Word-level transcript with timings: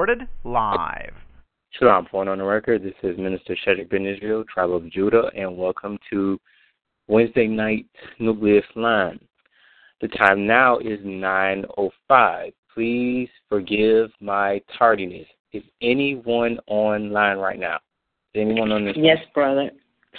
Recorded 0.00 0.26
live. 0.44 1.12
Shalom, 1.72 2.06
point 2.06 2.30
on 2.30 2.38
the 2.38 2.44
record. 2.44 2.82
This 2.82 2.94
is 3.02 3.18
Minister 3.18 3.54
Shedrick 3.54 3.90
Ben 3.90 4.06
Israel, 4.06 4.44
Tribe 4.50 4.70
of 4.70 4.90
Judah, 4.90 5.30
and 5.36 5.58
welcome 5.58 5.98
to 6.10 6.40
Wednesday 7.06 7.46
night 7.46 7.84
Nucleus 8.18 8.64
Line. 8.76 9.20
The 10.00 10.08
time 10.08 10.46
now 10.46 10.78
is 10.78 11.00
9.05. 11.00 12.52
Please 12.72 13.28
forgive 13.50 14.08
my 14.22 14.62
tardiness. 14.78 15.26
Is 15.52 15.64
anyone 15.82 16.58
online 16.66 17.36
right 17.36 17.60
now? 17.60 17.76
Is 18.32 18.40
anyone 18.40 18.72
on 18.72 18.86
this? 18.86 18.96
Yes, 18.96 19.18
brother. 19.34 19.70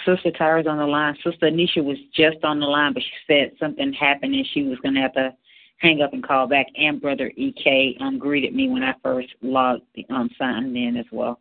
Sister 0.06 0.30
Tyra's 0.30 0.68
on 0.68 0.78
the 0.78 0.86
line. 0.86 1.16
Sister 1.24 1.50
Anisha 1.50 1.82
was 1.82 1.98
just 2.14 2.44
on 2.44 2.60
the 2.60 2.66
line, 2.66 2.94
but 2.94 3.02
she 3.02 3.10
said 3.26 3.50
something 3.58 3.92
happened 3.94 4.32
and 4.32 4.46
she 4.54 4.62
was 4.62 4.78
going 4.78 4.94
to 4.94 5.00
have 5.00 5.14
to 5.14 5.34
hang 5.82 6.00
up 6.00 6.12
and 6.12 6.26
call 6.26 6.46
back. 6.46 6.66
And 6.76 7.00
Brother 7.00 7.32
EK 7.36 7.96
um, 8.00 8.18
greeted 8.18 8.54
me 8.54 8.68
when 8.68 8.82
I 8.82 8.94
first 9.02 9.28
logged 9.42 9.82
um, 10.08 10.30
signed 10.38 10.76
in 10.76 10.96
as 10.96 11.06
well. 11.12 11.40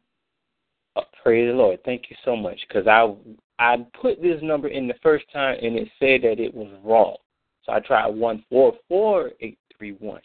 Oh, 0.95 1.03
praise 1.23 1.49
the 1.49 1.53
Lord. 1.53 1.79
Thank 1.85 2.09
you 2.09 2.16
so 2.25 2.35
much. 2.35 2.59
Because 2.67 2.88
I 2.88 3.13
I 3.59 3.85
put 4.01 4.21
this 4.21 4.39
number 4.41 4.67
in 4.67 4.88
the 4.88 4.95
first 5.01 5.25
time 5.31 5.57
and 5.61 5.77
it 5.77 5.88
said 5.99 6.23
that 6.23 6.43
it 6.43 6.53
was 6.53 6.67
wrong. 6.83 7.16
So 7.63 7.71
I 7.71 7.79
tried 7.79 8.07
one 8.07 8.43
four 8.49 8.73
four 8.89 9.31
eight 9.39 9.59
three 9.77 9.91
one. 9.91 10.21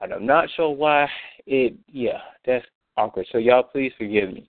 And 0.00 0.12
I'm 0.12 0.26
not 0.26 0.48
sure 0.56 0.70
why 0.70 1.08
it 1.46 1.74
yeah, 1.92 2.18
that's 2.44 2.64
awkward. 2.96 3.26
So 3.30 3.38
y'all 3.38 3.62
please 3.62 3.92
forgive 3.98 4.32
me. 4.32 4.48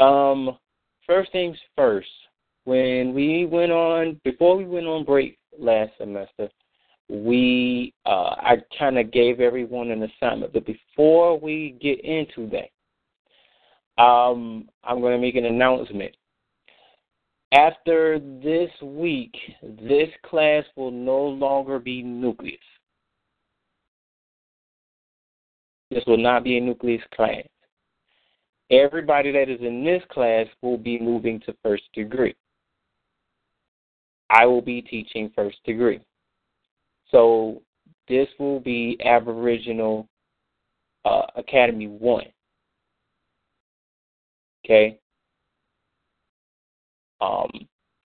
Um 0.00 0.58
first 1.06 1.32
things 1.32 1.56
first, 1.76 2.08
when 2.64 3.14
we 3.14 3.46
went 3.46 3.72
on 3.72 4.20
before 4.24 4.56
we 4.56 4.64
went 4.64 4.86
on 4.86 5.04
break 5.04 5.38
last 5.58 5.92
semester, 5.98 6.50
we 7.10 7.92
uh 8.06 8.36
I 8.38 8.56
kinda 8.78 9.02
gave 9.02 9.40
everyone 9.40 9.90
an 9.90 10.04
assignment. 10.04 10.52
But 10.52 10.64
before 10.64 11.38
we 11.38 11.76
get 11.80 12.00
into 12.04 12.48
that, 12.50 14.02
um 14.02 14.68
I'm 14.84 15.00
gonna 15.00 15.18
make 15.18 15.34
an 15.34 15.46
announcement. 15.46 16.14
After 17.52 18.20
this 18.20 18.70
week, 18.80 19.34
this 19.60 20.08
class 20.24 20.64
will 20.76 20.92
no 20.92 21.18
longer 21.18 21.80
be 21.80 22.00
nucleus. 22.00 22.58
This 25.90 26.04
will 26.06 26.16
not 26.16 26.44
be 26.44 26.56
a 26.56 26.60
nucleus 26.60 27.02
class. 27.12 27.42
Everybody 28.70 29.32
that 29.32 29.48
is 29.48 29.60
in 29.60 29.84
this 29.84 30.02
class 30.12 30.46
will 30.62 30.78
be 30.78 31.00
moving 31.00 31.40
to 31.40 31.56
first 31.60 31.82
degree. 31.92 32.36
I 34.30 34.46
will 34.46 34.62
be 34.62 34.80
teaching 34.80 35.32
first 35.34 35.58
degree. 35.64 35.98
So 37.10 37.62
this 38.08 38.28
will 38.38 38.60
be 38.60 38.98
Aboriginal 39.04 40.08
uh, 41.04 41.22
Academy 41.36 41.86
1. 41.86 42.24
Okay? 44.64 44.98
Um, 47.20 47.50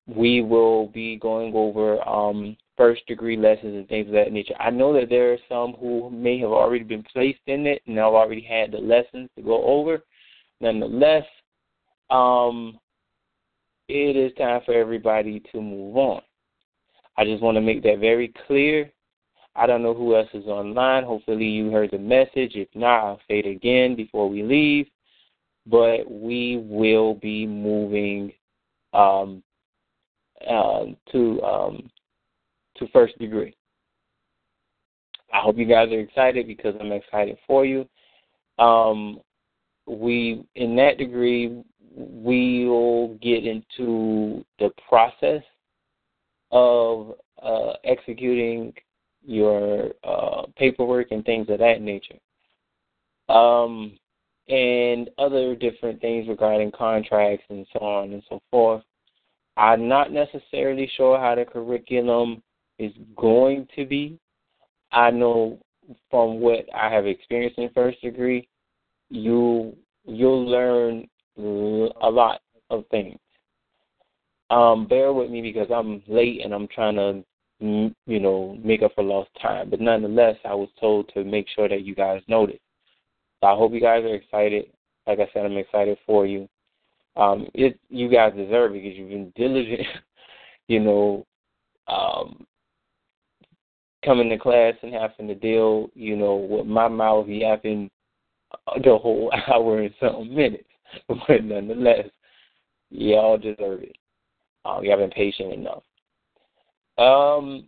we 0.07 0.41
will 0.41 0.87
be 0.87 1.17
going 1.17 1.53
over 1.55 2.07
um, 2.07 2.55
first 2.77 3.05
degree 3.07 3.37
lessons 3.37 3.75
and 3.75 3.87
things 3.87 4.07
of 4.07 4.13
that 4.13 4.31
nature. 4.31 4.53
I 4.59 4.69
know 4.69 4.93
that 4.93 5.09
there 5.09 5.33
are 5.33 5.37
some 5.49 5.73
who 5.73 6.09
may 6.09 6.37
have 6.39 6.51
already 6.51 6.83
been 6.83 7.03
placed 7.11 7.39
in 7.47 7.65
it 7.65 7.81
and 7.87 7.97
have 7.97 8.13
already 8.13 8.41
had 8.41 8.71
the 8.71 8.77
lessons 8.77 9.29
to 9.35 9.41
go 9.41 9.63
over. 9.63 10.03
Nonetheless, 10.61 11.25
um, 12.09 12.77
it 13.87 14.15
is 14.15 14.35
time 14.37 14.61
for 14.65 14.73
everybody 14.73 15.41
to 15.51 15.61
move 15.61 15.97
on. 15.97 16.21
I 17.17 17.23
just 17.23 17.41
want 17.41 17.55
to 17.55 17.61
make 17.61 17.83
that 17.83 17.99
very 17.99 18.33
clear. 18.47 18.91
I 19.55 19.65
don't 19.65 19.83
know 19.83 19.93
who 19.93 20.15
else 20.15 20.29
is 20.33 20.45
online. 20.45 21.03
Hopefully, 21.03 21.45
you 21.45 21.71
heard 21.71 21.91
the 21.91 21.97
message. 21.97 22.55
If 22.55 22.67
not, 22.75 23.03
I'll 23.03 23.21
say 23.27 23.39
it 23.39 23.47
again 23.47 23.95
before 23.95 24.29
we 24.29 24.43
leave. 24.43 24.87
But 25.65 26.09
we 26.09 26.63
will 26.63 27.15
be 27.15 27.47
moving 27.47 28.31
um, 28.93 29.41
uh, 30.47 30.85
to 31.11 31.41
um, 31.41 31.89
to 32.77 32.87
first 32.89 33.17
degree. 33.17 33.55
I 35.33 35.39
hope 35.39 35.57
you 35.57 35.65
guys 35.65 35.91
are 35.91 35.99
excited 35.99 36.47
because 36.47 36.75
I'm 36.79 36.91
excited 36.91 37.37
for 37.47 37.65
you. 37.65 37.87
Um, 38.59 39.19
we 39.87 40.43
in 40.55 40.75
that 40.75 40.97
degree 40.97 41.63
we'll 41.95 43.17
get 43.21 43.45
into 43.45 44.43
the 44.59 44.69
process 44.87 45.41
of 46.51 47.15
uh, 47.41 47.73
executing 47.83 48.73
your 49.25 49.91
uh, 50.03 50.43
paperwork 50.57 51.11
and 51.11 51.25
things 51.25 51.49
of 51.49 51.59
that 51.59 51.81
nature, 51.81 52.19
um, 53.29 53.97
and 54.47 55.09
other 55.17 55.55
different 55.55 55.99
things 56.01 56.27
regarding 56.27 56.71
contracts 56.71 57.45
and 57.49 57.65
so 57.73 57.79
on 57.79 58.13
and 58.13 58.23
so 58.29 58.41
forth. 58.51 58.83
I'm 59.57 59.87
not 59.87 60.11
necessarily 60.11 60.89
sure 60.95 61.17
how 61.17 61.35
the 61.35 61.45
curriculum 61.45 62.43
is 62.77 62.91
going 63.15 63.67
to 63.75 63.85
be. 63.85 64.19
I 64.91 65.11
know 65.11 65.59
from 66.09 66.39
what 66.39 66.65
I 66.73 66.89
have 66.89 67.05
experienced 67.05 67.57
in 67.57 67.69
first 67.73 68.01
degree, 68.01 68.47
you 69.09 69.75
you'll 70.05 70.45
learn 70.45 71.07
a 71.37 72.09
lot 72.09 72.41
of 72.69 72.85
things. 72.91 73.17
Um, 74.49 74.87
bear 74.87 75.11
with 75.11 75.31
me 75.31 75.41
because 75.41 75.67
I'm 75.73 76.03
late 76.07 76.41
and 76.43 76.53
I'm 76.53 76.67
trying 76.67 76.95
to 76.95 77.23
you 77.59 78.19
know 78.19 78.57
make 78.63 78.81
up 78.81 78.93
for 78.95 79.03
lost 79.03 79.29
time. 79.41 79.69
But 79.69 79.81
nonetheless, 79.81 80.35
I 80.45 80.53
was 80.53 80.69
told 80.79 81.09
to 81.13 81.23
make 81.23 81.47
sure 81.55 81.69
that 81.69 81.83
you 81.83 81.95
guys 81.95 82.21
notice. 82.27 82.59
So 83.41 83.47
I 83.47 83.55
hope 83.55 83.73
you 83.73 83.81
guys 83.81 84.03
are 84.03 84.15
excited. 84.15 84.65
Like 85.07 85.19
I 85.19 85.29
said, 85.33 85.45
I'm 85.45 85.57
excited 85.57 85.97
for 86.05 86.25
you. 86.25 86.47
Um, 87.15 87.47
it 87.53 87.79
you 87.89 88.09
guys 88.09 88.33
deserve 88.35 88.71
it 88.71 88.83
because 88.83 88.97
you've 88.97 89.09
been 89.09 89.31
diligent. 89.35 89.87
you 90.67 90.79
know, 90.79 91.25
um, 91.87 92.45
coming 94.03 94.29
to 94.29 94.37
class 94.37 94.73
and 94.81 94.93
having 94.93 95.27
to 95.27 95.35
deal, 95.35 95.89
you 95.95 96.15
know, 96.15 96.35
with 96.35 96.67
my 96.67 96.87
mouth 96.87 97.27
yapping 97.27 97.89
the 98.83 98.97
whole 98.97 99.31
hour 99.47 99.81
and 99.81 99.93
some 99.99 100.33
minutes. 100.33 100.63
But 101.07 101.43
nonetheless, 101.43 102.07
y'all 102.89 103.37
deserve 103.37 103.81
it. 103.81 103.97
Um, 104.63 104.83
you 104.83 104.91
have 104.91 104.99
been 104.99 105.09
patient 105.09 105.51
enough. 105.51 105.83
Um, 106.97 107.67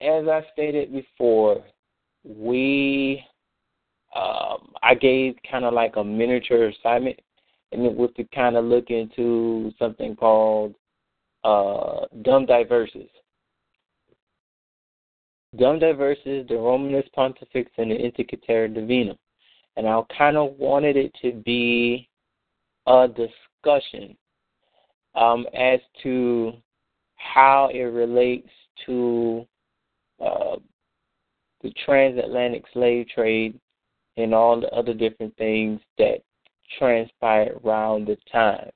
as 0.00 0.26
I 0.26 0.44
stated 0.52 0.92
before, 0.92 1.62
we 2.24 3.22
um, 4.14 4.72
I 4.82 4.94
gave 4.94 5.36
kind 5.50 5.64
of 5.64 5.72
like 5.72 5.96
a 5.96 6.04
miniature 6.04 6.68
assignment, 6.68 7.18
and 7.70 7.84
it 7.84 7.94
was 7.94 8.10
to 8.16 8.24
kind 8.34 8.56
of 8.56 8.64
look 8.64 8.90
into 8.90 9.72
something 9.78 10.16
called 10.16 10.74
uh, 11.44 12.06
Dum 12.22 12.46
Diversas. 12.46 13.08
Dum 15.56 15.78
Diversas, 15.78 16.46
the 16.48 16.56
Romanus 16.56 17.08
Pontifex, 17.14 17.70
and 17.78 17.90
the 17.90 17.96
Inter 17.96 18.24
Caetera 18.24 18.68
Divinum. 18.68 19.16
And 19.76 19.88
I 19.88 20.00
kind 20.16 20.36
of 20.36 20.58
wanted 20.58 20.96
it 20.96 21.14
to 21.22 21.32
be 21.32 22.08
a 22.86 23.06
discussion 23.08 24.16
um, 25.14 25.46
as 25.54 25.80
to 26.02 26.52
how 27.22 27.70
it 27.72 27.82
relates 27.82 28.48
to 28.86 29.46
uh, 30.20 30.56
the 31.62 31.72
transatlantic 31.84 32.64
slave 32.72 33.06
trade 33.08 33.58
and 34.16 34.34
all 34.34 34.60
the 34.60 34.68
other 34.68 34.94
different 34.94 35.36
things 35.36 35.80
that 35.98 36.18
transpired 36.78 37.60
around 37.64 38.06
the 38.06 38.16
time. 38.30 38.70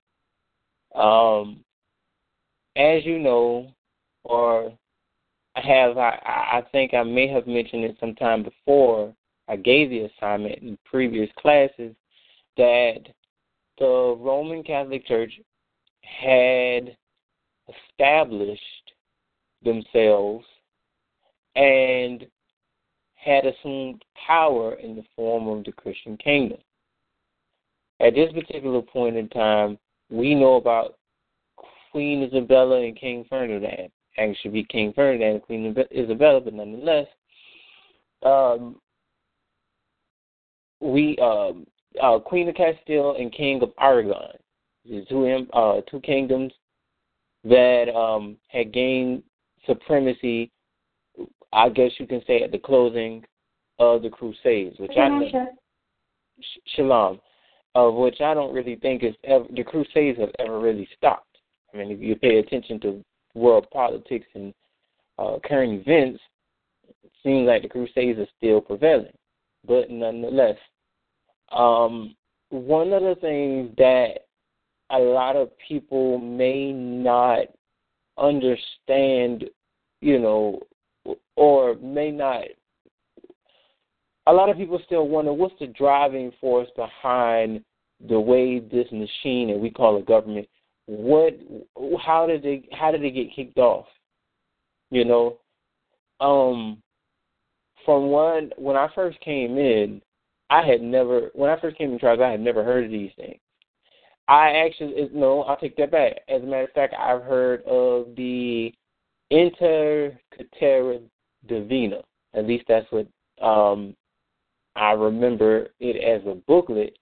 Um, 0.94 1.64
as 2.76 3.04
you 3.04 3.18
know, 3.18 3.68
or 4.24 4.72
I 5.56 5.60
have, 5.60 5.98
I, 5.98 6.18
I 6.24 6.62
think 6.72 6.94
I 6.94 7.02
may 7.02 7.28
have 7.28 7.46
mentioned 7.46 7.84
it 7.84 7.96
sometime 8.00 8.42
before. 8.42 9.14
I 9.48 9.56
gave 9.56 9.90
the 9.90 10.08
assignment 10.10 10.58
in 10.62 10.78
previous 10.84 11.30
classes 11.38 11.94
that 12.56 12.98
the 13.78 14.16
Roman 14.18 14.62
Catholic 14.62 15.06
Church 15.06 15.32
had 16.02 16.96
established 17.68 18.62
themselves 19.62 20.44
and 21.54 22.26
had 23.14 23.44
assumed 23.46 24.04
power 24.26 24.74
in 24.74 24.96
the 24.96 25.04
form 25.16 25.48
of 25.48 25.64
the 25.64 25.72
Christian 25.72 26.16
kingdom. 26.16 26.58
At 28.00 28.14
this 28.14 28.32
particular 28.32 28.82
point 28.82 29.16
in 29.16 29.28
time, 29.28 29.78
we 30.10 30.34
know 30.34 30.54
about 30.54 30.96
Queen 31.90 32.22
Isabella 32.22 32.82
and 32.82 32.96
King 32.96 33.24
Ferdinand. 33.28 33.90
Actually, 34.18 34.38
should 34.42 34.52
be 34.52 34.64
King 34.64 34.92
Ferdinand 34.94 35.32
and 35.32 35.42
Queen 35.42 35.74
Isabella, 35.94 36.40
but 36.40 36.54
nonetheless, 36.54 37.06
um, 38.22 38.76
we 40.80 41.18
um, 41.18 41.66
uh, 42.02 42.18
Queen 42.18 42.48
of 42.48 42.54
Castile 42.54 43.16
and 43.18 43.32
King 43.32 43.62
of 43.62 43.72
Aragon, 43.80 44.32
two 45.08 45.46
uh, 45.52 45.80
two 45.90 46.00
kingdoms 46.00 46.52
that 47.48 47.92
um, 47.94 48.36
had 48.48 48.72
gained 48.72 49.22
supremacy. 49.66 50.50
I 51.52 51.68
guess 51.68 51.90
you 51.98 52.06
can 52.06 52.22
say 52.26 52.42
at 52.42 52.52
the 52.52 52.58
closing 52.58 53.24
of 53.78 54.02
the 54.02 54.10
Crusades, 54.10 54.78
which 54.78 54.92
I 54.96 55.08
shalom, 56.74 57.20
of 57.74 57.94
which 57.94 58.20
I 58.20 58.34
don't 58.34 58.54
really 58.54 58.76
think 58.76 59.02
is 59.02 59.14
ever 59.24 59.46
the 59.54 59.64
Crusades 59.64 60.18
have 60.18 60.32
ever 60.38 60.58
really 60.58 60.88
stopped. 60.96 61.38
I 61.72 61.78
mean, 61.78 61.90
if 61.90 62.00
you 62.00 62.16
pay 62.16 62.38
attention 62.38 62.80
to 62.80 63.04
world 63.34 63.66
politics 63.72 64.26
and 64.34 64.52
uh, 65.18 65.38
current 65.44 65.80
events, 65.80 66.20
it 67.04 67.12
seems 67.22 67.46
like 67.46 67.62
the 67.62 67.68
Crusades 67.68 68.18
are 68.18 68.26
still 68.36 68.60
prevailing. 68.60 69.12
But 69.66 69.90
nonetheless, 69.90 70.56
um, 71.52 72.14
one 72.50 72.92
of 72.92 73.02
the 73.02 73.16
things 73.20 73.70
that 73.78 74.25
a 74.90 74.98
lot 74.98 75.36
of 75.36 75.50
people 75.68 76.18
may 76.18 76.72
not 76.72 77.46
understand, 78.18 79.44
you 80.00 80.18
know, 80.18 80.60
or 81.36 81.74
may 81.76 82.10
not. 82.10 82.44
A 84.28 84.32
lot 84.32 84.48
of 84.48 84.56
people 84.56 84.80
still 84.84 85.06
wonder 85.08 85.32
what's 85.32 85.54
the 85.60 85.68
driving 85.68 86.32
force 86.40 86.68
behind 86.76 87.64
the 88.08 88.18
way 88.18 88.58
this 88.58 88.90
machine 88.90 89.48
that 89.48 89.58
we 89.58 89.70
call 89.70 89.96
a 89.96 90.02
government. 90.02 90.48
What? 90.86 91.34
How 92.04 92.26
did 92.26 92.42
they? 92.42 92.68
How 92.72 92.90
did 92.90 93.02
they 93.02 93.10
get 93.10 93.34
kicked 93.34 93.58
off? 93.58 93.86
You 94.90 95.04
know, 95.04 95.38
um, 96.20 96.82
from 97.84 98.08
one 98.08 98.50
when 98.56 98.76
I 98.76 98.88
first 98.94 99.18
came 99.20 99.58
in, 99.58 100.00
I 100.50 100.64
had 100.66 100.82
never 100.82 101.30
when 101.34 101.50
I 101.50 101.60
first 101.60 101.78
came 101.78 101.92
in 101.92 101.98
tribes, 101.98 102.20
I 102.20 102.30
had 102.30 102.40
never 102.40 102.62
heard 102.62 102.84
of 102.84 102.90
these 102.90 103.10
things. 103.16 103.38
I 104.28 104.50
actually 104.66 105.08
no, 105.12 105.42
I'll 105.42 105.56
take 105.56 105.76
that 105.76 105.90
back. 105.90 106.20
As 106.28 106.42
a 106.42 106.46
matter 106.46 106.64
of 106.64 106.72
fact, 106.72 106.94
I've 106.98 107.22
heard 107.22 107.62
of 107.64 108.16
the 108.16 108.72
Inter 109.30 110.18
Caetera 110.36 110.98
Divina. 111.48 112.00
At 112.34 112.46
least 112.46 112.64
that's 112.68 112.86
what 112.90 113.06
um, 113.44 113.94
I 114.74 114.92
remember 114.92 115.68
it 115.78 115.96
as 115.96 116.26
a 116.26 116.34
booklet 116.34 116.98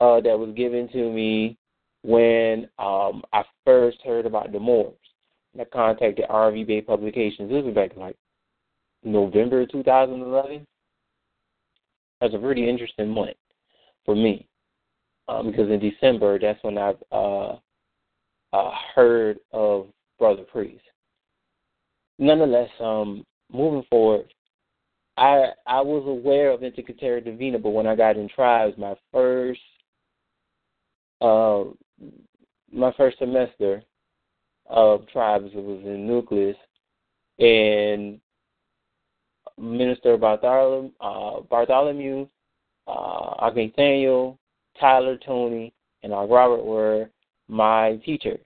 uh, 0.00 0.20
that 0.20 0.38
was 0.38 0.54
given 0.56 0.88
to 0.88 1.10
me 1.12 1.58
when 2.02 2.68
um, 2.78 3.22
I 3.32 3.42
first 3.64 3.98
heard 4.04 4.24
about 4.24 4.52
the 4.52 4.60
Moors. 4.60 4.94
I 5.58 5.64
contacted 5.64 6.24
RV 6.30 6.66
Bay 6.66 6.80
Publications. 6.80 7.50
This 7.50 7.64
was 7.64 7.74
back 7.74 7.92
in 7.94 8.00
like 8.00 8.16
November 9.04 9.66
2011. 9.66 10.66
That's 12.20 12.34
a 12.34 12.38
pretty 12.38 12.68
interesting 12.68 13.10
month 13.10 13.36
for 14.04 14.14
me 14.14 14.46
um, 15.28 15.50
because 15.50 15.70
in 15.70 15.78
December 15.78 16.38
that's 16.38 16.62
when 16.62 16.78
I've 16.78 17.02
uh, 17.12 17.56
uh, 18.52 18.70
heard 18.94 19.38
of 19.52 19.88
Brother 20.18 20.42
Priest. 20.42 20.82
Nonetheless, 22.18 22.70
um, 22.80 23.24
moving 23.52 23.84
forward, 23.90 24.32
I 25.16 25.50
I 25.66 25.80
was 25.80 26.04
aware 26.06 26.50
of 26.50 26.62
Inter 26.62 26.82
Caetera 26.82 27.20
Divina, 27.20 27.58
but 27.58 27.70
when 27.70 27.86
I 27.86 27.94
got 27.94 28.16
in 28.16 28.28
tribes, 28.28 28.76
my 28.78 28.94
first 29.12 29.60
uh, 31.20 31.64
my 32.72 32.92
first 32.96 33.18
semester 33.18 33.82
of 34.66 35.08
tribes 35.08 35.50
was 35.54 35.80
in 35.84 36.06
Nucleus, 36.06 36.56
and 37.38 38.20
Minister 39.58 40.16
Bartholomew, 40.16 40.90
uh, 41.00 41.40
Bartholomew 41.40 42.26
uh, 42.86 43.34
Tyler, 44.80 45.16
Tony, 45.16 45.72
and 46.02 46.12
uh, 46.12 46.24
Robert 46.24 46.64
were 46.64 47.10
my 47.48 47.96
teachers. 48.04 48.40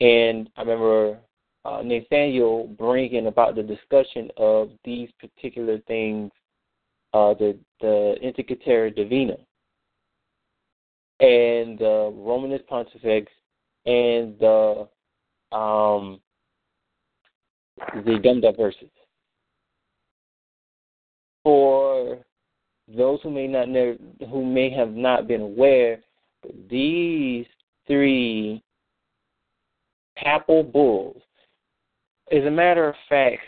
And 0.00 0.48
I 0.56 0.62
remember 0.62 1.18
uh, 1.64 1.82
Nathaniel 1.82 2.66
bringing 2.78 3.26
about 3.26 3.54
the 3.54 3.62
discussion 3.62 4.30
of 4.36 4.70
these 4.84 5.08
particular 5.20 5.78
things, 5.86 6.30
uh, 7.12 7.34
the 7.34 7.56
the 7.80 8.16
Inter 8.20 8.90
Divina, 8.90 9.36
and 11.20 11.78
the 11.78 12.12
Romanus 12.14 12.62
Pontifex, 12.68 13.30
and 13.86 14.38
the 14.38 14.88
um, 15.52 16.20
the 18.04 18.46
Up 18.46 18.56
verses. 18.56 18.90
For 21.44 22.18
those 22.96 23.20
who 23.22 23.30
may 23.30 23.46
not 23.46 23.68
know, 23.68 23.96
who 24.30 24.44
may 24.44 24.70
have 24.70 24.90
not 24.90 25.26
been 25.26 25.40
aware, 25.40 26.00
these 26.70 27.46
three 27.86 28.62
papal 30.16 30.62
bulls. 30.62 31.20
As 32.32 32.44
a 32.44 32.50
matter 32.50 32.88
of 32.88 32.94
fact, 33.08 33.42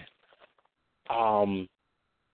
um, 1.09 1.69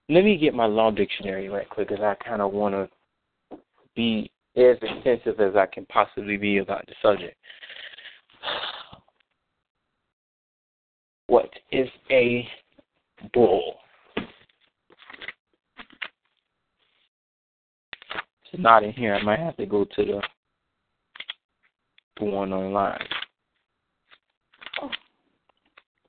let 0.09 0.25
me 0.25 0.37
get 0.37 0.55
my 0.55 0.67
law 0.67 0.91
dictionary 0.91 1.49
right 1.49 1.69
quick, 1.69 1.89
because 1.89 2.03
I 2.03 2.15
kind 2.25 2.43
of 2.43 2.53
want 2.53 2.75
to 2.75 3.59
be 3.95 4.31
as 4.57 4.77
extensive 4.83 5.41
as 5.41 5.57
I 5.57 5.67
can 5.67 5.87
possibly 5.87 6.37
be 6.37 6.59
about 6.59 6.87
the 6.87 6.95
subject. 7.03 7.37
What 11.29 11.51
is 11.71 11.89
a 12.11 12.47
bull? 13.33 13.77
it's 14.17 14.27
not 18.59 18.83
in 18.83 18.93
here, 18.93 19.15
I 19.15 19.23
might 19.23 19.39
have 19.39 19.57
to 19.57 19.67
go 19.67 19.85
to 19.85 20.05
the, 20.05 20.21
the 22.19 22.25
one 22.25 22.53
online. 22.53 23.07
Oh, 24.81 24.91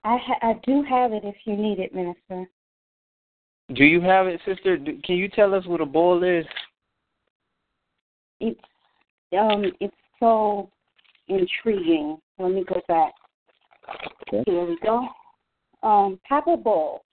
I 0.03 0.17
ha- 0.17 0.39
I 0.41 0.53
do 0.65 0.83
have 0.83 1.13
it 1.13 1.23
if 1.23 1.35
you 1.45 1.55
need 1.55 1.79
it, 1.79 1.93
Minister. 1.93 2.49
Do 3.73 3.85
you 3.85 4.01
have 4.01 4.27
it, 4.27 4.41
sister? 4.45 4.77
Can 4.77 5.15
you 5.15 5.29
tell 5.29 5.53
us 5.53 5.65
what 5.65 5.81
a 5.81 5.85
bull 5.85 6.23
is? 6.23 6.45
It's 8.39 8.59
um, 9.39 9.63
it's 9.79 9.95
so 10.19 10.69
intriguing. 11.27 12.17
Let 12.37 12.51
me 12.51 12.63
go 12.67 12.81
back. 12.87 13.13
Okay. 14.27 14.43
Here 14.45 14.65
we 14.65 14.77
go. 14.83 15.07
Um, 15.81 16.19
papal 16.27 16.57
bull. 16.57 17.03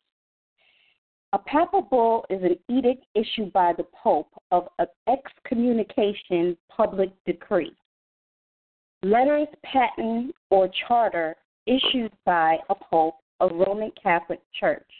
A 1.32 1.38
papal 1.38 1.82
bull 1.82 2.26
is 2.28 2.42
an 2.42 2.58
edict 2.68 3.04
issued 3.14 3.52
by 3.52 3.72
the 3.76 3.86
Pope 4.02 4.30
of 4.50 4.68
an 4.78 4.86
excommunication 5.08 6.56
public 6.68 7.10
decree. 7.24 7.72
Letters 9.02 9.48
patent 9.62 10.34
or 10.50 10.68
charter 10.88 11.36
issued 11.66 12.12
by 12.26 12.58
a 12.68 12.74
pope 12.74 13.16
of 13.38 13.52
Roman 13.52 13.92
Catholic 14.02 14.40
Church. 14.58 14.90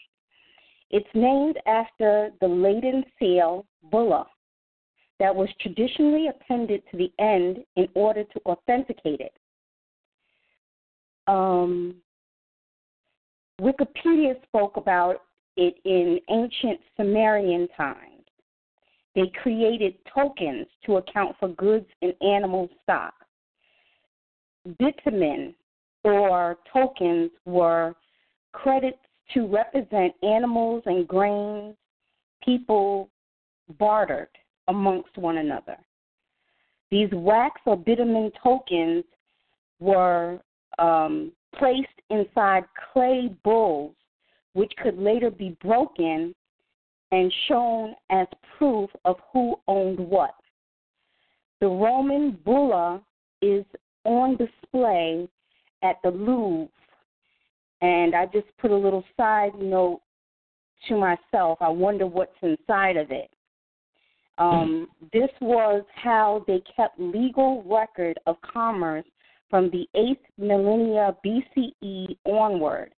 It's 0.90 1.08
named 1.14 1.58
after 1.66 2.30
the 2.40 2.48
Latin 2.48 3.04
seal 3.18 3.66
bulla 3.90 4.26
that 5.18 5.34
was 5.34 5.48
traditionally 5.60 6.28
appended 6.28 6.82
to 6.90 6.96
the 6.96 7.12
end 7.18 7.58
in 7.76 7.88
order 7.94 8.24
to 8.24 8.40
authenticate 8.46 9.20
it. 9.20 9.32
Um, 11.26 11.96
Wikipedia 13.60 14.42
spoke 14.44 14.76
about 14.76 15.22
it 15.56 15.74
in 15.84 16.20
ancient 16.30 16.80
Sumerian 16.96 17.68
times. 17.76 18.24
They 19.14 19.32
created 19.42 19.94
tokens 20.14 20.66
to 20.86 20.96
account 20.96 21.36
for 21.40 21.48
goods 21.48 21.86
and 22.02 22.14
animal 22.22 22.68
stock. 22.82 23.14
Bitumen 24.78 25.54
or 26.04 26.58
tokens 26.72 27.30
were 27.44 27.94
credits 28.52 28.98
to 29.34 29.46
represent 29.46 30.12
animals 30.22 30.82
and 30.86 31.06
grains 31.06 31.76
people 32.44 33.08
bartered 33.78 34.28
amongst 34.68 35.16
one 35.18 35.38
another. 35.38 35.76
These 36.90 37.10
wax 37.12 37.60
or 37.66 37.76
bitumen 37.76 38.32
tokens 38.42 39.04
were 39.78 40.40
um, 40.78 41.32
placed 41.56 41.88
inside 42.10 42.64
clay 42.92 43.34
bowls 43.44 43.94
which 44.52 44.72
could 44.82 44.98
later 44.98 45.30
be 45.30 45.56
broken 45.62 46.34
and 47.12 47.32
shown 47.48 47.94
as 48.10 48.26
proof 48.56 48.90
of 49.04 49.16
who 49.32 49.56
owned 49.68 49.98
what. 49.98 50.34
The 51.60 51.68
Roman 51.68 52.38
bulla 52.44 53.02
is 53.42 53.64
on 54.04 54.36
display 54.36 55.28
at 55.82 55.96
the 56.02 56.10
Louvre, 56.10 56.68
and 57.82 58.14
I 58.14 58.26
just 58.26 58.46
put 58.58 58.70
a 58.70 58.76
little 58.76 59.04
side 59.16 59.52
note 59.58 60.00
to 60.88 60.96
myself, 60.96 61.58
I 61.60 61.68
wonder 61.68 62.06
what's 62.06 62.32
inside 62.42 62.96
of 62.96 63.10
it. 63.10 63.30
Um, 64.38 64.88
this 65.12 65.28
was 65.42 65.84
how 65.94 66.44
they 66.46 66.62
kept 66.74 66.98
legal 66.98 67.62
record 67.64 68.18
of 68.26 68.36
commerce 68.40 69.04
from 69.50 69.70
the 69.70 69.86
8th 69.94 70.16
millennia 70.38 71.14
BCE 71.24 72.16
onward, 72.24 72.94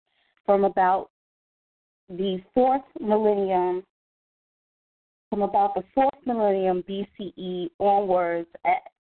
from 0.45 0.65
about 0.65 1.09
the 2.17 2.41
4th 2.55 2.83
millennium, 2.99 3.83
from 5.29 5.43
about 5.43 5.73
the 5.75 5.83
4th 5.95 6.25
millennium 6.25 6.83
BCE 6.83 7.69
onwards, 7.79 8.47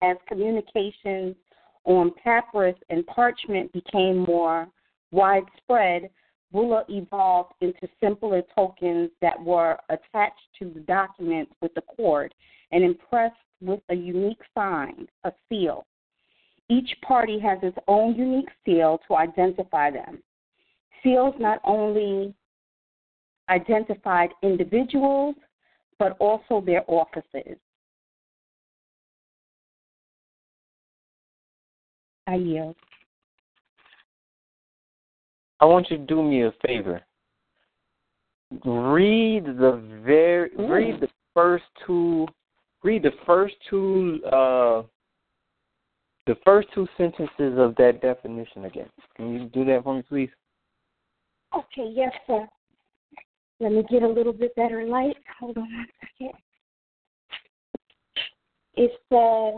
as 0.01 0.17
communications 0.27 1.35
on 1.83 2.11
papyrus 2.23 2.77
and 2.89 3.05
parchment 3.07 3.71
became 3.73 4.19
more 4.19 4.67
widespread, 5.11 6.09
Bulla 6.51 6.85
evolved 6.89 7.53
into 7.59 7.87
simpler 8.01 8.41
tokens 8.55 9.09
that 9.21 9.41
were 9.43 9.77
attached 9.89 10.47
to 10.59 10.71
the 10.73 10.79
documents 10.81 11.51
with 11.61 11.71
a 11.75 11.81
cord 11.81 12.33
and 12.71 12.83
impressed 12.83 13.35
with 13.61 13.81
a 13.89 13.95
unique 13.95 14.41
sign, 14.53 15.07
a 15.25 15.31
seal. 15.49 15.85
Each 16.69 16.89
party 17.05 17.39
has 17.39 17.59
its 17.61 17.77
own 17.87 18.15
unique 18.15 18.49
seal 18.63 18.99
to 19.07 19.15
identify 19.15 19.91
them. 19.91 20.19
Seals 21.03 21.35
not 21.39 21.59
only 21.63 22.33
identified 23.49 24.29
individuals, 24.41 25.35
but 25.99 26.15
also 26.19 26.61
their 26.65 26.83
offices. 26.87 27.57
I 32.27 32.35
yield. 32.35 32.75
I 35.59 35.65
want 35.65 35.89
you 35.89 35.97
to 35.97 36.03
do 36.03 36.23
me 36.23 36.43
a 36.43 36.53
favor. 36.65 37.01
Read 38.65 39.45
the 39.45 39.81
very 40.05 40.49
Ooh. 40.59 40.67
read 40.67 40.99
the 41.01 41.09
first 41.33 41.63
two 41.85 42.27
read 42.83 43.03
the 43.03 43.11
first 43.25 43.55
two 43.69 44.19
uh 44.25 44.83
the 46.27 46.35
first 46.43 46.67
two 46.73 46.87
sentences 46.97 47.57
of 47.57 47.75
that 47.75 47.99
definition 48.01 48.65
again. 48.65 48.89
Can 49.15 49.33
you 49.33 49.49
do 49.49 49.65
that 49.65 49.83
for 49.83 49.95
me 49.95 50.03
please? 50.07 50.29
Okay, 51.55 51.91
yes, 51.93 52.11
sir. 52.27 52.47
Let 53.59 53.71
me 53.71 53.83
get 53.89 54.03
a 54.03 54.07
little 54.07 54.33
bit 54.33 54.55
better 54.55 54.85
light. 54.85 55.15
Hold 55.39 55.57
on 55.57 55.63
one 55.63 55.87
second. 56.01 56.33
It 58.75 58.91
says 59.09 59.53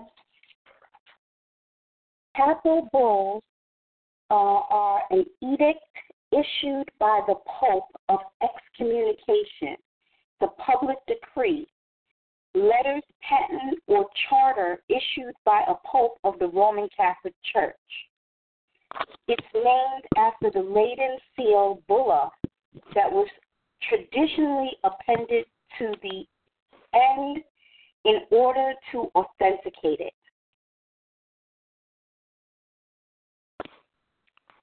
papal 2.35 2.87
bulls 2.91 3.43
uh, 4.29 4.33
are 4.33 5.01
an 5.09 5.25
edict 5.41 5.79
issued 6.31 6.87
by 6.99 7.21
the 7.27 7.35
Pope 7.59 7.89
of 8.09 8.19
excommunication, 8.43 9.75
the 10.39 10.47
public 10.63 10.97
decree, 11.07 11.67
letters 12.53 13.03
patent 13.21 13.79
or 13.87 14.05
charter 14.29 14.81
issued 14.89 15.33
by 15.45 15.63
a 15.67 15.73
pope 15.85 16.17
of 16.23 16.37
the 16.39 16.47
Roman 16.47 16.87
Catholic 16.95 17.33
Church. 17.53 17.75
It's 19.27 19.45
named 19.53 20.03
after 20.17 20.49
the 20.51 20.65
Latin 20.65 21.17
seal 21.35 21.81
bulla 21.87 22.31
that 22.95 23.11
was 23.11 23.27
traditionally 23.89 24.71
appended 24.83 25.45
to 25.77 25.93
the 26.01 26.25
end 26.93 27.43
in 28.05 28.19
order 28.31 28.73
to 28.91 29.11
authenticate 29.15 29.99
it. 29.99 30.13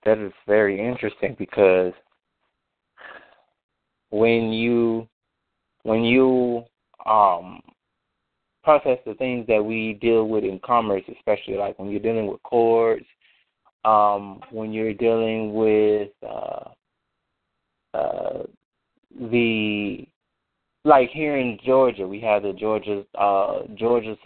that 0.05 0.19
is 0.19 0.33
very 0.47 0.79
interesting 0.87 1.35
because 1.39 1.93
when 4.11 4.53
you 4.53 5.09
when 5.83 6.03
you 6.03 6.63
um 7.07 7.61
process 8.63 8.99
the 9.05 9.15
things 9.15 9.47
that 9.47 9.63
we 9.63 9.99
deal 10.01 10.27
with 10.27 10.43
in 10.43 10.59
commerce, 10.65 11.03
especially 11.15 11.55
like 11.55 11.79
when 11.79 11.91
you're 11.91 12.01
dealing 12.01 12.27
with 12.27 12.43
cords, 12.45 13.05
um, 13.85 14.41
when 14.51 14.73
you're 14.73 14.95
dealing 14.95 15.53
with 15.53 16.09
uh, 16.27 16.71
uh, 17.93 18.43
the 19.19 20.07
like 20.85 21.11
here 21.11 21.37
in 21.37 21.59
Georgia, 21.65 22.07
we 22.07 22.21
have 22.21 22.43
the 22.43 22.53
Georgia 22.53 23.05
uh, 23.19 23.63
Georgia 23.75 24.17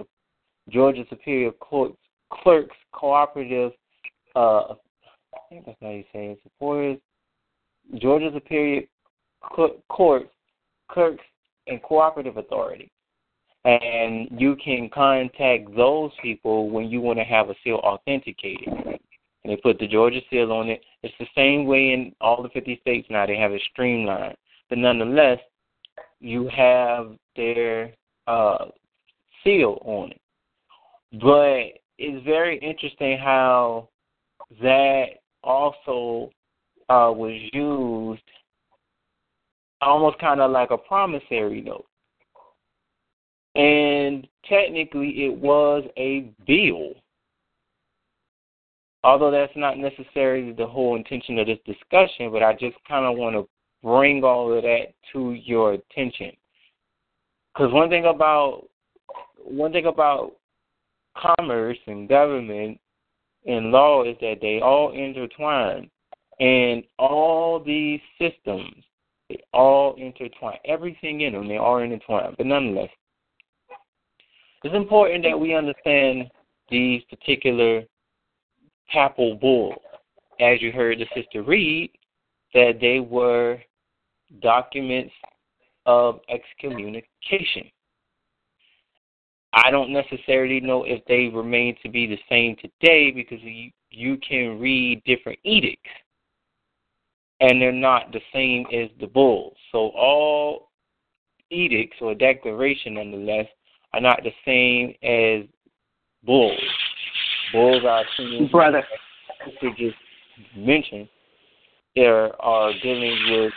Georgia 0.70 1.04
Superior 1.08 1.52
Court 1.52 1.92
Clerks 2.30 2.76
Cooperative 2.92 3.72
uh, 4.36 4.74
I 5.34 5.38
think 5.48 5.66
that's 5.66 5.78
how 5.80 5.90
you 5.90 6.04
say 6.12 6.26
it. 6.26 6.40
Supporters, 6.42 6.98
Georgia 7.96 8.30
Superior 8.32 8.82
Court, 9.40 9.72
Clerks, 9.90 11.24
and 11.66 11.82
Cooperative 11.82 12.36
Authority. 12.36 12.90
And 13.64 14.28
you 14.30 14.56
can 14.62 14.88
contact 14.92 15.74
those 15.76 16.10
people 16.22 16.70
when 16.70 16.86
you 16.86 17.00
want 17.00 17.18
to 17.18 17.24
have 17.24 17.50
a 17.50 17.54
seal 17.64 17.76
authenticated. 17.76 18.68
And 18.68 18.98
they 19.44 19.56
put 19.56 19.78
the 19.78 19.86
Georgia 19.86 20.20
seal 20.30 20.52
on 20.52 20.68
it. 20.68 20.82
It's 21.02 21.14
the 21.18 21.26
same 21.34 21.66
way 21.66 21.92
in 21.92 22.14
all 22.20 22.42
the 22.42 22.48
50 22.50 22.78
states 22.80 23.08
now. 23.10 23.26
They 23.26 23.36
have 23.36 23.52
it 23.52 23.62
streamlined. 23.72 24.36
But 24.68 24.78
nonetheless, 24.78 25.38
you 26.20 26.48
have 26.48 27.16
their 27.36 27.92
uh, 28.26 28.66
seal 29.42 29.78
on 29.84 30.10
it. 30.10 30.20
But 31.20 31.80
it's 31.98 32.24
very 32.24 32.58
interesting 32.58 33.18
how 33.18 33.88
that 34.60 35.06
also 35.42 36.30
uh, 36.88 37.12
was 37.14 37.38
used 37.52 38.22
almost 39.80 40.18
kind 40.18 40.40
of 40.40 40.50
like 40.50 40.70
a 40.70 40.78
promissory 40.78 41.60
note. 41.60 41.86
And 43.54 44.26
technically, 44.48 45.24
it 45.24 45.36
was 45.36 45.84
a 45.96 46.30
bill. 46.46 46.92
Although 49.04 49.30
that's 49.30 49.52
not 49.56 49.78
necessarily 49.78 50.52
the 50.52 50.66
whole 50.66 50.96
intention 50.96 51.38
of 51.38 51.46
this 51.46 51.58
discussion, 51.64 52.30
but 52.32 52.42
I 52.42 52.52
just 52.52 52.76
kind 52.86 53.06
of 53.06 53.16
want 53.16 53.36
to 53.36 53.48
bring 53.82 54.24
all 54.24 54.52
of 54.52 54.62
that 54.62 54.94
to 55.12 55.32
your 55.32 55.74
attention. 55.74 56.32
Because 57.52 57.72
one 57.72 57.88
thing 57.88 58.04
about 58.06 58.68
one 59.36 59.72
thing 59.72 59.86
about 59.86 60.32
commerce 61.16 61.78
and 61.86 62.08
government 62.08 62.78
and 63.46 63.70
law 63.70 64.04
is 64.04 64.16
that 64.20 64.36
they 64.40 64.60
all 64.60 64.92
intertwine. 64.92 65.90
And 66.40 66.84
all 66.98 67.58
these 67.64 68.00
systems, 68.18 68.84
they 69.28 69.42
all 69.52 69.96
intertwine. 69.96 70.58
Everything 70.64 71.22
in 71.22 71.32
them, 71.32 71.48
they 71.48 71.56
all 71.56 71.78
intertwine. 71.78 72.34
But 72.36 72.46
nonetheless, 72.46 72.90
it's 74.62 74.74
important 74.74 75.24
that 75.24 75.38
we 75.38 75.54
understand 75.54 76.30
these 76.70 77.02
particular 77.10 77.82
papal 78.92 79.34
bulls. 79.34 79.74
As 80.40 80.62
you 80.62 80.70
heard 80.70 80.98
the 80.98 81.06
sister 81.20 81.42
read, 81.42 81.90
that 82.54 82.78
they 82.80 83.00
were 83.00 83.58
documents 84.40 85.12
of 85.86 86.20
excommunication. 86.28 87.70
I 89.54 89.70
don't 89.70 89.92
necessarily 89.92 90.60
know 90.60 90.84
if 90.84 91.04
they 91.06 91.34
remain 91.34 91.76
to 91.82 91.88
be 91.88 92.06
the 92.06 92.18
same 92.28 92.56
today 92.56 93.10
because 93.10 93.38
you, 93.42 93.70
you 93.90 94.18
can 94.18 94.58
read 94.60 95.02
different 95.04 95.38
edicts 95.42 95.90
and 97.40 97.60
they're 97.60 97.72
not 97.72 98.12
the 98.12 98.20
same 98.32 98.66
as 98.72 98.90
the 99.00 99.06
bulls. 99.06 99.56
So 99.72 99.88
all 99.96 100.70
edicts 101.50 101.96
or 102.00 102.14
declaration 102.14 102.94
nonetheless 102.94 103.46
are 103.94 104.00
not 104.00 104.20
the 104.22 104.32
same 104.44 104.94
as 105.02 105.48
bulls. 106.24 106.60
Bulls 107.52 107.82
are 107.84 108.04
brother 108.50 108.84
to 109.60 109.70
just 109.76 109.96
mention 110.56 111.08
there 111.96 112.40
are 112.42 112.72
dealing 112.82 113.16
with 113.30 113.52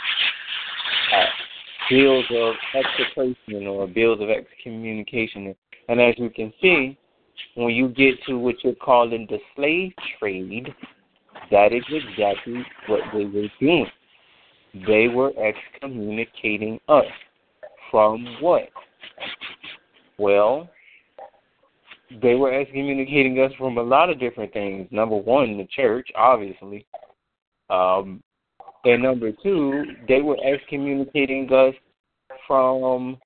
uh, 1.13 1.25
bills 1.89 2.25
of 2.32 2.56
execration 2.74 3.68
or 3.68 3.88
bills 3.88 4.20
of 4.22 4.30
excommunication 4.30 5.56
and 5.88 6.00
as 6.00 6.15
you 6.18 6.30
can 6.30 6.53
see, 6.62 6.98
when 7.56 7.74
you 7.74 7.89
get 7.89 8.15
to 8.27 8.38
what 8.38 8.56
you're 8.63 8.75
calling 8.75 9.27
the 9.30 9.39
slave 9.56 9.91
trade, 10.20 10.74
that 11.50 11.74
is 11.74 11.84
exactly 11.89 12.65
what 12.88 13.01
they 13.13 13.25
were 13.25 13.48
doing. 13.60 13.88
They 14.88 15.10
were 15.10 15.34
excommunicating 15.38 16.80
us. 16.88 17.06
From 17.89 18.25
what? 18.39 18.70
Well, 20.18 20.70
they 22.22 22.36
were 22.36 22.53
excommunicating 22.53 23.38
us 23.39 23.51
from 23.58 23.77
a 23.77 23.84
lot 23.84 24.10
of 24.10 24.18
different 24.18 24.53
things. 24.53 24.88
Number 24.91 25.18
one, 25.18 25.58
the 25.58 25.68
church, 25.75 26.08
obviously. 26.15 26.86
Um, 27.70 28.24
and 28.83 29.03
number 29.03 29.31
two, 29.43 29.83
they 30.07 30.21
were 30.21 30.38
excommunicating 30.43 31.51
us 31.51 31.75
from 32.47 33.17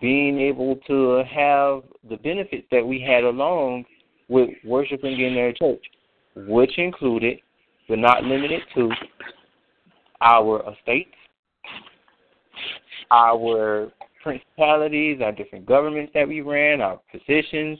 being 0.00 0.40
able 0.40 0.76
to 0.86 1.24
have 1.28 1.82
the 2.08 2.16
benefits 2.16 2.66
that 2.70 2.86
we 2.86 3.00
had 3.00 3.24
along 3.24 3.84
with 4.28 4.50
worshiping 4.64 5.20
in 5.20 5.34
their 5.34 5.52
church, 5.52 5.84
which 6.36 6.78
included, 6.78 7.38
but 7.88 7.98
not 7.98 8.22
limited 8.24 8.60
to, 8.74 8.90
our 10.20 10.62
estates, 10.72 11.14
our 13.10 13.90
principalities, 14.22 15.20
our 15.22 15.32
different 15.32 15.66
governments 15.66 16.12
that 16.14 16.28
we 16.28 16.42
ran, 16.42 16.80
our 16.80 17.00
positions, 17.10 17.78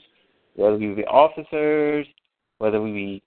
whether 0.55 0.77
we 0.77 0.87
be 0.93 1.05
officers, 1.05 2.05
whether 2.57 2.81
we 2.81 3.21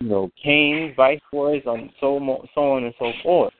you 0.00 0.08
know, 0.08 0.30
kings, 0.42 0.94
viceroys, 0.96 1.62
and 1.66 1.90
so, 2.00 2.18
so 2.54 2.72
on 2.72 2.84
and 2.84 2.94
so 2.98 3.12
forth. 3.22 3.52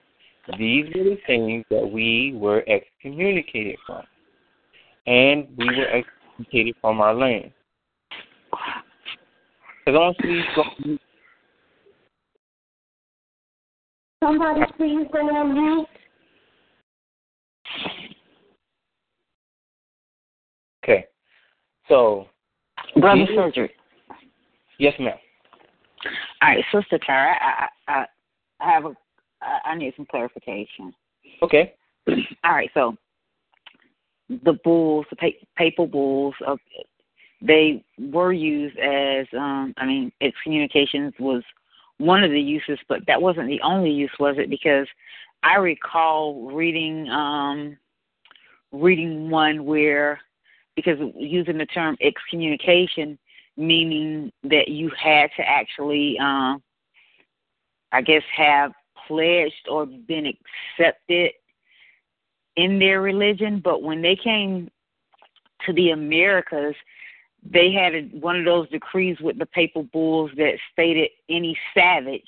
These 0.58 0.86
were 0.94 1.04
the 1.04 1.18
things 1.26 1.64
that 1.70 1.90
we 1.90 2.34
were 2.36 2.64
excommunicated 2.68 3.76
from. 3.86 4.02
And 5.06 5.48
we 5.56 5.66
were 5.66 5.86
excommunicated 5.86 6.74
from 6.80 7.00
our 7.00 7.14
land. 7.14 7.50
Because 9.84 10.14
honestly, 10.22 10.98
Somebody 14.22 14.60
please 14.78 15.06
go 15.12 15.18
on 15.18 15.52
mute. 15.52 15.86
Okay. 20.82 21.06
So, 21.88 22.26
Brother 22.96 23.26
Surgery. 23.34 23.70
Yes, 24.78 24.94
ma'am. 24.98 25.18
All 26.42 26.48
right, 26.48 26.64
Sister 26.72 26.98
Tara, 26.98 27.36
I, 27.40 27.68
I, 27.88 28.06
I 28.60 28.70
have 28.70 28.84
a, 28.84 28.94
I 29.64 29.76
need 29.76 29.94
some 29.96 30.06
clarification. 30.06 30.94
Okay. 31.42 31.74
All 32.08 32.52
right, 32.52 32.70
so 32.74 32.96
the 34.28 34.58
bulls, 34.64 35.06
the 35.10 35.32
papal 35.56 35.86
bulls, 35.86 36.34
of 36.46 36.58
they 37.42 37.84
were 37.98 38.32
used 38.32 38.78
as, 38.78 39.26
um, 39.36 39.74
I 39.76 39.84
mean, 39.84 40.12
excommunications 40.20 41.12
was 41.18 41.42
one 41.98 42.24
of 42.24 42.30
the 42.30 42.40
uses, 42.40 42.78
but 42.88 43.00
that 43.06 43.20
wasn't 43.20 43.48
the 43.48 43.60
only 43.62 43.90
use, 43.90 44.10
was 44.18 44.36
it? 44.38 44.48
Because 44.48 44.86
I 45.42 45.56
recall 45.56 46.50
reading 46.50 47.08
um, 47.10 47.76
reading 48.72 49.30
one 49.30 49.64
where 49.64 50.20
because 50.74 50.98
using 51.16 51.58
the 51.58 51.66
term 51.66 51.96
excommunication 52.00 53.18
meaning 53.56 54.32
that 54.42 54.68
you 54.68 54.90
had 55.00 55.30
to 55.36 55.42
actually 55.48 56.18
um, 56.18 56.62
I 57.92 58.02
guess 58.02 58.22
have 58.36 58.72
pledged 59.06 59.68
or 59.70 59.86
been 59.86 60.26
accepted 60.26 61.30
in 62.56 62.78
their 62.78 63.00
religion, 63.00 63.60
but 63.62 63.82
when 63.82 64.02
they 64.02 64.16
came 64.16 64.70
to 65.66 65.72
the 65.72 65.90
Americas, 65.90 66.74
they 67.48 67.72
had 67.72 67.94
a, 67.94 68.02
one 68.18 68.36
of 68.36 68.44
those 68.44 68.68
decrees 68.70 69.18
with 69.20 69.38
the 69.38 69.46
papal 69.46 69.84
bulls 69.84 70.30
that 70.36 70.58
stated 70.72 71.10
any 71.28 71.56
savage, 71.72 72.22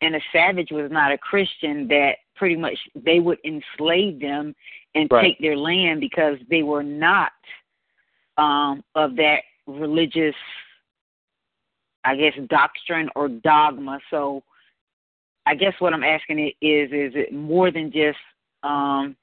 and 0.00 0.14
a 0.14 0.20
savage 0.32 0.70
was 0.70 0.90
not 0.90 1.12
a 1.12 1.18
Christian, 1.18 1.88
that 1.88 2.16
pretty 2.34 2.56
much 2.56 2.76
they 2.94 3.20
would 3.20 3.38
enslave 3.44 4.20
them 4.20 4.54
and 4.94 5.08
right. 5.10 5.22
take 5.22 5.38
their 5.40 5.56
land 5.56 6.00
because 6.00 6.36
they 6.50 6.62
were 6.62 6.82
not 6.82 7.32
um, 8.38 8.82
of 8.94 9.16
that 9.16 9.40
religious, 9.66 10.34
I 12.04 12.16
guess, 12.16 12.34
doctrine 12.48 13.08
or 13.16 13.28
dogma. 13.28 13.98
So, 14.10 14.42
I 15.46 15.54
guess 15.54 15.74
what 15.78 15.92
I'm 15.92 16.04
asking 16.04 16.38
it 16.38 16.54
is, 16.64 16.90
is 16.90 17.12
it 17.14 17.32
more 17.32 17.70
than 17.70 17.92
just 17.92 18.18
um, 18.62 19.16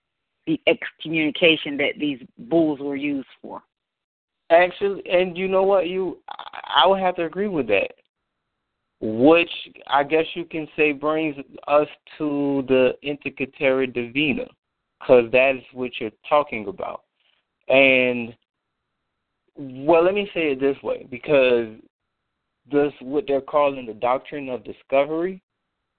the 0.47 0.59
excommunication 0.67 1.77
that 1.77 1.93
these 1.99 2.19
bulls 2.37 2.79
were 2.79 2.95
used 2.95 3.27
for? 3.41 3.61
Actually, 4.49 5.03
and 5.09 5.37
you 5.37 5.47
know 5.47 5.63
what? 5.63 5.87
You, 5.87 6.19
I 6.29 6.85
would 6.87 6.99
have 6.99 7.15
to 7.15 7.25
agree 7.25 7.47
with 7.47 7.67
that. 7.67 7.91
Which 9.01 9.51
I 9.87 10.03
guess 10.03 10.25
you 10.33 10.45
can 10.45 10.65
say 10.77 10.93
brings 10.93 11.35
us 11.67 11.87
to 12.17 12.63
the 12.69 12.93
Inter 13.01 13.31
Caetera 13.31 13.87
Divina, 13.87 14.45
because 14.99 15.29
that 15.31 15.55
is 15.57 15.63
what 15.73 15.91
you're 15.99 16.11
talking 16.29 16.67
about. 16.67 17.03
And 17.67 18.33
well, 19.55 20.03
let 20.03 20.13
me 20.13 20.29
say 20.33 20.51
it 20.51 20.59
this 20.59 20.81
way, 20.83 21.07
because 21.09 21.67
this 22.71 22.93
what 23.01 23.25
they're 23.27 23.41
calling 23.41 23.85
the 23.85 23.93
doctrine 23.93 24.49
of 24.49 24.63
discovery 24.63 25.41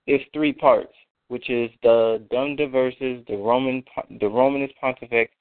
is 0.07 0.21
three 0.33 0.53
parts, 0.53 0.95
which 1.29 1.51
is 1.51 1.71
the 1.83 2.25
Dum 2.31 2.57
Diversas, 2.57 3.25
the 3.29 3.37
Roman, 3.37 3.83
the 4.21 4.29
Romanus 4.29 4.71
Pontifex, 4.81 5.33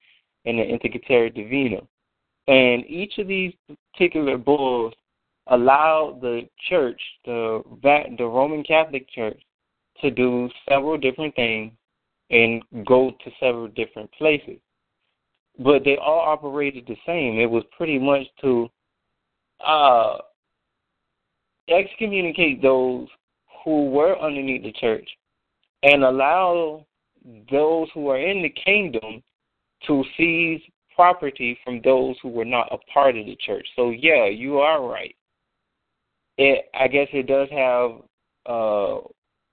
and 0.45 0.59
the 0.59 0.63
Inter 0.63 0.89
Caetera 0.89 1.29
Divina. 1.29 1.81
And 2.47 2.85
each 2.87 3.17
of 3.17 3.27
these 3.27 3.53
particular 3.93 4.37
bulls 4.37 4.93
allow 5.47 6.17
the 6.21 6.47
church, 6.69 7.01
the 7.25 7.61
the 7.81 8.25
Roman 8.25 8.63
Catholic 8.63 9.09
Church, 9.09 9.41
to 10.01 10.11
do 10.11 10.49
several 10.67 10.97
different 10.97 11.35
things 11.35 11.71
and 12.29 12.63
go 12.85 13.11
to 13.23 13.31
several 13.39 13.67
different 13.67 14.11
places. 14.13 14.59
But 15.59 15.83
they 15.83 15.97
all 15.97 16.19
operated 16.19 16.85
the 16.87 16.97
same. 17.05 17.39
It 17.39 17.49
was 17.49 17.63
pretty 17.77 17.99
much 17.99 18.25
to 18.41 18.69
uh, 19.65 20.17
excommunicate 21.69 22.61
those 22.61 23.07
who 23.63 23.89
were 23.89 24.19
underneath 24.19 24.63
the 24.63 24.71
church 24.73 25.07
and 25.83 26.03
allow 26.03 26.85
those 27.51 27.87
who 27.93 28.09
are 28.09 28.19
in 28.19 28.41
the 28.41 28.49
kingdom 28.49 29.21
to 29.87 30.03
seize 30.17 30.61
property 30.95 31.57
from 31.63 31.81
those 31.83 32.15
who 32.21 32.29
were 32.29 32.45
not 32.45 32.67
a 32.71 32.77
part 32.91 33.17
of 33.17 33.25
the 33.25 33.37
church. 33.37 33.67
So 33.75 33.91
yeah, 33.91 34.25
you 34.25 34.59
are 34.59 34.85
right. 34.85 35.15
It 36.37 36.65
I 36.73 36.87
guess 36.87 37.07
it 37.13 37.27
does 37.27 37.49
have 37.51 37.91
uh 38.45 38.97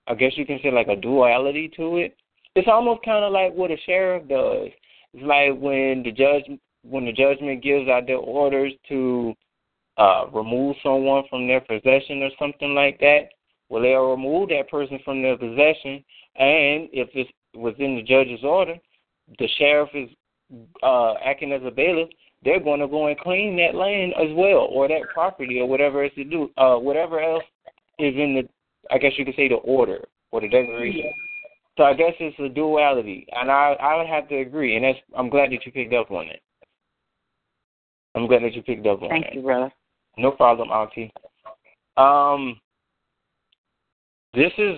I 0.06 0.14
guess 0.14 0.32
you 0.36 0.46
can 0.46 0.58
say 0.62 0.70
like 0.70 0.88
a 0.88 0.96
duality 0.96 1.70
to 1.76 1.98
it. 1.98 2.16
It's 2.56 2.68
almost 2.68 3.04
kind 3.04 3.24
of 3.24 3.32
like 3.32 3.54
what 3.54 3.70
a 3.70 3.76
sheriff 3.86 4.28
does. 4.28 4.68
It's 5.14 5.24
like 5.24 5.58
when 5.60 6.02
the 6.04 6.12
judge 6.12 6.44
when 6.82 7.04
the 7.04 7.12
judgment 7.12 7.62
gives 7.62 7.88
out 7.88 8.06
their 8.06 8.16
orders 8.16 8.72
to 8.88 9.34
uh 9.96 10.26
remove 10.32 10.76
someone 10.82 11.24
from 11.28 11.46
their 11.46 11.60
possession 11.60 12.22
or 12.22 12.30
something 12.38 12.74
like 12.74 12.98
that. 13.00 13.28
Well, 13.68 13.82
they'll 13.82 14.10
remove 14.10 14.48
that 14.48 14.68
person 14.68 14.98
from 15.04 15.22
their 15.22 15.36
possession, 15.36 16.04
and 16.36 16.88
if 16.92 17.08
it's 17.14 17.30
within 17.54 17.94
the 17.96 18.02
judge's 18.02 18.42
order, 18.42 18.76
the 19.38 19.48
sheriff 19.58 19.90
is 19.94 20.08
uh, 20.82 21.14
acting 21.24 21.52
as 21.52 21.62
a 21.64 21.70
bailiff, 21.70 22.08
they're 22.44 22.60
going 22.60 22.80
to 22.80 22.88
go 22.88 23.06
and 23.06 23.18
clean 23.18 23.56
that 23.56 23.74
land 23.74 24.12
as 24.14 24.34
well, 24.34 24.68
or 24.70 24.88
that 24.88 25.02
property, 25.12 25.60
or 25.60 25.68
whatever 25.68 26.02
else 26.02 26.12
to 26.14 26.24
do, 26.24 26.50
uh, 26.56 26.76
whatever 26.76 27.20
else 27.20 27.44
is 27.98 28.14
in 28.16 28.34
the, 28.34 28.48
I 28.92 28.98
guess 28.98 29.12
you 29.16 29.24
could 29.24 29.36
say 29.36 29.48
the 29.48 29.56
order 29.56 30.04
or 30.32 30.40
the 30.40 30.48
declaration. 30.48 31.04
Yeah. 31.04 31.29
So 31.80 31.84
I 31.84 31.94
guess 31.94 32.12
it's 32.20 32.38
a 32.38 32.50
duality, 32.50 33.26
and 33.32 33.50
I 33.50 33.72
I 33.80 33.96
would 33.96 34.06
have 34.06 34.28
to 34.28 34.36
agree, 34.36 34.76
and 34.76 34.84
that's 34.84 34.98
I'm 35.16 35.30
glad 35.30 35.50
that 35.50 35.64
you 35.64 35.72
picked 35.72 35.94
up 35.94 36.10
on 36.10 36.26
it. 36.26 36.42
I'm 38.14 38.26
glad 38.26 38.42
that 38.42 38.52
you 38.52 38.62
picked 38.62 38.86
up 38.86 39.00
on 39.02 39.08
Thank 39.08 39.24
it. 39.24 39.28
Thank 39.28 39.36
you, 39.36 39.42
brother. 39.42 39.72
No 40.18 40.30
problem, 40.30 40.68
Auntie. 40.68 41.10
Um, 41.96 42.60
this 44.34 44.52
is 44.58 44.76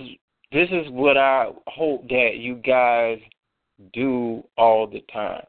this 0.53 0.69
is 0.71 0.89
what 0.91 1.17
I 1.17 1.49
hope 1.67 2.07
that 2.07 2.35
you 2.37 2.55
guys 2.55 3.19
do 3.91 4.41
all 4.57 4.87
the 4.87 5.03
time 5.11 5.43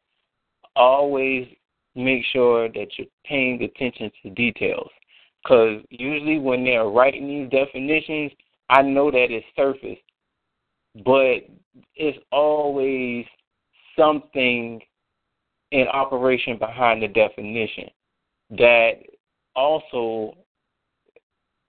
always 0.77 1.47
make 1.95 2.25
sure 2.33 2.69
that 2.69 2.89
you're 2.97 3.07
paying 3.25 3.63
attention 3.63 4.11
to 4.23 4.31
details. 4.31 4.91
Because 5.43 5.83
usually 5.91 6.41
when 6.41 6.65
they're 6.65 6.89
writing 6.89 7.29
these 7.29 7.51
definitions, 7.51 8.33
I 8.71 8.83
know 8.83 9.13
that 9.13 9.27
it's 9.31 9.47
surface, 9.55 9.99
but 11.05 11.47
it's 11.97 12.19
always 12.31 13.27
something 13.99 14.81
in 15.71 15.89
operation 15.89 16.59
behind 16.59 17.03
the 17.03 17.09
definition 17.09 17.89
that 18.51 18.93
also 19.57 20.35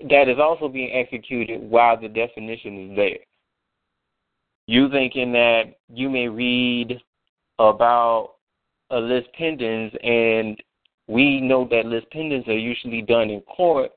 that 0.09 0.27
is 0.27 0.37
also 0.39 0.67
being 0.67 0.91
executed 0.93 1.61
while 1.61 1.99
the 1.99 2.09
definition 2.09 2.91
is 2.91 2.95
there. 2.97 3.17
You 4.67 4.89
thinking 4.89 5.31
that 5.31 5.75
you 5.87 6.09
may 6.09 6.27
read 6.27 6.99
about 7.59 8.35
a 8.89 8.97
lis 8.97 9.23
pendens, 9.39 9.95
and 10.05 10.61
we 11.07 11.39
know 11.39 11.67
that 11.71 11.85
lis 11.85 12.03
pendens 12.13 12.47
are 12.47 12.57
usually 12.57 13.01
done 13.01 13.29
in 13.29 13.41
court, 13.41 13.91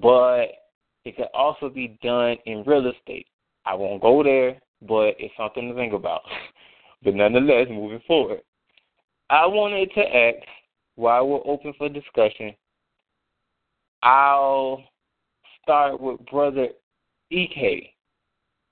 but 0.00 0.46
it 1.04 1.16
can 1.16 1.26
also 1.32 1.68
be 1.68 1.98
done 2.02 2.36
in 2.46 2.64
real 2.64 2.90
estate. 2.90 3.26
I 3.66 3.74
won't 3.74 4.02
go 4.02 4.22
there, 4.22 4.58
but 4.82 5.14
it's 5.18 5.34
something 5.36 5.68
to 5.68 5.74
think 5.74 5.92
about. 5.92 6.22
but 7.02 7.14
nonetheless, 7.14 7.66
moving 7.70 8.02
forward, 8.06 8.40
I 9.30 9.46
wanted 9.46 9.90
to 9.94 10.00
ask 10.00 10.46
while 10.96 11.28
we're 11.28 11.46
open 11.46 11.72
for 11.78 11.88
discussion. 11.88 12.54
I'll 14.02 14.84
start 15.62 16.00
with 16.00 16.24
Brother 16.26 16.68
EK. 17.30 17.94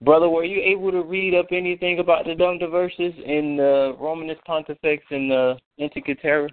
Brother, 0.02 0.28
were 0.28 0.44
you 0.44 0.60
able 0.60 0.90
to 0.90 1.02
read 1.02 1.34
up 1.34 1.46
anything 1.52 2.00
about 2.00 2.26
the 2.26 2.34
Dum 2.34 2.58
Diversas 2.58 3.14
in 3.24 3.56
the 3.56 3.96
Romanus 3.98 4.38
Pontifex 4.44 5.04
and 5.10 5.30
the 5.30 5.56
Inter 5.78 6.00
Caetera? 6.00 6.48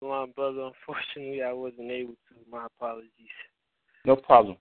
Well, 0.00 0.28
brother, 0.28 0.70
unfortunately, 0.70 1.42
I 1.42 1.52
wasn't 1.52 1.90
able 1.90 2.12
to. 2.12 2.50
My 2.50 2.66
apologies. 2.66 3.10
No 4.06 4.16
problem. 4.16 4.56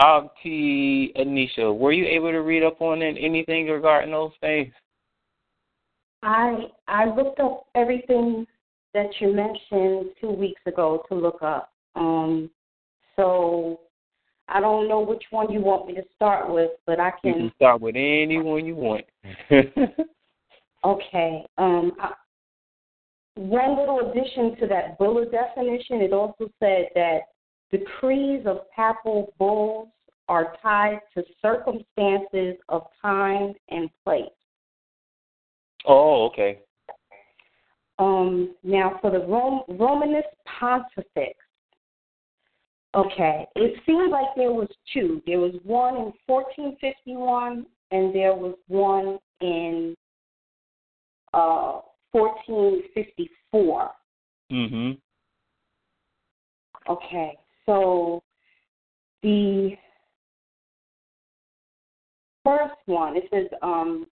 Auntie 0.00 1.12
Anisha, 1.16 1.76
were 1.76 1.92
you 1.92 2.06
able 2.06 2.30
to 2.30 2.40
read 2.40 2.62
up 2.62 2.80
on 2.80 3.02
it, 3.02 3.16
anything 3.20 3.66
regarding 3.66 4.12
those 4.12 4.32
things? 4.40 4.72
I 6.22 6.68
I 6.88 7.04
looked 7.06 7.40
up 7.40 7.66
everything 7.74 8.46
that 8.94 9.08
you 9.20 9.32
mentioned 9.32 10.10
two 10.20 10.30
weeks 10.30 10.60
ago 10.66 11.02
to 11.08 11.14
look 11.14 11.42
up. 11.42 11.72
Um, 11.96 12.50
so 13.16 13.80
I 14.48 14.60
don't 14.60 14.88
know 14.88 15.00
which 15.00 15.24
one 15.30 15.50
you 15.52 15.60
want 15.60 15.86
me 15.86 15.94
to 15.94 16.02
start 16.16 16.50
with, 16.50 16.70
but 16.86 16.98
I 16.98 17.12
can. 17.22 17.28
You 17.28 17.34
can 17.34 17.52
start 17.56 17.80
with 17.80 17.94
any 17.96 18.38
one 18.38 18.64
you 18.64 18.74
want. 18.74 19.04
okay. 20.84 21.44
Um, 21.58 21.92
I, 22.00 22.12
one 23.36 23.78
little 23.78 24.10
addition 24.10 24.56
to 24.60 24.66
that 24.66 24.98
bullet 24.98 25.30
definition, 25.30 26.00
it 26.00 26.12
also 26.12 26.50
said 26.58 26.88
that 26.94 27.20
decrees 27.70 28.44
of 28.46 28.70
papal 28.74 29.32
bulls 29.38 29.88
are 30.28 30.54
tied 30.62 31.00
to 31.14 31.24
circumstances 31.42 32.56
of 32.68 32.86
time 33.02 33.52
and 33.68 33.90
place. 34.04 34.26
Oh, 35.86 36.26
okay. 36.26 36.60
Um, 37.98 38.54
now 38.62 38.98
for 39.00 39.10
the 39.10 39.20
Rom- 39.20 39.64
Romanus 39.68 40.24
Pontifex. 40.58 41.36
Okay, 42.94 43.46
it 43.54 43.80
seems 43.86 44.10
like 44.10 44.34
there 44.36 44.52
was 44.52 44.68
two. 44.92 45.22
There 45.26 45.38
was 45.38 45.54
one 45.62 45.94
in 45.94 46.12
1451, 46.26 47.66
and 47.92 48.14
there 48.14 48.34
was 48.34 48.56
one 48.66 49.18
in 49.40 49.94
uh, 51.32 51.80
1454. 52.10 53.90
Mhm. 54.50 54.98
Okay, 56.88 57.38
so 57.70 58.20
the 59.22 59.76
first 62.44 62.74
one, 62.86 63.16
it 63.16 63.24
says, 63.32 63.46
um, 63.62 64.06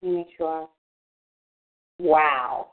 let 0.00 0.10
me 0.10 0.18
make 0.18 0.28
sure. 0.36 0.68
Wow, 1.98 2.68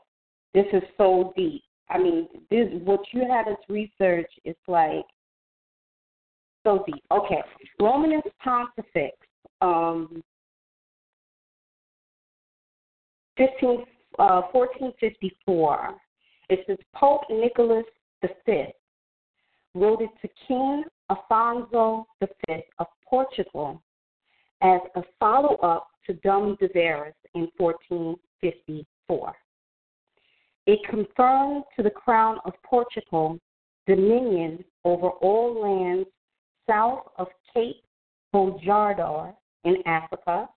this 0.54 0.66
is 0.72 0.82
so 0.96 1.32
deep. 1.36 1.62
I 1.88 1.98
mean, 1.98 2.28
this 2.50 2.68
what 2.84 3.00
you 3.12 3.22
had 3.28 3.48
us 3.48 3.58
research 3.68 4.30
is 4.44 4.56
like 4.68 5.04
so 6.64 6.84
deep. 6.86 7.02
Okay, 7.10 7.42
Romanus 7.80 8.22
Pontifex, 8.42 9.16
um, 9.60 10.22
15, 13.36 13.84
uh, 14.20 14.42
1454. 14.52 15.94
It 16.48 16.60
says 16.66 16.78
Pope 16.94 17.22
Nicholas 17.28 17.84
V 18.22 18.72
wrote 19.74 20.02
it 20.02 20.10
to 20.22 20.28
King 20.46 20.84
Afonso 21.10 22.04
V 22.20 22.62
of 22.78 22.86
Portugal 23.08 23.82
as 24.62 24.80
a 24.96 25.02
follow 25.18 25.56
up 25.56 25.88
to 26.06 26.14
Dum 26.14 26.56
Diversas 26.60 27.14
in 27.34 27.48
1454. 27.56 29.34
It 30.66 30.80
confirmed 30.88 31.64
to 31.76 31.82
the 31.82 31.90
Crown 31.90 32.38
of 32.44 32.52
Portugal 32.62 33.38
dominion 33.86 34.64
over 34.84 35.08
all 35.08 35.60
lands 35.60 36.08
south 36.68 37.04
of 37.18 37.28
Cape 37.52 37.82
Bojador 38.34 39.34
in 39.64 39.76
Africa, 39.86 40.48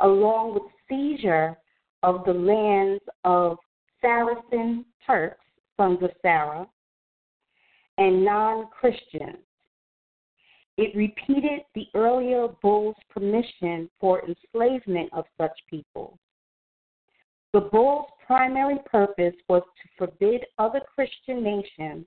along 0.00 0.54
with 0.54 0.64
seizure 0.88 1.56
of 2.02 2.24
the 2.24 2.32
lands 2.32 3.02
of 3.24 3.58
Saracen 4.00 4.84
Turks, 5.06 5.44
sons 5.76 6.02
of 6.02 6.10
Sarah, 6.22 6.66
and 7.98 8.24
non 8.24 8.68
Christians. 8.68 9.38
It 10.76 10.94
repeated 10.94 11.62
the 11.74 11.86
earlier 11.94 12.48
bull's 12.60 12.96
permission 13.08 13.88
for 13.98 14.22
enslavement 14.26 15.08
of 15.12 15.24
such 15.38 15.58
people. 15.70 16.18
The 17.54 17.60
bull's 17.60 18.06
primary 18.26 18.78
purpose 18.84 19.34
was 19.48 19.62
to 19.62 19.88
forbid 19.96 20.44
other 20.58 20.80
Christian 20.94 21.42
nations 21.42 22.04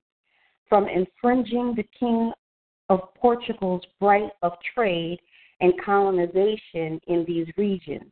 from 0.68 0.88
infringing 0.88 1.74
the 1.74 1.88
King 1.98 2.32
of 2.88 3.12
Portugal's 3.14 3.82
right 4.00 4.30
of 4.42 4.52
trade 4.74 5.18
and 5.60 5.72
colonization 5.84 7.00
in 7.08 7.24
these 7.26 7.48
regions. 7.56 8.10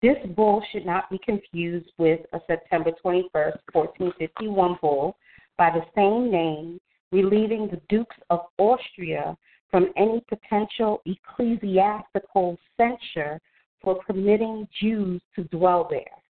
This 0.00 0.16
bull 0.36 0.62
should 0.70 0.86
not 0.86 1.10
be 1.10 1.18
confused 1.18 1.90
with 1.98 2.20
a 2.32 2.40
September 2.46 2.92
21, 3.02 3.30
1451 3.72 4.78
bull 4.80 5.16
by 5.58 5.70
the 5.70 5.84
same 5.94 6.30
name, 6.30 6.80
relieving 7.12 7.68
the 7.68 7.80
Dukes 7.88 8.16
of 8.30 8.46
Austria 8.56 9.36
from 9.70 9.92
any 9.96 10.22
potential 10.28 11.02
ecclesiastical 11.04 12.56
censure 12.76 13.40
for 13.82 13.96
permitting 14.04 14.66
Jews 14.80 15.20
to 15.34 15.44
dwell 15.44 15.84
there. 15.90 16.22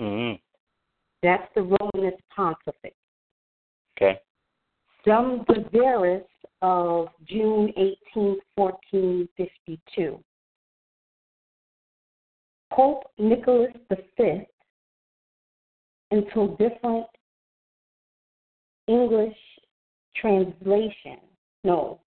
Mhm. 0.00 0.40
That's 1.22 1.52
the 1.54 1.62
Romanus 1.62 2.20
Pontifex. 2.30 2.96
Okay. 3.96 4.20
Diversas 5.04 6.26
of 6.62 7.08
June 7.24 7.72
18, 7.76 8.40
1452. 8.56 10.22
Pope 12.70 13.04
Nicholas 13.18 13.76
V, 14.16 14.46
until 16.10 16.56
different 16.56 17.06
English 18.92 19.36
translation. 20.16 21.18
No. 21.64 22.00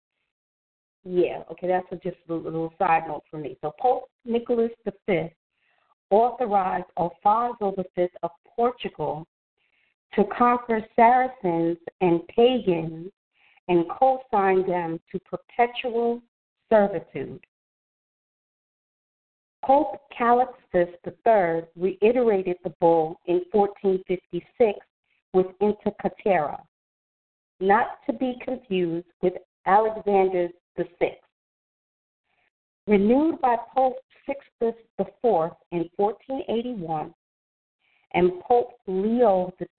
Yeah, 1.05 1.43
okay, 1.51 1.67
that's 1.67 1.87
a, 1.91 1.97
just 1.97 2.17
a 2.29 2.35
little 2.35 2.73
side 2.79 3.05
note 3.09 3.23
for 3.31 3.39
me. 3.39 3.57
So 3.61 3.73
Pope 3.81 4.09
Nicholas 4.25 4.71
V 4.85 5.29
authorized 6.11 6.87
Alfonso 6.99 7.75
V 7.97 8.07
of 8.23 8.31
Portugal 8.55 9.27
to 10.15 10.25
conquer 10.37 10.81
Saracens 10.95 11.79
and 12.01 12.21
pagans 12.29 13.11
and 13.69 13.85
co-sign 13.89 14.67
them 14.67 15.01
to 15.11 15.19
perpetual 15.21 16.21
servitude. 16.69 17.41
Pope 19.65 20.01
Calixtus 20.19 20.89
III 21.07 21.63
reiterated 21.77 22.57
the 22.65 22.75
bull 22.81 23.19
in 23.27 23.43
1456 23.53 24.79
with 25.33 25.47
Inter 25.61 25.93
Caetera, 26.03 26.59
not 27.63 28.05
to 28.07 28.13
be 28.13 28.35
confused 28.45 29.07
with 29.23 29.35
Alexander 29.67 30.49
VI. 30.77 31.17
Renewed 32.89 33.41
by 33.41 33.57
Pope 33.73 33.95
Sixtus 34.27 34.75
IV 34.99 35.53
in 35.71 35.89
1481 35.97 37.15
and 38.15 38.33
Pope 38.41 38.73
Leo 38.89 39.53
X 39.61 39.71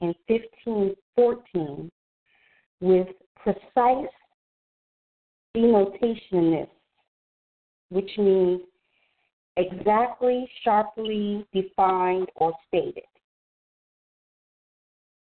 in 0.00 0.14
1514 0.28 1.90
with 2.80 3.08
precise 3.36 4.08
denotationist, 5.56 6.68
which 7.90 8.10
means 8.16 8.60
exactly, 9.56 10.48
sharply 10.62 11.44
defined, 11.52 12.28
or 12.36 12.52
stated. 12.68 13.02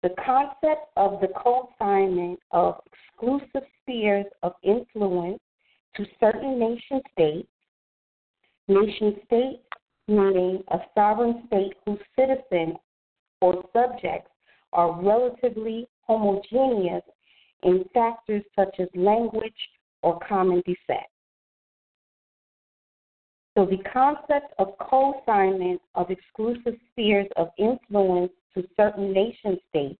The 0.03 0.09
concept 0.23 0.91
of 0.95 1.19
the 1.21 1.29
co-assignment 1.35 2.39
of 2.51 2.75
exclusive 2.85 3.67
spheres 3.81 4.27
of 4.43 4.53
influence 4.63 5.39
to 5.95 6.05
certain 6.19 6.59
nation 6.59 7.01
states, 7.13 7.49
nation 8.67 9.15
states 9.25 9.63
meaning 10.07 10.63
a 10.69 10.79
sovereign 10.95 11.43
state 11.47 11.73
whose 11.85 11.99
citizens 12.17 12.77
or 13.41 13.63
subjects 13.73 14.31
are 14.73 15.01
relatively 15.01 15.87
homogeneous 16.01 17.03
in 17.63 17.83
factors 17.93 18.43
such 18.55 18.75
as 18.79 18.87
language 18.95 19.51
or 20.03 20.19
common 20.19 20.61
descent. 20.65 21.05
So 23.57 23.65
the 23.65 23.83
concept 23.91 24.53
of 24.59 24.77
co-assignment 24.77 25.81
of 25.95 26.11
exclusive 26.11 26.79
spheres 26.91 27.27
of 27.35 27.49
influence 27.57 28.31
to 28.57 28.67
certain 28.75 29.13
nation 29.13 29.57
states 29.69 29.99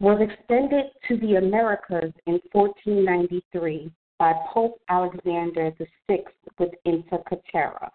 was 0.00 0.20
extended 0.20 0.86
to 1.08 1.16
the 1.18 1.36
Americas 1.36 2.12
in 2.26 2.40
1493 2.52 3.90
by 4.18 4.32
Pope 4.52 4.80
Alexander 4.88 5.72
VI 6.08 6.24
with 6.58 6.70
Inter 6.84 7.22
Caetera. 7.28 7.90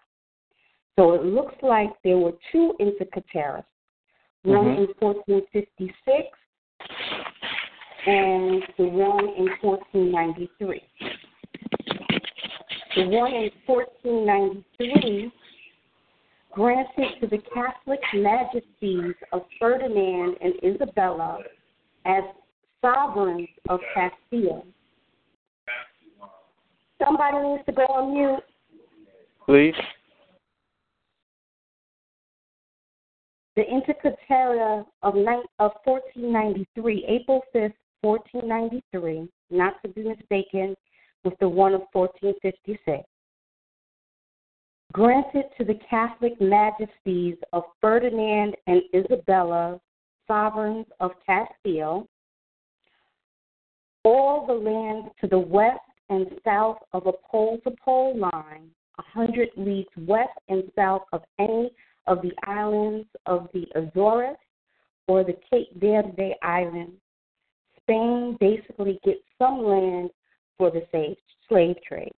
So 0.98 1.12
it 1.12 1.24
looks 1.24 1.54
like 1.62 1.90
there 2.02 2.18
were 2.18 2.32
two 2.50 2.74
Inter 2.80 3.04
Caeteras, 3.14 3.64
one 4.42 4.64
Mhm. 4.64 4.78
in 4.78 4.94
1456 4.94 6.38
and 8.06 8.66
the 8.78 8.88
one 8.88 9.28
in 9.28 9.48
1493. 9.60 10.82
The 12.96 13.08
one 13.08 13.32
in 13.32 13.50
1493 13.66 15.32
granted 16.52 17.20
to 17.20 17.26
the 17.26 17.38
Catholic 17.54 18.00
majesties 18.14 19.14
of 19.32 19.42
Ferdinand 19.58 20.36
and 20.40 20.54
Isabella 20.62 21.38
as 22.04 22.22
sovereigns 22.80 23.48
of 23.68 23.80
Castile. 23.94 24.66
Somebody 27.02 27.48
needs 27.48 27.66
to 27.66 27.72
go 27.72 27.82
on 27.82 28.14
mute. 28.14 28.42
Please. 29.46 29.74
The 33.56 33.64
Caetera 34.28 34.84
of, 35.02 35.14
of 35.58 35.72
1493, 35.84 37.04
April 37.08 37.42
5th, 37.54 37.74
1493, 38.00 39.28
not 39.50 39.74
to 39.82 39.88
be 39.90 40.02
mistaken 40.02 40.74
with 41.24 41.34
the 41.38 41.48
one 41.48 41.74
of 41.74 41.82
1456. 41.92 43.04
Granted 44.92 45.44
to 45.56 45.64
the 45.64 45.78
Catholic 45.88 46.38
majesties 46.38 47.36
of 47.54 47.62
Ferdinand 47.80 48.54
and 48.66 48.82
Isabella, 48.94 49.80
sovereigns 50.26 50.86
of 51.00 51.12
Castile, 51.24 52.06
all 54.04 54.46
the 54.46 54.52
land 54.52 55.10
to 55.20 55.26
the 55.28 55.38
west 55.38 55.78
and 56.10 56.26
south 56.44 56.76
of 56.92 57.06
a 57.06 57.12
pole 57.30 57.58
to 57.64 57.70
pole 57.82 58.18
line, 58.18 58.68
a 58.98 59.02
hundred 59.02 59.48
leagues 59.56 59.92
west 59.96 60.38
and 60.48 60.64
south 60.76 61.02
of 61.12 61.22
any 61.38 61.70
of 62.06 62.20
the 62.20 62.32
islands 62.46 63.08
of 63.24 63.48
the 63.54 63.66
Azores 63.74 64.36
or 65.08 65.24
the 65.24 65.36
Cape 65.50 65.70
Verde 65.76 66.34
Islands. 66.42 67.00
Spain 67.80 68.36
basically 68.40 69.00
gets 69.04 69.22
some 69.38 69.64
land 69.64 70.10
for 70.58 70.70
the 70.70 70.82
slave 71.48 71.76
trade. 71.88 72.12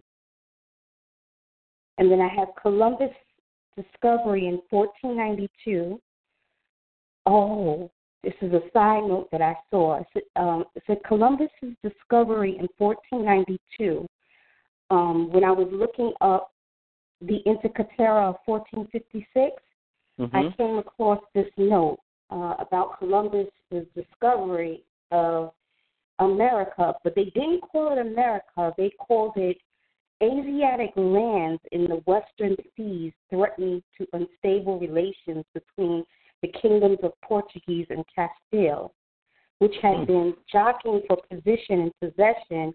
And 1.98 2.10
then 2.10 2.20
I 2.20 2.28
have 2.28 2.48
Columbus 2.60 3.10
discovery 3.76 4.46
in 4.46 4.60
1492. 4.70 6.00
Oh, 7.26 7.90
this 8.22 8.34
is 8.40 8.52
a 8.52 8.60
side 8.72 9.04
note 9.04 9.28
that 9.32 9.42
I 9.42 9.54
saw. 9.70 10.00
It 10.00 10.06
said, 10.12 10.22
um, 10.36 10.64
it 10.74 10.82
said 10.86 10.98
Columbus's 11.06 11.76
discovery 11.82 12.56
in 12.58 12.68
1492. 12.78 14.06
Um, 14.90 15.32
when 15.32 15.44
I 15.44 15.50
was 15.50 15.68
looking 15.72 16.12
up 16.20 16.50
the 17.20 17.40
Inter 17.46 17.68
Caetera 17.68 18.28
of 18.28 18.36
1456, 18.46 19.62
mm-hmm. 20.20 20.36
I 20.36 20.54
came 20.56 20.78
across 20.78 21.20
this 21.34 21.48
note 21.56 21.98
uh, 22.30 22.54
about 22.58 22.98
Columbus's 22.98 23.86
discovery 23.94 24.82
of 25.10 25.52
America, 26.18 26.94
but 27.02 27.14
they 27.14 27.24
didn't 27.24 27.60
call 27.60 27.92
it 27.92 27.98
America. 27.98 28.72
They 28.76 28.90
called 28.98 29.32
it 29.36 29.56
Asiatic 30.22 30.92
lands 30.96 31.60
in 31.72 31.84
the 31.84 32.02
western 32.06 32.56
seas 32.76 33.12
threatened 33.30 33.82
to 33.98 34.06
unstable 34.12 34.78
relations 34.78 35.44
between 35.52 36.04
the 36.42 36.48
kingdoms 36.60 36.98
of 37.02 37.12
Portuguese 37.22 37.86
and 37.90 38.04
Castile, 38.14 38.94
which 39.58 39.74
had 39.82 39.98
hmm. 39.98 40.04
been 40.04 40.34
jockeying 40.50 41.02
for 41.06 41.18
position 41.30 41.80
and 41.80 41.92
possession 42.00 42.74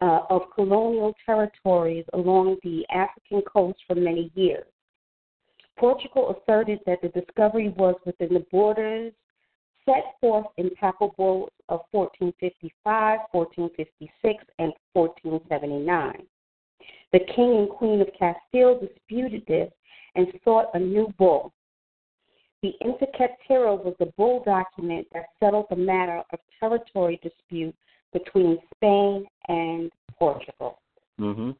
uh, 0.00 0.20
of 0.30 0.42
colonial 0.54 1.14
territories 1.24 2.04
along 2.12 2.56
the 2.62 2.86
African 2.90 3.42
coast 3.42 3.78
for 3.86 3.94
many 3.94 4.30
years. 4.34 4.66
Portugal 5.78 6.36
asserted 6.36 6.80
that 6.86 7.00
the 7.02 7.08
discovery 7.08 7.68
was 7.70 7.94
within 8.04 8.34
the 8.34 8.44
borders 8.50 9.12
set 9.84 10.16
forth 10.20 10.46
in 10.56 10.70
papal 10.70 11.14
bulls 11.16 11.50
of 11.68 11.80
1455, 11.92 13.20
1456, 13.32 14.44
and 14.58 14.72
1479. 14.92 16.26
The 17.12 17.20
king 17.34 17.56
and 17.56 17.68
queen 17.68 18.00
of 18.00 18.08
Castile 18.18 18.80
disputed 18.80 19.44
this 19.46 19.72
and 20.14 20.26
sought 20.44 20.66
a 20.74 20.78
new 20.78 21.12
bull. 21.18 21.52
The 22.62 22.72
Inter 22.80 23.06
Caetera 23.16 23.74
was 23.74 23.94
the 23.98 24.12
bull 24.16 24.42
document 24.44 25.06
that 25.12 25.26
settled 25.38 25.66
the 25.70 25.76
matter 25.76 26.22
of 26.32 26.40
territory 26.58 27.20
dispute 27.22 27.74
between 28.12 28.58
Spain 28.74 29.26
and 29.48 29.92
Portugal. 30.18 30.80
Mhm. 31.18 31.56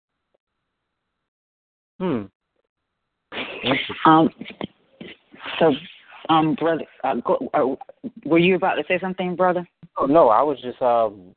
Hmm. 1.98 2.24
Um. 4.04 4.30
So, 5.58 5.72
um, 6.28 6.54
brother, 6.54 6.84
uh, 7.04 7.14
go, 7.16 7.50
uh, 7.54 8.08
were 8.24 8.38
you 8.38 8.54
about 8.56 8.74
to 8.74 8.84
say 8.86 8.98
something, 9.00 9.36
brother? 9.36 9.66
Oh, 9.96 10.06
no, 10.06 10.28
I 10.28 10.42
was 10.42 10.60
just 10.60 10.80
um 10.80 11.34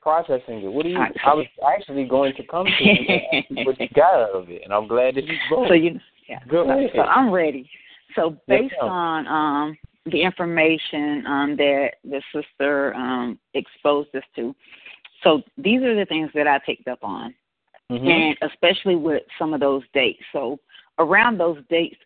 processing 0.00 0.62
it. 0.62 0.72
What 0.72 0.84
do 0.84 0.90
you? 0.90 0.98
I 0.98 1.34
was 1.34 1.46
actually 1.74 2.04
going 2.04 2.34
to 2.36 2.46
come 2.46 2.66
to 2.66 2.84
you 2.84 3.64
what 3.64 3.80
you 3.80 3.88
got 3.94 4.14
out 4.14 4.30
of 4.30 4.50
it, 4.50 4.62
and 4.64 4.72
I'm 4.72 4.86
glad 4.86 5.16
that 5.16 5.24
you 5.24 5.34
spoke. 5.46 5.68
So 5.68 5.74
you, 5.74 5.98
yeah. 6.28 6.38
Go 6.48 6.68
ahead. 6.70 6.90
So 6.94 7.02
I'm 7.02 7.32
ready. 7.32 7.68
So 8.14 8.36
based 8.46 8.74
yes, 8.76 8.82
on 8.82 9.26
um 9.26 9.78
the 10.06 10.22
information 10.22 11.26
um 11.26 11.56
that 11.56 11.90
the 12.04 12.22
sister 12.32 12.94
um 12.94 13.38
exposed 13.54 14.14
us 14.14 14.22
to, 14.36 14.54
so 15.24 15.42
these 15.58 15.82
are 15.82 15.96
the 15.96 16.06
things 16.06 16.30
that 16.34 16.46
I 16.46 16.60
picked 16.64 16.86
up 16.86 17.00
on, 17.02 17.34
mm-hmm. 17.90 18.06
and 18.06 18.36
especially 18.50 18.96
with 18.96 19.22
some 19.38 19.52
of 19.52 19.60
those 19.60 19.82
dates. 19.92 20.22
So 20.32 20.60
around 20.98 21.38
those 21.38 21.58
dates 21.68 21.96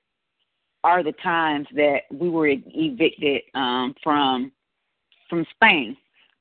are 0.83 1.03
the 1.03 1.12
times 1.12 1.66
that 1.75 2.03
we 2.11 2.29
were 2.29 2.49
evicted 2.49 3.43
um 3.55 3.95
from 4.03 4.53
from 5.29 5.47
Spain. 5.55 5.97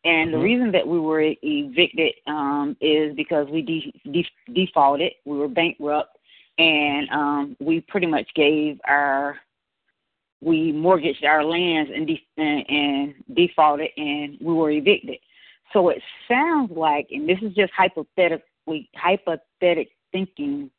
And 0.06 0.30
mm-hmm. 0.30 0.38
the 0.38 0.44
reason 0.44 0.72
that 0.72 0.88
we 0.88 1.00
were 1.00 1.22
evicted 1.42 2.14
um, 2.28 2.76
is 2.80 3.16
because 3.16 3.48
we 3.50 3.62
de- 3.62 4.02
de- 4.12 4.54
defaulted. 4.54 5.14
We 5.26 5.38
were 5.38 5.48
bankrupt, 5.48 6.18
and 6.58 7.10
um, 7.10 7.58
we 7.60 7.82
pretty 7.82 8.08
much 8.08 8.28
gave 8.36 8.80
our 8.86 9.38
we 10.42 10.72
mortgaged 10.72 11.26
our 11.26 11.44
lands 11.44 11.92
and, 11.94 12.08
de- 12.08 12.28
and, 12.38 12.70
and 12.70 13.14
defaulted, 13.36 13.90
and 13.98 14.38
we 14.40 14.54
were 14.54 14.72
evicted. 14.72 15.18
So 15.74 15.90
it 15.90 16.02
sounds 16.30 16.72
like, 16.72 17.10
and 17.12 17.28
this 17.28 17.40
is 17.42 17.54
just 17.54 17.74
hypothetically 17.74 18.90
hypothetic 18.96 19.90
thinking 20.14 20.72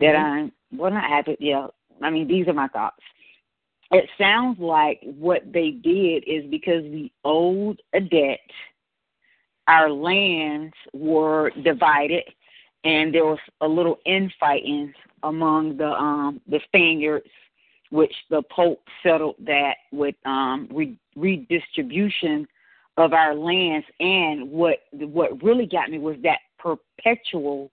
that 0.00 0.14
mm-hmm. 0.14 0.24
I'm 0.24 0.52
well 0.72 0.90
not 0.90 1.04
happy. 1.04 1.36
Yeah, 1.40 1.68
I 2.02 2.10
mean 2.10 2.28
these 2.28 2.48
are 2.48 2.54
my 2.54 2.68
thoughts 2.68 3.02
it 3.90 4.08
sounds 4.18 4.58
like 4.60 5.00
what 5.02 5.50
they 5.52 5.70
did 5.70 6.24
is 6.26 6.44
because 6.50 6.82
we 6.82 7.12
owed 7.24 7.80
a 7.94 8.00
debt, 8.00 8.40
our 9.66 9.90
lands 9.90 10.74
were 10.92 11.50
divided, 11.64 12.24
and 12.84 13.14
there 13.14 13.24
was 13.24 13.38
a 13.60 13.68
little 13.68 13.98
infighting 14.04 14.92
among 15.22 15.78
the 15.78 15.88
um, 15.88 16.40
the 16.46 16.60
Spaniards, 16.64 17.26
which 17.90 18.12
the 18.30 18.42
Pope 18.50 18.80
settled 19.02 19.36
that 19.46 19.76
with 19.90 20.14
um, 20.26 20.68
re- 20.70 20.98
redistribution 21.16 22.46
of 22.98 23.14
our 23.14 23.34
lands. 23.34 23.86
And 24.00 24.50
what 24.50 24.80
what 24.92 25.42
really 25.42 25.66
got 25.66 25.90
me 25.90 25.98
was 25.98 26.16
that 26.24 26.40
perpetual 26.58 27.70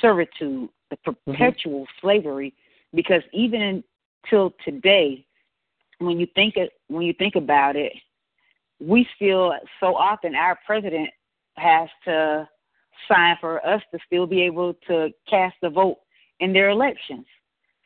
servitude, 0.00 0.68
the 0.90 0.96
mm-hmm. 0.96 1.32
perpetual 1.32 1.80
mm-hmm. 1.80 2.00
slavery, 2.06 2.54
because 2.94 3.22
even 3.32 3.82
until 4.24 4.54
today, 4.64 5.24
when 5.98 6.18
you 6.18 6.26
think 6.34 6.56
it, 6.56 6.72
when 6.88 7.02
you 7.02 7.12
think 7.14 7.36
about 7.36 7.76
it, 7.76 7.92
we 8.80 9.06
still 9.16 9.54
so 9.80 9.94
often 9.94 10.34
our 10.34 10.58
president 10.66 11.08
has 11.56 11.88
to 12.04 12.48
sign 13.08 13.36
for 13.40 13.64
us 13.66 13.82
to 13.92 13.98
still 14.06 14.26
be 14.26 14.42
able 14.42 14.74
to 14.86 15.10
cast 15.28 15.56
a 15.62 15.70
vote 15.70 15.98
in 16.40 16.52
their 16.52 16.70
elections. 16.70 17.26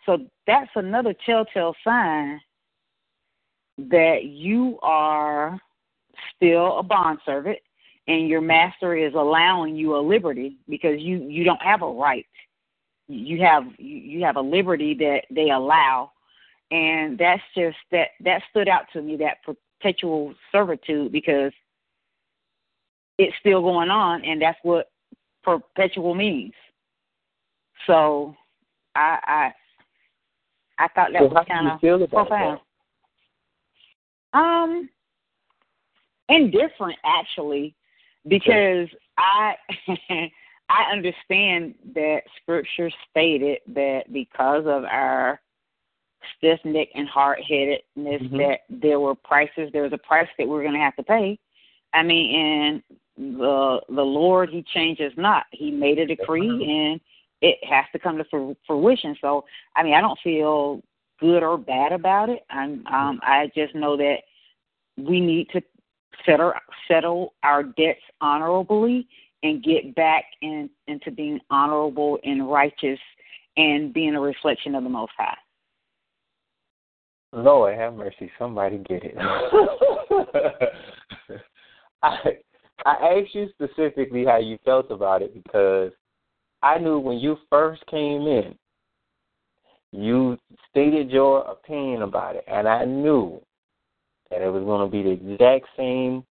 So 0.05 0.19
that's 0.47 0.71
another 0.75 1.14
telltale 1.25 1.75
sign 1.85 2.40
that 3.79 4.25
you 4.25 4.79
are 4.83 5.59
still 6.35 6.79
a 6.79 6.83
bond 6.83 7.19
servant 7.27 7.59
and 8.09 8.29
your 8.29 8.40
master 8.40 8.95
is 8.95 9.14
allowing 9.14 9.77
you 9.77 9.97
a 9.97 10.01
liberty 10.01 10.57
because 10.69 11.01
you 11.01 11.19
you 11.29 11.45
don't 11.45 11.61
have 11.61 11.83
a 11.83 11.87
right 11.87 12.27
you 13.09 13.40
have 13.42 13.64
you 13.79 14.25
have 14.25 14.37
a 14.37 14.40
liberty 14.40 14.95
that 14.95 15.23
they 15.31 15.51
allow. 15.51 16.12
And 16.71 17.16
that's 17.16 17.42
just 17.57 17.77
that 17.92 18.09
that 18.25 18.42
stood 18.51 18.69
out 18.69 18.87
to 18.92 19.03
me 19.03 19.16
that 19.16 19.38
perpetual 19.45 20.35
servitude 20.51 21.12
because 21.12 21.53
it's 23.19 23.37
still 23.40 23.62
going 23.62 23.88
on 23.88 24.25
and 24.25 24.42
that's 24.42 24.59
what 24.62 24.90
perpetual 25.42 26.14
means. 26.14 26.55
So 27.87 28.35
i 28.97 29.19
i 30.79 30.85
i 30.85 30.88
thought 30.88 31.12
that 31.12 31.21
so 31.21 31.27
was 31.27 31.47
kind 31.49 31.69
of 31.69 32.11
profound. 32.11 32.61
that? 34.33 34.38
um 34.38 34.88
indifferent 36.29 36.99
actually 37.05 37.75
because 38.27 38.88
i 39.19 39.55
i 40.69 40.91
understand 40.93 41.75
that 41.95 42.23
scripture 42.41 42.91
stated 43.11 43.59
that 43.67 44.05
because 44.13 44.65
of 44.67 44.85
our 44.85 45.41
stiff 46.37 46.61
necked 46.65 46.95
and 46.95 47.09
hard 47.09 47.39
headedness 47.47 48.23
mm-hmm. 48.23 48.39
that 48.39 48.61
there 48.69 49.01
were 49.01 49.15
prices 49.15 49.71
there 49.73 49.83
was 49.83 49.93
a 49.93 49.99
price 49.99 50.29
that 50.39 50.47
we're 50.47 50.65
gonna 50.65 50.79
have 50.79 50.97
to 50.97 51.03
pay. 51.03 51.39
I 51.93 52.03
mean 52.03 52.83
and 53.17 53.37
the 53.39 53.81
the 53.89 54.03
Lord 54.03 54.51
he 54.51 54.63
changes 54.75 55.13
not. 55.17 55.45
He 55.53 55.71
made 55.71 55.99
a 55.99 56.07
decree 56.07 56.49
and 56.49 57.01
it 57.43 57.59
has 57.69 57.85
to 57.93 57.99
come 57.99 58.19
to 58.19 58.57
fruition. 58.67 59.17
So 59.21 59.45
I 59.75 59.83
mean 59.83 59.95
I 59.95 60.01
don't 60.01 60.19
feel 60.23 60.83
good 61.21 61.43
or 61.43 61.57
bad 61.57 61.93
about 61.93 62.29
it. 62.29 62.45
I'm 62.51 62.87
um 62.87 63.21
I 63.23 63.51
just 63.55 63.75
know 63.75 63.97
that 63.97 64.19
we 64.97 65.21
need 65.21 65.49
to 65.51 65.63
settle 66.25 66.53
settle 66.89 67.35
our 67.43 67.63
debts 67.63 68.01
honorably 68.21 69.09
and 69.47 69.63
get 69.63 69.95
back 69.95 70.25
in, 70.43 70.69
into 70.89 71.11
being 71.11 71.41
honorable 71.51 72.19
and 72.25 72.51
righteous 72.51 72.99
and 73.57 73.95
being 73.95 74.15
a 74.15 74.21
reflection 74.21 74.75
of 74.75 74.83
the 74.83 74.91
Most 74.91 75.13
High. 75.17 75.37
Lord 77.33 77.77
have 77.77 77.95
mercy, 77.95 78.31
somebody 78.39 78.79
get 78.79 79.03
it. 79.05 79.17
I 82.03 82.17
I 82.85 83.19
asked 83.19 83.35
you 83.35 83.49
specifically 83.51 84.25
how 84.25 84.39
you 84.39 84.59
felt 84.65 84.91
about 84.91 85.23
it 85.23 85.35
because 85.35 85.93
I 86.63 86.79
knew 86.79 86.99
when 86.99 87.19
you 87.19 87.37
first 87.51 87.85
came 87.87 88.23
in, 88.23 88.55
you 89.93 90.39
stated 90.71 91.11
your 91.11 91.43
opinion 91.43 92.03
about 92.03 92.37
it, 92.37 92.45
and 92.47 92.69
I 92.69 92.85
knew 92.85 93.41
that 94.31 94.43
it 94.43 94.49
was 94.49 94.65
going 94.65 94.89
to 94.89 94.91
be 94.91 95.03
the 95.03 95.33
exact 95.33 95.67
same 95.77 96.25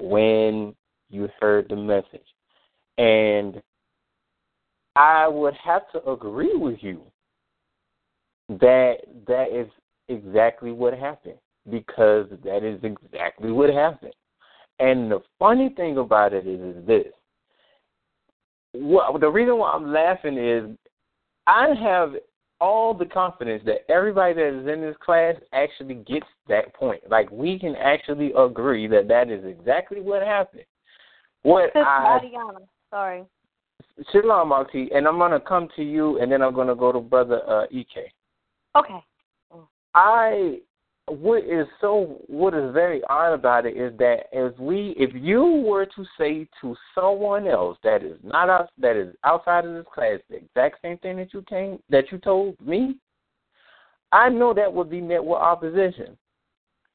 when 0.00 0.74
you 1.08 1.28
heard 1.40 1.68
the 1.68 1.76
message. 1.76 2.26
And 2.98 3.62
I 4.96 5.26
would 5.26 5.54
have 5.54 5.90
to 5.92 6.10
agree 6.10 6.54
with 6.54 6.78
you 6.80 7.00
that 8.48 8.96
that 9.26 9.46
is 9.52 9.68
exactly 10.08 10.72
what 10.72 10.94
happened 10.94 11.38
because 11.70 12.26
that 12.44 12.64
is 12.64 12.80
exactly 12.82 13.52
what 13.52 13.70
happened. 13.70 14.14
And 14.78 15.10
the 15.10 15.20
funny 15.38 15.70
thing 15.76 15.98
about 15.98 16.32
it 16.32 16.46
is, 16.46 16.76
is 16.76 16.86
this. 16.86 17.12
Well, 18.74 19.18
the 19.18 19.30
reason 19.30 19.58
why 19.58 19.72
I'm 19.72 19.92
laughing 19.92 20.36
is 20.36 20.64
I 21.46 21.68
have 21.80 22.14
all 22.60 22.94
the 22.94 23.04
confidence 23.04 23.62
that 23.66 23.90
everybody 23.90 24.34
that 24.34 24.60
is 24.60 24.66
in 24.66 24.80
this 24.80 24.96
class 25.04 25.34
actually 25.52 25.94
gets 25.94 26.26
that 26.48 26.74
point. 26.74 27.02
Like 27.10 27.30
we 27.30 27.58
can 27.58 27.74
actually 27.76 28.32
agree 28.38 28.86
that 28.88 29.08
that 29.08 29.30
is 29.30 29.44
exactly 29.44 30.00
what 30.00 30.22
happened. 30.22 30.64
What 31.42 31.70
I 31.76 32.20
Tatiana, 32.20 32.60
sorry. 32.92 33.24
Shalom, 34.12 34.48
Marty, 34.48 34.88
and 34.94 35.08
I'm 35.08 35.18
gonna 35.18 35.40
come 35.40 35.68
to 35.76 35.82
you, 35.82 36.18
and 36.20 36.30
then 36.30 36.42
I'm 36.42 36.54
gonna 36.54 36.76
go 36.76 36.92
to 36.92 37.00
Brother 37.00 37.40
uh, 37.48 37.64
Ek. 37.72 38.12
Okay. 38.76 39.04
I 39.94 40.58
what 41.08 41.44
is 41.44 41.66
so 41.80 42.20
what 42.28 42.54
is 42.54 42.72
very 42.72 43.02
odd 43.10 43.32
about 43.32 43.66
it 43.66 43.76
is 43.76 43.96
that 43.98 44.24
if 44.32 44.56
we 44.58 44.94
if 44.96 45.10
you 45.14 45.44
were 45.44 45.84
to 45.84 46.04
say 46.16 46.46
to 46.60 46.76
someone 46.94 47.46
else 47.46 47.76
that 47.82 48.02
is 48.02 48.16
not 48.22 48.48
us 48.48 48.68
that 48.78 48.96
is 48.96 49.14
outside 49.24 49.64
of 49.64 49.74
this 49.74 49.84
class 49.92 50.20
the 50.30 50.36
exact 50.36 50.80
same 50.80 50.96
thing 50.98 51.16
that 51.16 51.34
you 51.34 51.42
came 51.42 51.78
that 51.90 52.10
you 52.12 52.18
told 52.18 52.58
me, 52.60 52.96
I 54.12 54.28
know 54.28 54.54
that 54.54 54.72
would 54.72 54.90
be 54.90 55.00
met 55.00 55.22
with 55.22 55.38
opposition. 55.38 56.16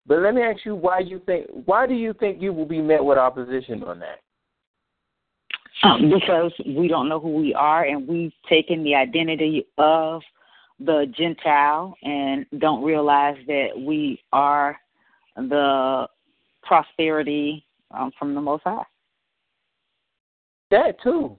But 0.08 0.20
let 0.20 0.34
me 0.34 0.42
ask 0.42 0.66
you 0.66 0.74
why 0.74 1.00
you 1.00 1.22
think 1.26 1.48
why 1.66 1.86
do 1.86 1.94
you 1.94 2.14
think 2.14 2.42
you 2.42 2.54
will 2.54 2.66
be 2.66 2.82
met 2.82 3.04
with 3.04 3.18
opposition 3.18 3.84
on 3.84 4.00
that? 4.00 4.20
Um, 5.84 6.10
because 6.10 6.52
we 6.66 6.88
don't 6.88 7.08
know 7.08 7.20
who 7.20 7.34
we 7.34 7.54
are 7.54 7.84
and 7.86 8.08
we've 8.08 8.34
taken 8.50 8.84
the 8.84 8.96
identity 8.96 9.68
of 9.78 10.22
the 10.80 11.12
Gentile 11.16 11.96
and 12.04 12.46
don't 12.60 12.84
realize 12.84 13.38
that 13.48 13.70
we 13.78 14.20
are 14.34 14.78
the 15.36 16.08
prosperity 16.64 17.66
um, 17.92 18.12
from 18.18 18.34
the 18.34 18.42
Most 18.42 18.64
High. 18.64 18.84
That 20.72 21.02
too. 21.02 21.38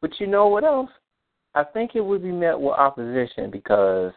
But 0.00 0.20
you 0.20 0.26
know 0.26 0.48
what 0.48 0.64
else? 0.64 0.90
I 1.54 1.64
think 1.64 1.92
it 1.94 2.04
would 2.04 2.22
be 2.22 2.32
met 2.32 2.58
with 2.58 2.74
opposition 2.74 3.50
because 3.50 4.12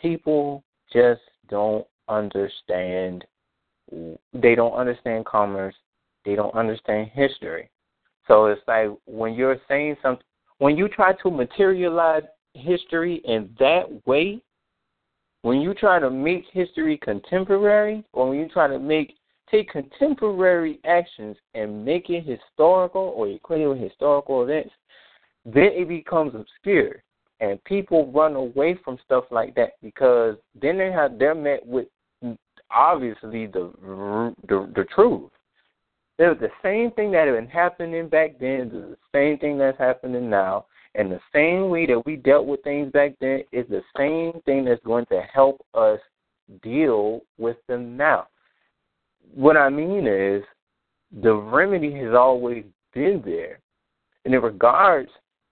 people 0.00 0.64
just 0.92 1.22
don't 1.48 1.86
understand. 2.08 3.24
They 4.32 4.54
don't 4.54 4.74
understand 4.74 5.24
commerce. 5.26 5.74
They 6.24 6.34
don't 6.34 6.54
understand 6.54 7.10
history. 7.14 7.70
So 8.26 8.46
it's 8.46 8.62
like 8.66 8.88
when 9.06 9.34
you're 9.34 9.58
saying 9.68 9.96
something, 10.02 10.24
when 10.58 10.76
you 10.76 10.88
try 10.88 11.12
to 11.22 11.30
materialize 11.30 12.22
history 12.54 13.20
in 13.24 13.50
that 13.58 13.84
way, 14.06 14.40
when 15.42 15.60
you 15.60 15.74
try 15.74 15.98
to 15.98 16.10
make 16.10 16.44
history 16.52 16.98
contemporary, 17.02 18.04
or 18.12 18.30
when 18.30 18.38
you 18.38 18.48
try 18.48 18.66
to 18.66 18.78
make 18.78 19.14
take 19.50 19.70
contemporary 19.70 20.80
actions 20.86 21.36
and 21.54 21.84
make 21.84 22.08
it 22.08 22.24
historical 22.24 23.12
or 23.14 23.28
equate 23.28 23.60
it 23.60 23.68
with 23.68 23.78
historical 23.78 24.42
events, 24.42 24.72
then 25.44 25.70
it 25.74 25.86
becomes 25.86 26.34
obscure, 26.34 27.02
and 27.40 27.62
people 27.64 28.10
run 28.10 28.34
away 28.34 28.78
from 28.82 28.96
stuff 29.04 29.24
like 29.30 29.54
that 29.54 29.72
because 29.82 30.36
then 30.60 30.78
they 30.78 30.90
have 30.90 31.18
they're 31.18 31.34
met 31.34 31.64
with 31.66 31.88
obviously 32.70 33.46
the 33.46 33.70
the, 34.48 34.72
the 34.74 34.84
truth. 34.94 35.30
There's 36.16 36.38
the 36.38 36.50
same 36.62 36.92
thing 36.92 37.10
that 37.12 37.26
had 37.26 37.34
been 37.34 37.48
happening 37.48 38.08
back 38.08 38.38
then, 38.38 38.68
the 38.68 38.96
same 39.12 39.38
thing 39.38 39.58
that's 39.58 39.78
happening 39.78 40.30
now, 40.30 40.66
and 40.94 41.10
the 41.10 41.20
same 41.34 41.70
way 41.70 41.86
that 41.86 42.06
we 42.06 42.16
dealt 42.16 42.46
with 42.46 42.62
things 42.62 42.92
back 42.92 43.14
then 43.20 43.42
is 43.50 43.66
the 43.68 43.82
same 43.96 44.40
thing 44.42 44.64
that's 44.64 44.82
going 44.84 45.06
to 45.06 45.22
help 45.32 45.64
us 45.74 45.98
deal 46.62 47.20
with 47.36 47.56
them 47.66 47.96
now. 47.96 48.28
What 49.34 49.56
I 49.56 49.68
mean 49.70 50.06
is, 50.06 50.44
the 51.22 51.34
remedy 51.34 51.92
has 52.00 52.14
always 52.14 52.64
been 52.92 53.22
there. 53.24 53.60
And 54.24 54.34
in 54.34 54.40
regards 54.40 55.10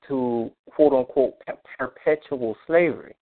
to 0.08 0.50
quote 0.70 0.92
unquote 0.92 1.34
perpetual 1.78 2.56
slavery, 2.66 3.14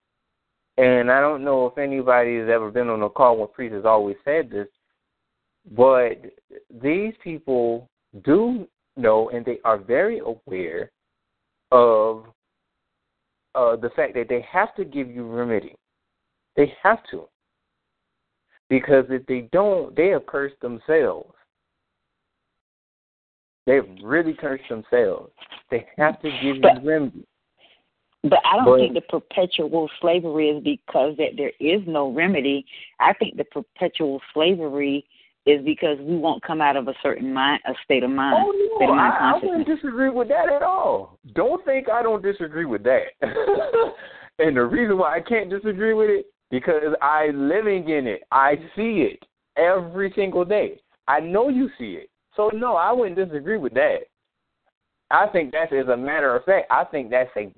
and 0.76 1.10
I 1.10 1.20
don't 1.20 1.44
know 1.44 1.66
if 1.66 1.78
anybody 1.78 2.38
has 2.38 2.48
ever 2.48 2.70
been 2.70 2.88
on 2.88 3.02
a 3.02 3.10
call 3.10 3.50
when 3.56 3.72
has 3.72 3.84
always 3.84 4.16
said 4.24 4.50
this, 4.50 4.68
but 5.76 6.22
these 6.82 7.14
people 7.22 7.88
do 8.24 8.66
know 8.96 9.30
and 9.30 9.44
they 9.44 9.58
are 9.64 9.78
very 9.78 10.20
aware 10.20 10.90
of 11.72 12.24
uh, 13.54 13.76
the 13.76 13.90
fact 13.96 14.14
that 14.14 14.28
they 14.28 14.44
have 14.50 14.74
to 14.76 14.84
give 14.84 15.10
you 15.10 15.24
remedy. 15.24 15.74
They 16.56 16.72
have 16.82 16.98
to. 17.10 17.24
Because 18.68 19.04
if 19.08 19.26
they 19.26 19.48
don't, 19.52 19.94
they 19.96 20.08
have 20.08 20.26
cursed 20.26 20.60
themselves. 20.60 21.34
They've 23.66 23.84
really 24.02 24.34
cursed 24.34 24.68
themselves. 24.68 25.32
They 25.70 25.86
have 25.96 26.20
to 26.22 26.30
give 26.42 26.62
but, 26.62 26.82
you 26.82 26.88
remedy. 26.88 27.26
But 28.22 28.40
I 28.44 28.56
don't 28.56 28.66
but, 28.66 28.76
think 28.78 28.94
the 28.94 29.00
perpetual 29.02 29.88
slavery 30.00 30.50
is 30.50 30.62
because 30.62 31.16
that 31.16 31.36
there 31.36 31.52
is 31.58 31.80
no 31.86 32.12
remedy. 32.12 32.64
I 32.98 33.12
think 33.14 33.36
the 33.36 33.44
perpetual 33.44 34.20
slavery 34.34 35.04
is 35.50 35.64
because 35.64 35.98
we 36.00 36.16
won't 36.16 36.42
come 36.42 36.60
out 36.60 36.76
of 36.76 36.88
a 36.88 36.94
certain 37.02 37.32
mind, 37.32 37.60
a 37.66 37.72
state 37.84 38.02
of 38.02 38.10
mind. 38.10 38.36
Oh 38.38 38.50
no, 38.50 38.76
state 38.76 38.90
of 38.90 38.96
mind 38.96 39.14
I, 39.18 39.32
I 39.32 39.44
wouldn't 39.44 39.66
disagree 39.66 40.10
with 40.10 40.28
that 40.28 40.52
at 40.52 40.62
all. 40.62 41.18
Don't 41.34 41.64
think 41.64 41.88
I 41.88 42.02
don't 42.02 42.22
disagree 42.22 42.64
with 42.64 42.82
that. 42.84 43.04
and 44.38 44.56
the 44.56 44.64
reason 44.64 44.98
why 44.98 45.16
I 45.16 45.20
can't 45.20 45.50
disagree 45.50 45.94
with 45.94 46.10
it 46.10 46.26
because 46.50 46.94
I 47.02 47.28
living 47.28 47.88
in 47.88 48.06
it. 48.06 48.22
I 48.30 48.56
see 48.76 49.08
it 49.10 49.24
every 49.56 50.12
single 50.14 50.44
day. 50.44 50.80
I 51.08 51.20
know 51.20 51.48
you 51.48 51.68
see 51.78 51.92
it. 51.94 52.10
So 52.36 52.50
no, 52.54 52.76
I 52.76 52.92
wouldn't 52.92 53.16
disagree 53.16 53.58
with 53.58 53.74
that. 53.74 53.98
I 55.10 55.26
think 55.28 55.52
that's 55.52 55.72
as 55.72 55.88
a 55.88 55.96
matter 55.96 56.36
of 56.36 56.44
fact, 56.44 56.66
I 56.70 56.84
think 56.84 57.10
that's 57.10 57.30
a 57.36 57.52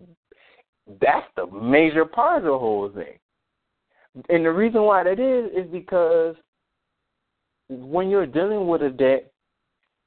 that's 1.00 1.26
the 1.36 1.46
major 1.46 2.04
part 2.04 2.38
of 2.38 2.44
the 2.44 2.58
whole 2.58 2.90
thing. 2.90 3.18
And 4.28 4.44
the 4.44 4.50
reason 4.50 4.82
why 4.82 5.04
that 5.04 5.20
is 5.20 5.50
is 5.52 5.70
because 5.70 6.34
when 7.80 8.08
you're 8.08 8.26
dealing 8.26 8.66
with 8.66 8.82
a 8.82 8.90
debt, 8.90 9.32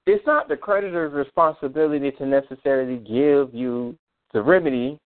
it's 0.05 0.25
not 0.27 0.47
the 0.47 0.55
creditor's 0.55 1.13
responsibility 1.13 2.11
to 2.11 2.25
necessarily 2.25 2.97
give 2.97 3.53
you 3.53 3.97
the 4.33 4.41
remedy. 4.41 4.99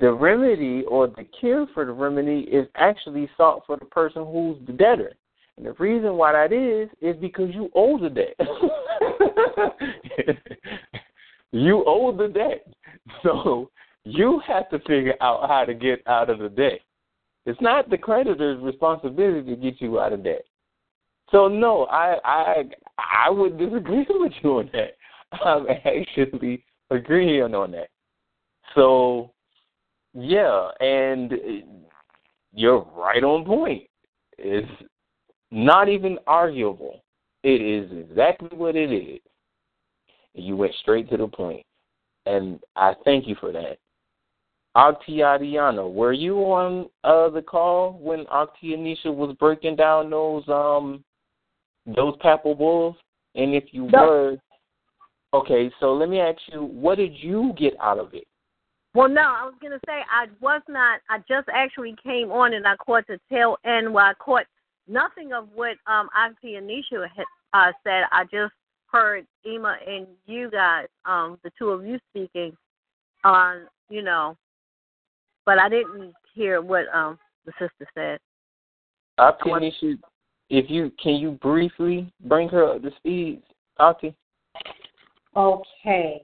The 0.00 0.12
remedy 0.12 0.84
or 0.88 1.08
the 1.08 1.24
cure 1.38 1.66
for 1.74 1.84
the 1.84 1.92
remedy 1.92 2.48
is 2.50 2.66
actually 2.76 3.28
sought 3.36 3.66
for 3.66 3.76
the 3.76 3.84
person 3.84 4.24
who's 4.24 4.56
the 4.66 4.72
debtor. 4.72 5.12
And 5.56 5.66
the 5.66 5.72
reason 5.72 6.14
why 6.14 6.32
that 6.32 6.52
is 6.52 6.88
is 7.00 7.20
because 7.20 7.50
you 7.52 7.68
owe 7.74 7.98
the 7.98 8.08
debt. 8.08 8.36
you 11.52 11.84
owe 11.86 12.16
the 12.16 12.28
debt. 12.28 12.66
So 13.22 13.70
you 14.04 14.40
have 14.46 14.70
to 14.70 14.78
figure 14.80 15.14
out 15.20 15.48
how 15.48 15.64
to 15.64 15.74
get 15.74 16.00
out 16.06 16.30
of 16.30 16.38
the 16.38 16.48
debt. 16.48 16.80
It's 17.44 17.60
not 17.60 17.90
the 17.90 17.98
creditor's 17.98 18.62
responsibility 18.62 19.50
to 19.50 19.56
get 19.56 19.80
you 19.80 19.98
out 19.98 20.12
of 20.12 20.22
debt. 20.22 20.44
So 21.30 21.48
no, 21.48 21.84
I 21.86 22.16
I 22.24 22.64
I 22.98 23.30
would 23.30 23.58
disagree 23.58 24.06
with 24.10 24.32
you 24.42 24.58
on 24.58 24.70
that. 24.72 24.96
I'm 25.44 25.66
actually 25.68 26.64
agreeing 26.90 27.54
on 27.54 27.72
that. 27.72 27.88
So 28.74 29.32
yeah, 30.14 30.68
and 30.80 31.32
you're 32.54 32.86
right 32.96 33.22
on 33.22 33.44
point. 33.44 33.84
It's 34.38 34.68
not 35.50 35.88
even 35.88 36.18
arguable. 36.26 37.02
It 37.42 37.60
is 37.60 37.90
exactly 37.92 38.56
what 38.56 38.76
it 38.76 38.92
is. 38.92 39.20
You 40.34 40.56
went 40.56 40.74
straight 40.80 41.08
to 41.10 41.16
the 41.16 41.28
point. 41.28 41.64
And 42.26 42.60
I 42.76 42.94
thank 43.04 43.26
you 43.26 43.36
for 43.40 43.52
that. 43.52 43.78
Akti 44.76 45.18
Adiana, 45.18 45.90
were 45.90 46.12
you 46.12 46.36
on 46.38 46.88
uh, 47.02 47.30
the 47.30 47.42
call 47.42 47.98
when 48.00 48.26
Akti 48.26 48.76
Anisha 48.76 49.12
was 49.12 49.34
breaking 49.40 49.76
down 49.76 50.10
those 50.10 50.46
um 50.48 51.04
those 51.94 52.14
papal 52.20 52.54
bulls? 52.54 52.96
And 53.34 53.54
if 53.54 53.64
you 53.72 53.88
no. 53.90 54.06
were, 54.06 54.36
okay, 55.34 55.70
so 55.80 55.94
let 55.94 56.08
me 56.08 56.20
ask 56.20 56.38
you, 56.52 56.62
what 56.64 56.96
did 56.96 57.12
you 57.16 57.52
get 57.58 57.74
out 57.80 57.98
of 57.98 58.14
it? 58.14 58.24
Well, 58.94 59.08
no, 59.08 59.20
I 59.20 59.44
was 59.44 59.54
gonna 59.60 59.78
say 59.86 60.00
I 60.10 60.26
was 60.40 60.62
not. 60.68 61.00
I 61.08 61.18
just 61.28 61.48
actually 61.52 61.94
came 62.02 62.32
on 62.32 62.54
and 62.54 62.66
I 62.66 62.74
caught 62.76 63.06
the 63.06 63.20
tail 63.30 63.56
end 63.64 63.92
where 63.92 64.06
I 64.06 64.14
caught 64.14 64.46
nothing 64.88 65.32
of 65.32 65.48
what 65.54 65.76
um 65.86 66.08
Auntie 66.18 66.54
Anisha 66.54 67.06
had 67.14 67.24
uh, 67.52 67.72
said. 67.84 68.04
I 68.10 68.24
just 68.24 68.52
heard 68.90 69.26
Ema 69.46 69.76
and 69.86 70.06
you 70.26 70.50
guys, 70.50 70.86
um, 71.04 71.38
the 71.44 71.50
two 71.58 71.68
of 71.68 71.86
you 71.86 71.98
speaking 72.10 72.56
on, 73.24 73.66
you 73.90 74.02
know, 74.02 74.36
but 75.44 75.58
I 75.58 75.68
didn't 75.68 76.14
hear 76.34 76.62
what 76.62 76.86
um 76.92 77.18
the 77.44 77.52
sister 77.52 77.86
said. 77.94 78.18
Auntie 79.18 79.50
Anisha, 79.50 79.98
if 80.50 80.70
you 80.70 80.92
can 81.02 81.14
you 81.14 81.32
briefly 81.42 82.12
bring 82.24 82.48
her 82.48 82.64
up 82.74 82.82
to 82.82 82.90
speed, 82.96 83.42
Auntie? 83.78 84.14
Okay. 85.36 86.22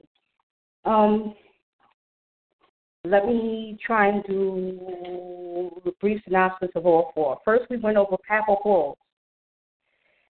Um, 0.83 1.35
let 3.03 3.25
me 3.25 3.77
try 3.85 4.07
and 4.07 4.23
do 4.23 5.71
a 5.85 5.91
brief 6.01 6.21
synopsis 6.25 6.69
of 6.75 6.85
all 6.85 7.11
four. 7.13 7.39
First, 7.45 7.65
we 7.69 7.77
went 7.77 7.97
over 7.97 8.17
papal 8.27 8.59
bulls, 8.63 8.97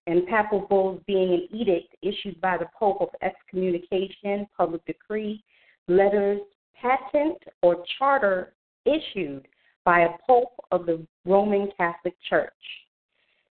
and 0.07 0.27
papal 0.27 0.61
bulls 0.69 1.01
being 1.07 1.33
an 1.33 1.47
edict 1.51 1.95
issued 2.01 2.39
by 2.41 2.57
the 2.57 2.67
Pope 2.77 3.01
of 3.01 3.09
excommunication, 3.21 4.47
public 4.57 4.85
decree, 4.85 5.43
letters, 5.87 6.41
patent, 6.79 7.37
or 7.61 7.83
charter 7.97 8.53
issued 8.85 9.47
by 9.83 10.01
a 10.01 10.09
pope 10.25 10.53
of 10.71 10.85
the 10.85 11.05
Roman 11.25 11.69
Catholic 11.77 12.15
Church. 12.29 12.53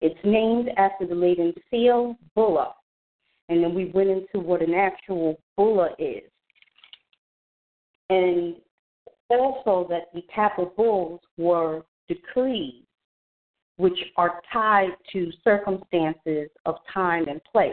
It's 0.01 0.19
named 0.25 0.71
after 0.77 1.07
the 1.07 1.15
Latin 1.15 1.53
seal, 1.71 2.17
bulla, 2.35 2.75
and 3.49 3.63
then 3.63 3.75
we 3.75 3.87
went 3.87 4.09
into 4.09 4.39
what 4.39 4.63
an 4.63 4.75
actual 4.75 5.39
bulla 5.57 5.91
is. 5.99 6.23
And 8.09 8.57
also 9.31 9.87
that 9.91 10.13
the 10.15 10.23
papal 10.35 10.73
bulls 10.77 11.21
were 11.37 11.83
decrees 12.09 12.83
which 13.77 13.99
are 14.17 14.41
tied 14.53 14.91
to 15.13 15.31
circumstances 15.43 16.49
of 16.67 16.77
time 16.93 17.29
and 17.29 17.41
place. 17.51 17.73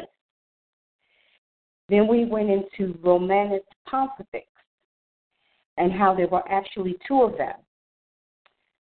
Then 1.89 2.07
we 2.07 2.23
went 2.25 2.49
into 2.49 2.97
Romanus 3.03 3.63
Pontifex 3.89 4.47
and 5.77 5.91
how 5.91 6.15
there 6.15 6.27
were 6.27 6.47
actually 6.49 6.95
two 7.07 7.23
of 7.23 7.37
them. 7.37 7.55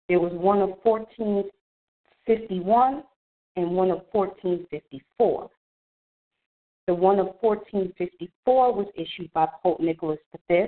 There 0.09 0.21
was 0.21 0.33
one 0.33 0.61
of 0.61 0.71
1451 0.85 3.03
and 3.59 3.73
one 3.73 3.91
of 3.91 4.03
1454. 4.13 5.51
The 6.87 6.95
one 6.95 7.19
of 7.19 7.27
1454 7.41 8.73
was 8.73 8.87
issued 8.95 9.33
by 9.33 9.47
Pope 9.63 9.81
Nicholas 9.81 10.21
V, 10.49 10.67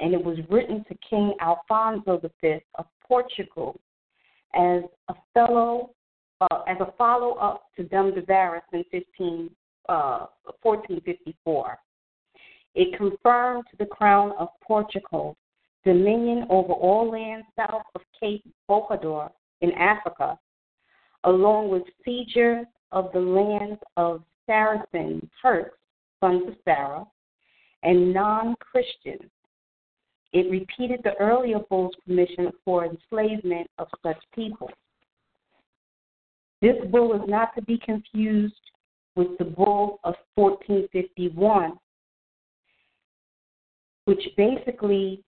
and 0.00 0.12
it 0.12 0.22
was 0.22 0.36
written 0.50 0.84
to 0.88 0.96
King 1.08 1.34
Alfonso 1.40 2.20
V 2.42 2.58
of 2.74 2.86
Portugal 3.06 3.80
as 4.54 4.82
a 5.08 5.14
fellow, 5.32 5.90
uh, 6.40 6.62
as 6.66 6.76
a 6.80 6.92
follow 6.98 7.34
up 7.34 7.66
to 7.76 7.84
Dum 7.84 8.12
Diversas 8.14 8.62
in 8.72 8.84
15, 8.90 9.48
uh, 9.88 10.26
1454. 10.62 11.78
It 12.74 12.96
confirmed 12.96 13.64
to 13.70 13.76
the 13.78 13.86
crown 13.86 14.32
of 14.38 14.48
Portugal 14.60 15.36
dominion 15.84 16.46
over 16.50 16.72
all 16.72 17.10
lands 17.10 17.46
south 17.56 17.82
of 17.94 18.00
Cape 18.18 18.44
Bojador 18.68 19.30
in 19.60 19.70
Africa, 19.72 20.38
along 21.24 21.68
with 21.68 21.82
seizure 22.04 22.64
of 22.90 23.10
the 23.12 23.20
lands 23.20 23.80
of 23.96 24.22
Saracen 24.46 25.28
Turks, 25.40 25.78
sons 26.20 26.48
of 26.48 26.54
Sarah, 26.64 27.04
and 27.82 28.12
non 28.12 28.54
Christians. 28.56 29.30
It 30.32 30.50
repeated 30.50 31.00
the 31.04 31.14
earlier 31.20 31.58
bull's 31.70 31.94
permission 32.06 32.50
for 32.64 32.86
enslavement 32.86 33.68
of 33.78 33.88
such 34.02 34.16
people. 34.34 34.70
This 36.62 36.76
bull 36.90 37.14
is 37.14 37.28
not 37.28 37.54
to 37.56 37.62
be 37.62 37.78
confused 37.78 38.54
with 39.14 39.36
the 39.38 39.44
bull 39.44 40.00
of 40.04 40.14
1451, 40.36 41.72
which 44.06 44.22
basically 44.36 45.22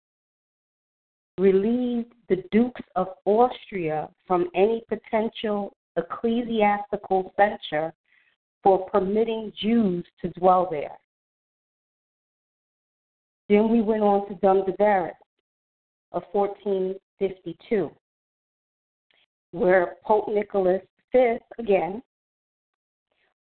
relieved 1.38 2.12
the 2.28 2.44
Dukes 2.50 2.80
of 2.96 3.08
Austria 3.24 4.08
from 4.26 4.48
any 4.54 4.82
potential 4.88 5.74
ecclesiastical 5.96 7.32
censure 7.36 7.92
for 8.62 8.88
permitting 8.90 9.52
Jews 9.60 10.04
to 10.22 10.28
dwell 10.30 10.68
there. 10.70 10.96
Then 13.48 13.68
we 13.68 13.82
went 13.82 14.02
on 14.02 14.26
to 14.28 14.34
Dum 14.36 14.64
of 16.12 16.22
1452, 16.32 17.90
where 19.50 19.96
Pope 20.04 20.28
Nicholas 20.28 20.80
V, 21.12 21.36
again, 21.58 22.02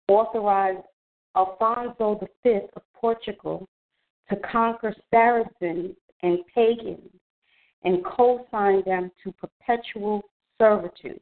authorized 0.09 0.85
Alfonso 1.37 2.29
V 2.43 2.51
of 2.75 2.83
Portugal 2.95 3.69
to 4.29 4.37
conquer 4.37 4.95
Saracens 5.11 5.95
and 6.23 6.39
pagans 6.55 7.11
and 7.85 8.05
co 8.05 8.47
signed 8.51 8.85
them 8.85 9.11
to 9.23 9.33
perpetual 9.33 10.23
servitude. 10.59 11.21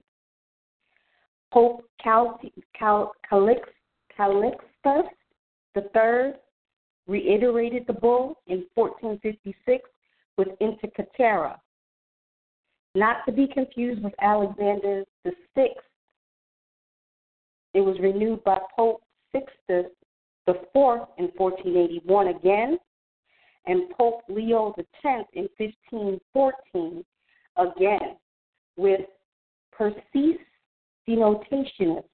Pope 1.53 1.85
Cal- 2.03 2.41
Cal- 2.75 3.13
Calix- 3.29 3.69
Calixtus 4.17 5.09
III 5.77 6.35
reiterated 7.07 7.87
the 7.87 7.93
bull 7.93 8.41
in 8.47 8.65
1456 8.75 9.89
with 10.37 10.49
Inter 10.61 10.89
Caetera, 10.97 11.61
not 12.95 13.25
to 13.27 13.33
be 13.33 13.47
confused 13.47 14.03
with 14.03 14.15
Alexander 14.21 15.05
VI. 15.25 15.69
It 17.75 17.81
was 17.81 17.99
renewed 18.01 18.43
by 18.45 18.59
Pope 18.77 19.03
Sixtus 19.33 19.87
IV 20.49 21.07
in 21.19 21.31
1481 21.37 22.29
again, 22.29 22.79
and 23.67 23.91
Pope 23.91 24.23
Leo 24.29 24.75
X 24.79 24.89
in 25.35 25.49
1514 25.59 27.05
again, 27.57 28.17
with 28.77 29.01
precis 29.73 30.39
denotationis, 31.11 32.05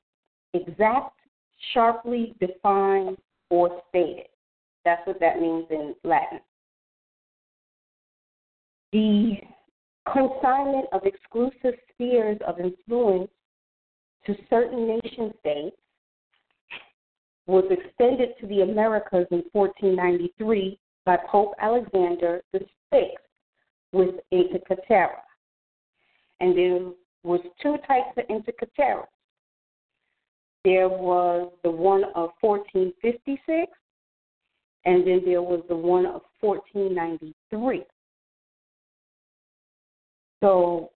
exact, 0.55 1.19
sharply 1.73 2.35
defined, 2.41 3.17
or 3.51 3.83
stated. 3.89 4.27
That's 4.85 5.07
what 5.07 5.21
that 5.21 5.41
means 5.41 5.67
in 5.71 5.95
Latin. 6.05 6.41
The 8.93 9.37
consignment 10.13 10.87
of 10.93 11.03
exclusive 11.05 11.79
spheres 11.93 12.39
of 12.47 12.61
influence 12.61 13.31
to 14.27 14.35
certain 14.49 14.87
nation 14.87 15.33
states 15.41 15.77
was 17.47 17.65
extended 17.71 18.31
to 18.41 18.47
the 18.47 18.63
Americas 18.63 19.27
in 19.31 19.43
1493 19.53 20.79
by 21.05 21.17
Pope 21.31 21.55
Alexander 21.61 22.43
VI 22.53 23.11
with 23.93 24.17
Inter 24.31 24.59
Caetera. 24.67 25.23
And 26.41 26.57
there 26.57 26.81
was 27.27 27.41
two 27.61 27.77
types 27.89 28.17
of 28.17 28.25
Inter 28.29 28.53
There 30.65 30.89
was 30.89 31.53
the 31.65 31.71
one 31.71 32.05
of 32.15 32.31
1456 32.41 33.73
and 34.85 35.07
then 35.07 35.23
there 35.25 35.43
was 35.43 35.63
the 35.69 35.77
one 35.77 36.07
of 36.07 36.23
1493. 36.41 37.83
So 40.41 40.91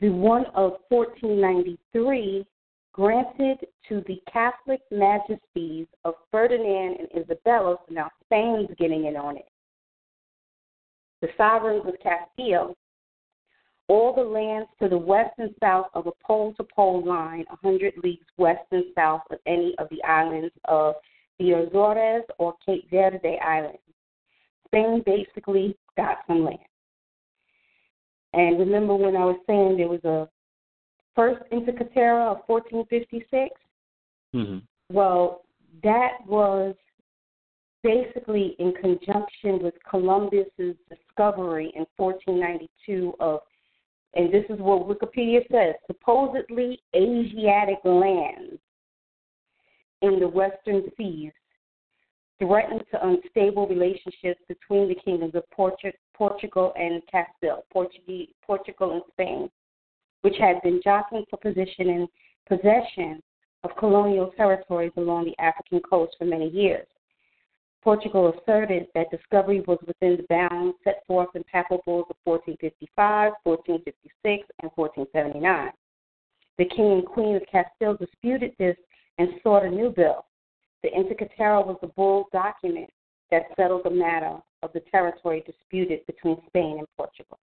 the 0.00 0.10
one 0.10 0.46
of 0.54 0.76
1493 0.88 2.46
granted 2.92 3.58
to 3.88 4.02
the 4.06 4.20
Catholic 4.32 4.80
majesties 4.92 5.86
of 6.04 6.14
Ferdinand 6.30 6.98
and 7.00 7.24
Isabella, 7.24 7.76
so 7.88 7.94
now 7.94 8.08
Spain's 8.24 8.68
getting 8.78 9.06
in 9.06 9.16
on 9.16 9.36
it, 9.36 9.48
the 11.20 11.28
sovereigns 11.36 11.84
of 11.86 11.94
Castile, 12.00 12.76
all 13.88 14.14
the 14.14 14.22
lands 14.22 14.68
to 14.80 14.88
the 14.88 14.98
west 14.98 15.34
and 15.38 15.54
south 15.60 15.86
of 15.94 16.06
a 16.06 16.12
pole 16.24 16.54
to 16.54 16.64
pole 16.64 17.04
line, 17.04 17.44
100 17.48 17.94
leagues 18.02 18.26
west 18.36 18.64
and 18.70 18.84
south 18.94 19.22
of 19.30 19.38
any 19.46 19.74
of 19.78 19.88
the 19.90 20.02
islands 20.04 20.52
of 20.66 20.94
the 21.38 21.52
Azores 21.52 22.24
or 22.38 22.54
Cape 22.64 22.88
Verde 22.90 23.38
Islands. 23.44 23.78
Spain 24.66 25.02
basically 25.06 25.76
got 25.96 26.18
some 26.26 26.44
land. 26.44 26.58
And 28.34 28.58
remember 28.58 28.94
when 28.94 29.16
I 29.16 29.24
was 29.24 29.40
saying 29.46 29.78
there 29.78 29.88
was 29.88 30.04
a 30.04 30.28
first 31.16 31.42
Inter 31.50 31.72
Caetera 31.72 32.32
of 32.32 32.38
1456? 32.46 33.50
Mm-hmm. 34.34 34.58
Well, 34.94 35.42
that 35.82 36.18
was 36.26 36.74
basically 37.82 38.56
in 38.58 38.72
conjunction 38.74 39.62
with 39.62 39.74
Columbus's 39.88 40.76
discovery 40.88 41.72
in 41.74 41.86
1492 41.96 43.14
of, 43.20 43.40
and 44.14 44.32
this 44.32 44.44
is 44.48 44.58
what 44.58 44.88
Wikipedia 44.88 45.40
says, 45.50 45.74
supposedly 45.86 46.80
Asiatic 46.94 47.78
lands 47.84 48.58
in 50.02 50.18
the 50.20 50.28
western 50.28 50.84
seas 50.96 51.32
threatened 52.38 52.82
to 52.90 53.06
unstable 53.06 53.66
relationships 53.66 54.40
between 54.48 54.88
the 54.88 54.94
kingdoms 55.04 55.34
of 55.34 55.42
Portugal 55.50 56.72
and 56.76 57.02
Castile, 57.10 57.64
Portugal 57.72 58.92
and 58.92 59.02
Spain, 59.12 59.50
which 60.22 60.36
had 60.38 60.62
been 60.62 60.80
jockeying 60.82 61.24
for 61.28 61.36
position 61.36 61.90
and 61.90 62.08
possession 62.48 63.20
of 63.64 63.76
colonial 63.76 64.30
territories 64.36 64.92
along 64.96 65.24
the 65.24 65.42
African 65.42 65.80
coast 65.80 66.14
for 66.16 66.24
many 66.24 66.48
years. 66.48 66.86
Portugal 67.82 68.34
asserted 68.34 68.88
that 68.94 69.10
discovery 69.10 69.60
was 69.60 69.78
within 69.86 70.16
the 70.16 70.26
bounds 70.28 70.76
set 70.84 71.02
forth 71.06 71.28
in 71.34 71.44
papal 71.44 71.80
bulls 71.86 72.06
of 72.10 72.16
1455, 72.24 73.32
1456, 73.44 74.48
and 74.62 74.70
1479. 74.74 75.70
The 76.58 76.64
king 76.64 76.92
and 76.92 77.06
queen 77.06 77.36
of 77.36 77.42
Castile 77.50 77.96
disputed 77.96 78.52
this 78.58 78.76
and 79.18 79.28
sought 79.42 79.64
a 79.64 79.70
new 79.70 79.90
bill. 79.90 80.24
The 80.82 80.94
Inter 80.94 81.14
Caetera 81.14 81.60
was 81.60 81.76
the 81.80 81.88
bull 81.88 82.28
document 82.32 82.90
that 83.30 83.42
settled 83.56 83.82
the 83.84 83.90
matter 83.90 84.38
of 84.62 84.72
the 84.72 84.80
territory 84.90 85.42
disputed 85.46 86.04
between 86.06 86.36
Spain 86.48 86.78
and 86.78 86.86
Portugal. 86.96 87.38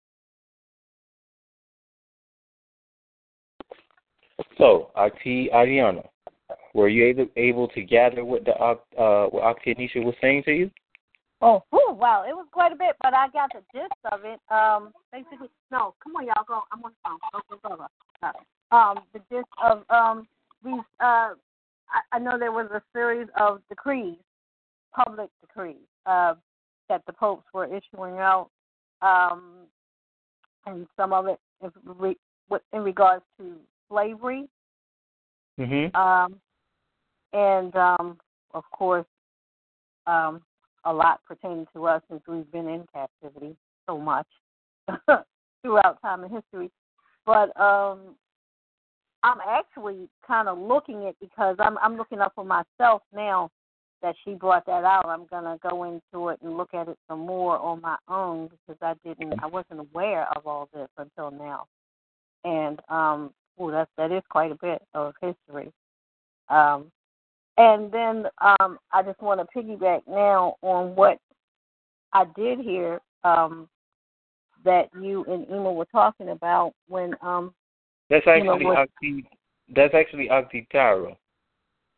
So, 4.58 4.92
Akti 4.96 5.52
Ariana, 5.54 6.08
were 6.74 6.90
you 6.90 7.06
able 7.06 7.28
able 7.36 7.68
to 7.70 7.82
gather 7.82 8.24
what 8.24 8.46
the 8.46 8.52
uh 8.54 8.76
what 9.28 9.44
Akti 9.44 9.76
Anisha 9.76 10.04
was 10.04 10.16
saying 10.22 10.44
to 10.46 10.52
you? 10.52 10.72
Oh, 11.42 11.64
whew, 11.72 11.96
wow, 11.98 12.24
it 12.28 12.34
was 12.34 12.46
quite 12.52 12.72
a 12.72 12.76
bit, 12.76 12.96
but 13.02 13.16
I 13.16 13.28
got 13.30 13.50
the 13.52 13.62
gist 13.74 13.94
of 14.12 14.20
it. 14.26 14.40
Um, 14.54 14.94
basically, 15.12 15.50
no, 15.72 15.96
come 16.04 16.16
on, 16.16 16.28
y'all, 16.28 16.44
go. 16.48 16.62
I'm 16.72 16.84
on 16.84 16.92
the 16.92 16.98
phone. 17.04 17.18
Go, 17.32 17.58
go, 17.64 17.76
go, 17.76 17.88
go. 18.22 18.78
Um, 18.78 19.00
the 19.14 19.20
gist 19.32 19.50
of 19.64 19.84
um 19.90 20.28
these. 20.64 20.80
Uh, 21.00 21.34
I, 21.92 22.02
I 22.14 22.20
know 22.20 22.38
there 22.38 22.52
was 22.52 22.70
a 22.72 22.82
series 22.94 23.28
of 23.40 23.62
decrees, 23.70 24.18
public 24.96 25.30
decrees, 25.42 25.76
uh, 26.06 26.36
that 26.90 27.06
the 27.06 27.14
popes 27.14 27.46
were 27.54 27.66
issuing 27.66 28.20
out, 28.20 28.50
um, 29.02 29.66
and 30.66 30.88
some 30.96 31.12
of 31.12 31.28
it 31.28 31.40
in, 31.62 32.16
in 32.72 32.82
regards 32.82 33.24
to 33.40 33.56
slavery. 33.90 34.48
Mm-hmm. 35.60 35.96
Um, 35.96 36.36
and 37.34 37.76
um, 37.76 38.18
of 38.54 38.64
course, 38.72 39.06
um, 40.08 40.42
a 40.86 40.94
lot 40.94 41.22
pertaining 41.28 41.68
to 41.74 41.86
us 41.86 42.02
since 42.10 42.22
we've 42.28 42.52
been 42.52 42.68
in 42.68 42.86
captivity 42.94 43.56
so 43.88 43.98
much 43.98 44.28
throughout 45.62 46.02
time 46.02 46.24
and 46.24 46.34
history. 46.34 46.72
But 47.26 47.58
um, 47.60 48.16
I'm 49.24 49.38
actually 49.48 50.10
kind 50.26 50.48
of 50.48 50.58
looking 50.58 51.06
at 51.08 51.16
because 51.20 51.56
I'm 51.60 51.78
I'm 51.78 51.98
looking 51.98 52.20
up 52.20 52.34
for 52.36 52.46
myself 52.46 53.04
now 53.14 53.50
that 54.02 54.16
she 54.26 54.34
brought 54.34 54.66
that 54.66 54.84
out. 54.84 55.06
I'm 55.06 55.28
gonna 55.28 55.58
go 55.62 55.84
into 55.84 56.30
it 56.30 56.40
and 56.42 56.58
look 56.58 56.74
at 56.74 56.88
it 56.88 56.98
some 57.08 57.20
more 57.20 57.58
on 57.60 57.82
my 57.82 57.98
own 58.08 58.50
because 58.50 58.78
I 58.82 58.96
didn't 59.08 59.42
I 59.44 59.48
wasn't 59.48 59.82
aware 59.82 60.28
of 60.36 60.48
all 60.48 60.70
this 60.74 60.90
until 60.98 61.32
now. 61.32 61.66
And 62.44 62.80
um 62.90 63.32
oh 63.60 63.70
that's 63.70 63.92
that 63.98 64.12
is 64.12 64.24
quite 64.30 64.52
a 64.52 64.56
bit 64.56 64.82
of 64.96 65.14
history. 65.22 65.72
Um 66.50 66.92
and 67.58 67.92
then 67.92 68.26
um 68.42 68.78
I 68.94 69.04
just 69.04 69.22
want 69.22 69.40
to 69.40 69.60
piggyback 69.60 70.02
now 70.08 70.56
on 70.62 70.96
what 70.96 71.18
I 72.14 72.26
did 72.36 72.60
hear 72.60 73.00
um 73.24 73.68
that 74.64 74.90
you 75.00 75.26
and 75.26 75.48
Emma 75.50 75.72
were 75.72 75.86
talking 75.86 76.30
about 76.30 76.74
when 76.88 77.16
um 77.22 77.54
that's 78.12 78.28
actually 78.28 78.66
you 78.66 78.74
know, 78.74 78.86
Akti. 79.02 79.24
That's 79.74 79.94
actually 79.94 80.28
Akti 80.28 80.68
Tara. 80.70 81.16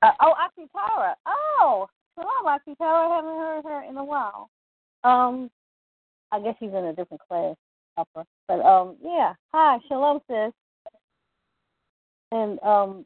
Uh, 0.03 0.11
oh, 0.21 0.33
Akti 0.33 0.67
Tara. 0.71 1.15
Oh, 1.25 1.87
hello, 2.15 2.55
Akti 2.55 2.77
Tara. 2.77 3.09
I 3.09 3.15
haven't 3.15 3.35
heard 3.35 3.63
her 3.63 3.83
in 3.89 3.97
a 3.97 4.03
while. 4.03 4.49
Um, 5.03 5.49
I 6.31 6.39
guess 6.39 6.55
she's 6.59 6.69
in 6.69 6.85
a 6.85 6.93
different 6.93 7.21
class, 7.27 7.55
upper. 7.97 8.23
But 8.47 8.59
um, 8.59 8.95
yeah. 9.03 9.33
Hi, 9.53 9.79
shalom, 9.87 10.19
sis. 10.29 10.53
And 12.31 12.59
um, 12.61 13.05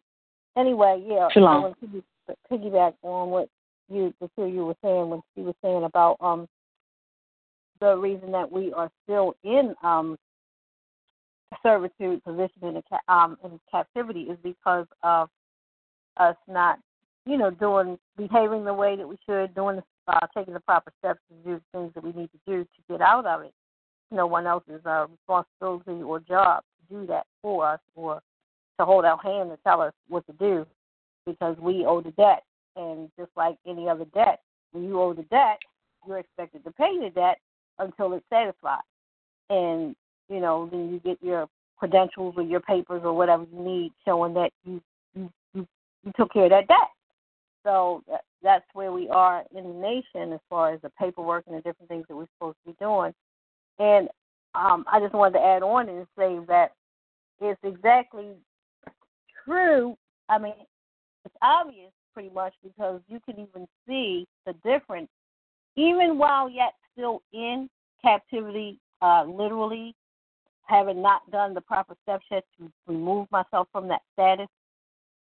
anyway, 0.57 1.01
yeah. 1.07 1.29
Shalom. 1.31 1.49
I 1.49 1.59
want 1.59 1.79
to 1.79 2.03
piggyback 2.51 2.93
on 3.03 3.29
what 3.29 3.49
you, 3.89 4.13
the 4.19 4.29
two 4.35 4.47
you 4.47 4.65
were 4.65 4.75
saying 4.83 5.09
when 5.09 5.21
she 5.35 5.41
was 5.41 5.55
saying 5.63 5.83
about 5.83 6.17
um 6.19 6.47
the 7.79 7.95
reason 7.95 8.31
that 8.31 8.51
we 8.51 8.73
are 8.73 8.89
still 9.05 9.35
in 9.43 9.73
um 9.83 10.17
servitude 11.63 12.23
position 12.23 12.61
in, 12.63 12.77
a, 12.77 13.13
um, 13.13 13.37
in 13.43 13.59
captivity 13.71 14.21
is 14.23 14.37
because 14.43 14.85
of 15.03 15.29
us 16.17 16.35
not, 16.47 16.79
you 17.25 17.37
know, 17.37 17.51
doing 17.51 17.97
behaving 18.17 18.65
the 18.65 18.73
way 18.73 18.95
that 18.95 19.07
we 19.07 19.17
should, 19.25 19.53
doing 19.55 19.81
uh, 20.07 20.27
taking 20.35 20.53
the 20.53 20.59
proper 20.61 20.91
steps 20.99 21.19
to 21.29 21.49
do 21.49 21.55
the 21.55 21.77
things 21.77 21.91
that 21.93 22.03
we 22.03 22.11
need 22.13 22.29
to 22.31 22.39
do 22.47 22.63
to 22.63 22.81
get 22.89 23.01
out 23.01 23.25
of 23.25 23.41
it. 23.41 23.53
No 24.11 24.25
one 24.25 24.47
else's 24.47 24.81
uh, 24.85 25.07
responsibility 25.09 26.01
or 26.03 26.19
job 26.19 26.63
to 26.89 26.95
do 26.95 27.07
that 27.07 27.25
for 27.41 27.67
us 27.67 27.79
or 27.95 28.21
to 28.79 28.85
hold 28.85 29.05
our 29.05 29.17
hand 29.17 29.49
and 29.49 29.57
tell 29.65 29.81
us 29.81 29.93
what 30.07 30.25
to 30.27 30.33
do 30.33 30.65
because 31.27 31.57
we 31.59 31.85
owe 31.85 32.01
the 32.01 32.11
debt. 32.11 32.43
And 32.75 33.09
just 33.19 33.31
like 33.35 33.57
any 33.67 33.89
other 33.89 34.05
debt, 34.15 34.39
when 34.71 34.83
you 34.83 34.99
owe 34.99 35.13
the 35.13 35.23
debt, 35.23 35.59
you're 36.07 36.19
expected 36.19 36.63
to 36.63 36.71
pay 36.71 36.97
the 36.99 37.09
debt 37.09 37.37
until 37.79 38.13
it's 38.13 38.25
satisfied. 38.31 38.81
And 39.49 39.95
you 40.29 40.39
know, 40.39 40.67
then 40.71 40.91
you 40.91 40.99
get 40.99 41.17
your 41.21 41.47
credentials 41.77 42.33
or 42.37 42.43
your 42.43 42.59
papers 42.59 43.01
or 43.03 43.13
whatever 43.13 43.45
you 43.51 43.59
need 43.59 43.91
showing 44.05 44.33
that 44.33 44.51
you 44.63 44.81
you 45.15 45.31
you, 45.53 45.67
you 46.03 46.11
took 46.17 46.33
care 46.33 46.45
of 46.45 46.49
that 46.51 46.67
debt. 46.67 46.89
So 47.63 48.03
that, 48.09 48.21
that's 48.43 48.65
where 48.73 48.91
we 48.91 49.09
are 49.09 49.43
in 49.55 49.63
the 49.63 49.73
nation 49.73 50.33
as 50.33 50.39
far 50.49 50.73
as 50.73 50.81
the 50.81 50.91
paperwork 50.91 51.45
and 51.47 51.55
the 51.55 51.61
different 51.61 51.89
things 51.89 52.05
that 52.07 52.15
we're 52.15 52.27
supposed 52.37 52.57
to 52.65 52.71
be 52.71 52.77
doing. 52.79 53.13
And 53.79 54.07
um, 54.55 54.85
I 54.91 54.99
just 54.99 55.13
wanted 55.13 55.39
to 55.39 55.45
add 55.45 55.63
on 55.63 55.89
and 55.89 56.05
say 56.17 56.39
that 56.47 56.73
it's 57.41 57.59
exactly 57.63 58.29
true. 59.45 59.97
I 60.29 60.37
mean, 60.37 60.53
it's 61.27 61.35
obvious 61.41 61.91
pretty 62.13 62.29
much 62.33 62.53
because 62.63 63.01
you 63.09 63.19
can 63.19 63.35
even 63.35 63.67
see 63.87 64.25
the 64.45 64.53
difference, 64.63 65.09
even 65.75 66.17
while 66.17 66.49
yet 66.49 66.73
still 66.93 67.21
in 67.33 67.69
captivity, 68.01 68.79
uh, 69.01 69.25
literally 69.27 69.93
having 70.63 71.01
not 71.01 71.29
done 71.31 71.53
the 71.53 71.61
proper 71.61 71.95
steps 72.03 72.25
yet 72.31 72.43
to 72.57 72.71
remove 72.87 73.27
myself 73.29 73.67
from 73.71 73.87
that 73.89 74.01
status, 74.13 74.47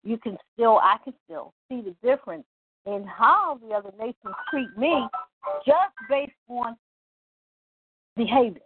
you 0.04 0.16
can 0.16 0.38
still, 0.54 0.78
I 0.78 0.96
can 1.04 1.12
still 1.24 1.52
see 1.68 1.82
the 1.82 1.94
difference 2.08 2.44
in 2.86 3.04
how 3.04 3.58
the 3.60 3.74
other 3.74 3.90
nations 3.98 4.34
treat 4.48 4.68
me 4.78 5.06
just 5.66 5.94
based 6.08 6.32
on 6.48 6.76
behavior, 8.16 8.62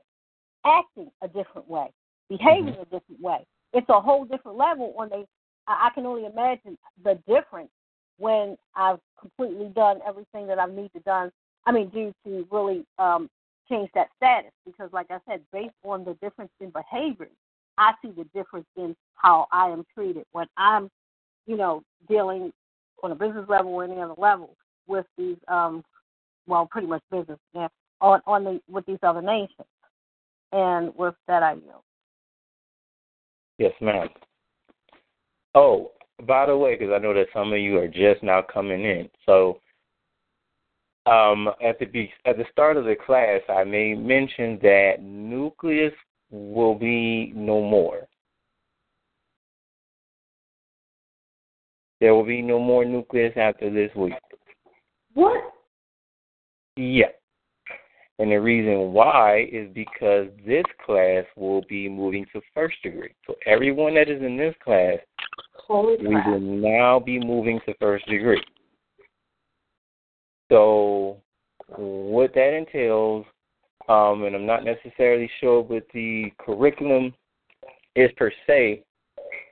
acting 0.67 1.11
a 1.23 1.29
different 1.29 1.69
way, 1.69 1.91
behaving 2.29 2.75
mm-hmm. 2.75 2.83
a 2.83 2.85
different 2.85 3.21
way. 3.21 3.47
It's 3.73 3.89
a 3.89 4.01
whole 4.01 4.25
different 4.25 4.59
level 4.59 4.95
on 4.99 5.09
they 5.09 5.25
I 5.79 5.91
can 5.95 6.07
only 6.07 6.27
imagine 6.27 6.77
the 7.05 7.19
difference 7.29 7.71
when 8.19 8.57
I've 8.75 8.99
completely 9.19 9.69
done 9.69 10.01
everything 10.07 10.47
that 10.47 10.59
I 10.59 10.67
need 10.67 10.93
to 10.95 11.01
done. 11.01 11.31
I 11.67 11.73
mean, 11.73 11.89
do 11.89 12.13
to 12.25 12.47
really 12.51 12.85
um, 12.99 13.29
change 13.69 13.91
that 13.95 14.09
status 14.17 14.53
because, 14.65 14.91
like 14.93 15.07
I 15.11 15.19
said, 15.29 15.41
based 15.53 15.75
on 15.85 16.05
the 16.05 16.15
difference 16.15 16.51
in 16.61 16.71
behavior, 16.71 17.29
I 17.79 17.93
see 18.03 18.11
the 18.11 18.25
difference 18.35 18.67
in 18.77 18.95
how 19.15 19.47
I 19.53 19.69
am 19.69 19.85
treated 19.95 20.25
when 20.33 20.47
I'm, 20.57 20.91
you 21.47 21.57
know, 21.57 21.83
dealing 22.09 22.53
on 23.03 23.13
a 23.13 23.15
business 23.15 23.47
level 23.49 23.73
or 23.73 23.85
any 23.85 24.01
other 24.01 24.15
level 24.19 24.57
with 24.87 25.07
these, 25.17 25.37
um, 25.49 25.83
well, 26.47 26.67
pretty 26.67 26.87
much 26.87 27.03
business 27.11 27.39
yeah, 27.55 27.69
on 28.01 28.21
on 28.27 28.45
the 28.45 28.61
with 28.69 28.85
these 28.87 28.99
other 29.03 29.23
nations. 29.23 29.69
And 30.53 30.95
with 30.97 31.15
that, 31.29 31.43
I. 31.43 31.57
Yes, 33.59 33.73
ma'am. 33.81 34.09
Oh, 35.55 35.93
by 36.27 36.47
the 36.47 36.57
way, 36.57 36.77
because 36.77 36.93
I 36.95 36.99
know 36.99 37.15
that 37.15 37.27
some 37.33 37.53
of 37.53 37.59
you 37.59 37.79
are 37.79 37.89
just 37.89 38.23
now 38.23 38.43
coming 38.43 38.85
in, 38.85 39.09
so 39.27 39.59
um, 41.07 41.49
at 41.65 41.79
the 41.79 42.09
at 42.25 42.37
the 42.37 42.45
start 42.53 42.77
of 42.77 42.85
the 42.85 42.95
class, 42.95 43.41
I 43.49 43.65
made 43.65 43.99
mention 43.99 44.59
that 44.63 44.97
nucleus 45.03 45.95
will 46.31 46.75
be 46.75 47.33
no 47.35 47.61
more. 47.63 48.07
There 52.01 52.15
will 52.15 52.25
be 52.25 52.43
no 52.43 52.59
more 52.59 52.85
nucleus 52.85 53.33
after 53.37 53.71
this 53.71 53.95
week. 53.95 54.15
What? 55.15 55.41
Yeah. 56.77 57.11
And 58.19 58.31
the 58.31 58.41
reason 58.41 58.93
why 58.93 59.49
is 59.51 59.69
because 59.75 60.29
this 60.47 60.65
class 60.85 61.25
will 61.37 61.63
be 61.69 61.89
moving 61.89 62.27
to 62.33 62.41
first 62.55 62.77
degree. 62.83 63.15
So 63.27 63.35
everyone 63.47 63.95
that 63.95 64.09
is 64.09 64.23
in 64.23 64.37
this 64.37 64.55
class, 64.63 64.99
Holy 65.71 65.97
we 65.99 66.17
will 66.17 66.41
now 66.41 66.99
be 66.99 67.21
moving 67.21 67.61
to 67.65 67.75
first 67.79 68.05
degree. 68.07 68.43
So, 70.51 71.19
what 71.77 72.35
that 72.35 72.55
entails, 72.55 73.25
um, 73.89 74.25
and 74.25 74.35
I'm 74.35 74.47
not 74.47 74.65
necessarily 74.65 75.31
sure 75.39 75.61
what 75.61 75.87
the 75.95 76.33
curriculum 76.41 77.15
is 77.95 78.11
per 78.17 78.33
se, 78.49 78.83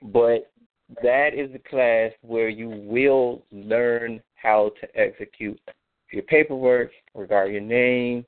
but 0.01 0.51
that 1.01 1.29
is 1.33 1.53
the 1.53 1.61
class 1.69 2.11
where 2.19 2.49
you 2.49 2.67
will 2.67 3.45
learn 3.53 4.21
how 4.35 4.73
to 4.81 4.99
execute 4.99 5.57
your 6.11 6.23
paperwork 6.23 6.91
regarding 7.15 7.53
your 7.53 7.63
name, 7.63 8.25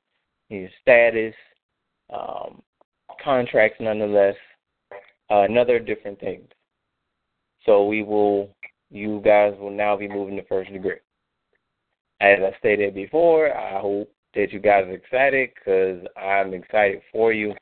your 0.48 0.70
status, 0.80 1.34
um, 2.10 2.62
contracts, 3.22 3.76
nonetheless, 3.80 4.36
uh, 5.28 5.42
and 5.42 5.58
other 5.58 5.78
different 5.78 6.18
things. 6.20 6.48
So 7.64 7.86
we 7.86 8.02
will, 8.02 8.54
you 8.90 9.20
guys 9.24 9.54
will 9.58 9.70
now 9.70 9.96
be 9.96 10.08
moving 10.08 10.36
to 10.36 10.44
first 10.46 10.72
degree. 10.72 10.96
As 12.20 12.38
I 12.40 12.56
stated 12.58 12.94
before, 12.94 13.56
I 13.56 13.80
hope 13.80 14.10
that 14.34 14.52
you 14.52 14.60
guys 14.60 14.84
are 14.86 14.92
excited 14.92 15.50
because 15.54 16.04
I'm 16.16 16.54
excited 16.54 17.02
for 17.12 17.32
you, 17.32 17.52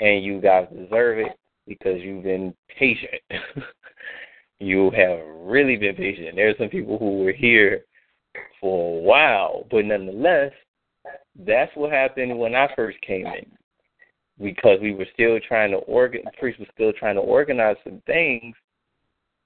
and 0.00 0.24
you 0.24 0.40
guys 0.40 0.68
deserve 0.72 1.18
it 1.18 1.38
because 1.66 2.00
you've 2.00 2.24
been 2.24 2.54
patient. 2.78 3.20
you 4.58 4.90
have 4.96 5.18
really 5.40 5.76
been 5.76 5.94
patient. 5.94 6.36
There 6.36 6.48
are 6.48 6.54
some 6.58 6.68
people 6.68 6.98
who 6.98 7.18
were 7.18 7.32
here 7.32 7.84
for 8.60 8.98
a 8.98 9.02
while, 9.02 9.66
but 9.70 9.84
nonetheless, 9.84 10.52
that's 11.46 11.72
what 11.74 11.92
happened 11.92 12.38
when 12.38 12.54
I 12.54 12.68
first 12.74 13.00
came 13.02 13.26
in. 13.26 13.46
Because 14.42 14.78
we 14.80 14.92
were 14.94 15.06
still 15.12 15.38
trying 15.46 15.70
to 15.70 15.76
organ, 15.78 16.22
priest 16.38 16.58
was 16.58 16.68
still 16.74 16.92
trying 16.92 17.14
to 17.14 17.20
organize 17.20 17.76
some 17.84 18.02
things, 18.06 18.54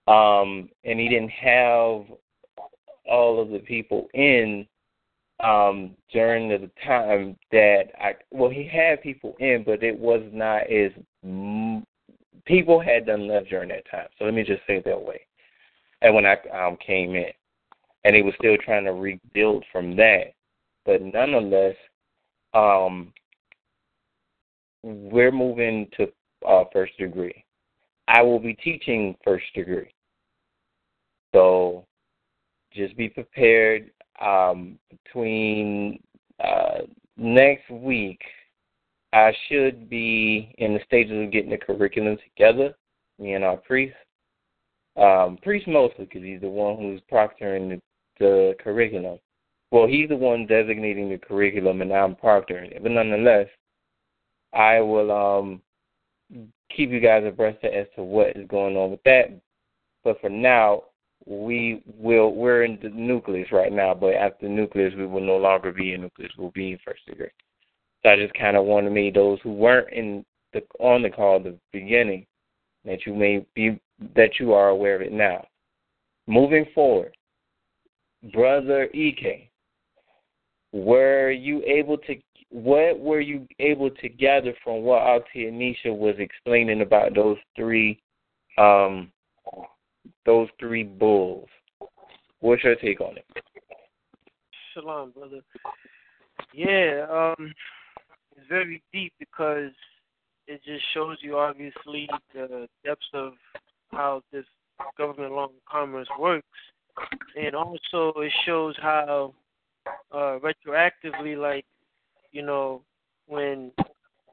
um, 0.09 0.71
and 0.85 0.99
he 0.99 1.09
didn't 1.09 1.31
have 1.31 2.07
all 3.05 3.41
of 3.41 3.51
the 3.51 3.59
people 3.59 4.09
in 4.15 4.67
um, 5.45 5.95
during 6.13 6.49
the 6.49 6.71
time 6.85 7.37
that 7.53 7.85
I 8.01 8.15
well 8.31 8.51
he 8.51 8.67
had 8.67 9.03
people 9.03 9.37
in, 9.39 9.63
but 9.65 9.83
it 9.83 9.97
was 9.97 10.23
not 10.33 10.63
as 10.71 10.91
people 12.47 12.81
had 12.81 13.07
done 13.07 13.29
left 13.29 13.51
during 13.51 13.69
that 13.69 13.89
time. 13.91 14.09
So 14.19 14.25
let 14.25 14.35
me 14.35 14.43
just 14.43 14.63
say 14.67 14.77
it 14.77 14.85
that 14.87 15.01
way. 15.01 15.21
And 16.01 16.15
when 16.15 16.25
I 16.25 16.37
um, 16.55 16.77
came 16.85 17.15
in, 17.15 17.31
and 18.05 18.17
he 18.17 18.23
was 18.23 18.35
still 18.39 18.57
trying 18.65 18.85
to 18.85 18.93
rebuild 18.93 19.65
from 19.71 19.95
that, 19.97 20.33
but 20.87 21.03
nonetheless, 21.03 21.77
um, 22.55 23.13
we're 24.83 25.33
moving 25.33 25.89
to 25.97 26.09
uh, 26.49 26.65
first 26.73 26.97
degree. 26.99 27.45
I 28.07 28.23
will 28.23 28.39
be 28.39 28.55
teaching 28.55 29.15
first 29.23 29.45
degree. 29.55 29.91
So 31.35 31.85
just 32.73 32.97
be 32.97 33.09
prepared 33.09 33.91
um, 34.21 34.79
between 34.91 36.01
uh, 36.43 36.79
next 37.17 37.71
week. 37.71 38.21
I 39.13 39.33
should 39.49 39.89
be 39.89 40.55
in 40.59 40.75
the 40.75 40.81
stages 40.85 41.25
of 41.25 41.33
getting 41.33 41.51
the 41.51 41.57
curriculum 41.57 42.19
together, 42.25 42.75
me 43.19 43.35
and 43.35 43.45
our 43.45 43.57
priest. 43.57 43.97
Um, 44.97 45.39
priest 45.43 45.67
mostly 45.67 46.05
because 46.05 46.23
he's 46.23 46.41
the 46.41 46.49
one 46.49 46.77
who's 46.77 47.01
proctoring 47.11 47.71
the, 47.71 47.81
the 48.19 48.55
curriculum. 48.63 49.19
Well, 49.71 49.87
he's 49.87 50.09
the 50.09 50.17
one 50.17 50.47
designating 50.47 51.09
the 51.09 51.19
curriculum, 51.19 51.83
and 51.83 51.93
I'm 51.93 52.17
proctoring 52.17 52.73
it. 52.73 52.83
But 52.83 52.93
nonetheless, 52.93 53.47
I 54.53 54.81
will 54.81 55.13
um, 55.13 55.63
keep 56.75 56.91
you 56.91 57.01
guys 57.01 57.25
abreast 57.27 57.65
as 57.65 57.87
to 57.97 58.03
what 58.03 58.37
is 58.37 58.49
going 58.49 58.77
on 58.77 58.91
with 58.91 59.03
that. 59.05 59.39
But 60.05 60.21
for 60.21 60.31
now, 60.31 60.85
we 61.29 61.83
will 61.87 62.35
we're 62.35 62.65
in 62.65 62.79
the 62.83 62.89
nucleus 62.89 63.53
right 63.53 63.73
now, 63.73 63.93
but 63.95 64.15
after 64.15 64.49
nucleus 64.49 64.95
we 64.97 65.07
will 65.07 65.21
no 65.21 65.37
longer 65.37 65.73
be 65.73 65.93
in 65.93 66.01
nucleus, 66.01 66.33
we'll 66.39 66.51
be 66.53 66.73
in 66.73 66.79
first 66.85 67.05
degree. 67.07 67.29
So 68.03 68.11
I 68.11 68.17
just 68.17 68.33
kinda 68.35 68.63
wanted 68.63 68.93
me 68.93 69.11
those 69.11 69.39
who 69.43 69.53
weren't 69.53 69.93
in 69.93 70.25
the 70.53 70.63
on 70.81 71.03
the 71.03 71.11
call 71.11 71.37
at 71.37 71.45
the 71.45 71.59
beginning 71.73 72.27
that 72.85 73.05
you 73.05 73.15
may 73.15 73.45
be 73.55 73.79
that 74.15 74.39
you 74.39 74.55
are 74.55 74.69
aware 74.71 74.97
of 74.97 75.03
it 75.03 75.13
now. 75.13 75.47
Moving 76.27 76.67
forward, 76.75 77.15
Brother 78.33 78.89
EK, 78.95 79.51
were 80.73 81.31
you 81.31 81.63
able 81.67 81.99
to 81.99 82.17
what 82.51 82.99
were 82.99 83.21
you 83.21 83.47
able 83.59 83.91
to 83.91 84.09
gather 84.09 84.55
from 84.65 84.83
what 84.83 85.03
Auntie 85.03 85.51
Anisha 85.51 85.95
was 85.95 86.15
explaining 86.19 86.81
about 86.81 87.15
those 87.15 87.37
three 87.55 88.01
um 88.57 89.13
those 90.27 90.49
three 90.59 90.85
bulls. 90.85 91.49
What's 92.41 92.65
your 92.65 92.77
take 92.77 93.01
on 93.01 93.17
it? 93.17 93.27
Shalom, 94.73 95.11
brother. 95.11 95.41
Yeah, 96.55 97.07
um, 97.11 97.53
it's 98.37 98.47
very 98.49 98.83
deep 98.93 99.13
because 99.19 99.73
it 100.47 100.61
just 100.65 100.85
shows 100.95 101.19
you 101.21 101.37
obviously 101.37 102.09
the 102.33 102.69
depths 102.85 103.07
of 103.13 103.35
how 103.91 104.23
this 104.33 104.45
government 104.97 105.33
law 105.33 105.49
and 105.49 105.55
commerce 105.69 106.09
works, 106.19 106.47
and 107.37 107.55
also 107.55 108.13
it 108.21 108.33
shows 108.47 108.77
how 108.81 109.35
uh, 110.13 110.39
retroactively, 110.39 111.37
like 111.37 111.65
you 112.33 112.43
know, 112.43 112.83
when 113.27 113.73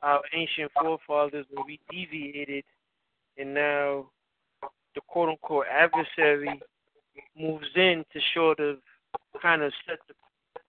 our 0.04 0.22
ancient 0.34 0.72
forefathers 0.80 1.46
were 1.52 1.64
deviated, 1.92 2.64
and 3.38 3.54
now 3.54 4.06
the 4.96 5.02
quote 5.08 5.30
unquote 5.30 5.66
adversary 5.72 6.60
moves 7.38 7.68
in 7.76 8.04
to 8.14 8.20
sort 8.34 8.60
of 8.60 8.78
kind 9.42 9.62
of 9.62 9.72
set 9.88 10.00
the 10.08 10.14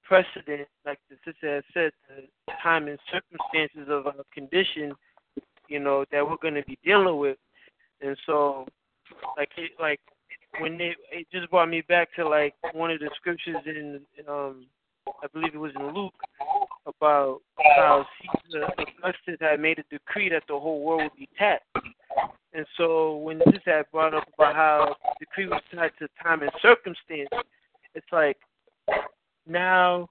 precedent, 0.06 0.68
like 0.84 0.98
the 1.10 1.16
sister 1.24 1.56
has 1.56 1.64
said, 1.74 1.92
the 2.08 2.52
time 2.62 2.88
and 2.88 2.98
circumstances 3.12 3.88
of 3.90 4.06
our 4.06 4.14
condition, 4.32 4.92
you 5.68 5.80
know, 5.80 6.04
that 6.12 6.28
we're 6.28 6.36
going 6.40 6.54
to 6.54 6.64
be 6.64 6.78
dealing 6.84 7.18
with. 7.18 7.36
And 8.00 8.16
so, 8.26 8.66
like, 9.36 9.50
it, 9.56 9.72
like 9.80 10.00
when 10.60 10.78
they, 10.78 10.94
it 11.10 11.26
just 11.32 11.50
brought 11.50 11.68
me 11.68 11.82
back 11.88 12.08
to 12.16 12.28
like 12.28 12.54
one 12.72 12.90
of 12.90 13.00
the 13.00 13.10
scriptures 13.16 13.56
in, 13.66 14.00
um, 14.28 14.66
I 15.22 15.26
believe 15.32 15.54
it 15.54 15.58
was 15.58 15.72
in 15.76 15.94
Luke, 15.94 16.14
about 16.86 17.40
how 17.76 18.06
Caesar 18.20 18.68
Augustus 18.78 19.38
had 19.40 19.60
made 19.60 19.78
a 19.78 19.84
decree 19.90 20.28
that 20.28 20.44
the 20.48 20.58
whole 20.58 20.82
world 20.82 21.02
would 21.02 21.18
be 21.18 21.28
taxed. 21.38 21.66
So 22.76 23.16
when 23.16 23.38
this 23.38 23.62
had 23.64 23.90
brought 23.90 24.14
up 24.14 24.28
about 24.34 24.54
how 24.54 24.96
the 25.02 25.26
decree 25.26 25.48
was 25.48 25.62
tied 25.74 25.92
to 25.98 26.08
time 26.22 26.42
and 26.42 26.50
circumstance, 26.60 27.28
it's 27.94 28.06
like 28.12 28.36
now, 29.46 30.08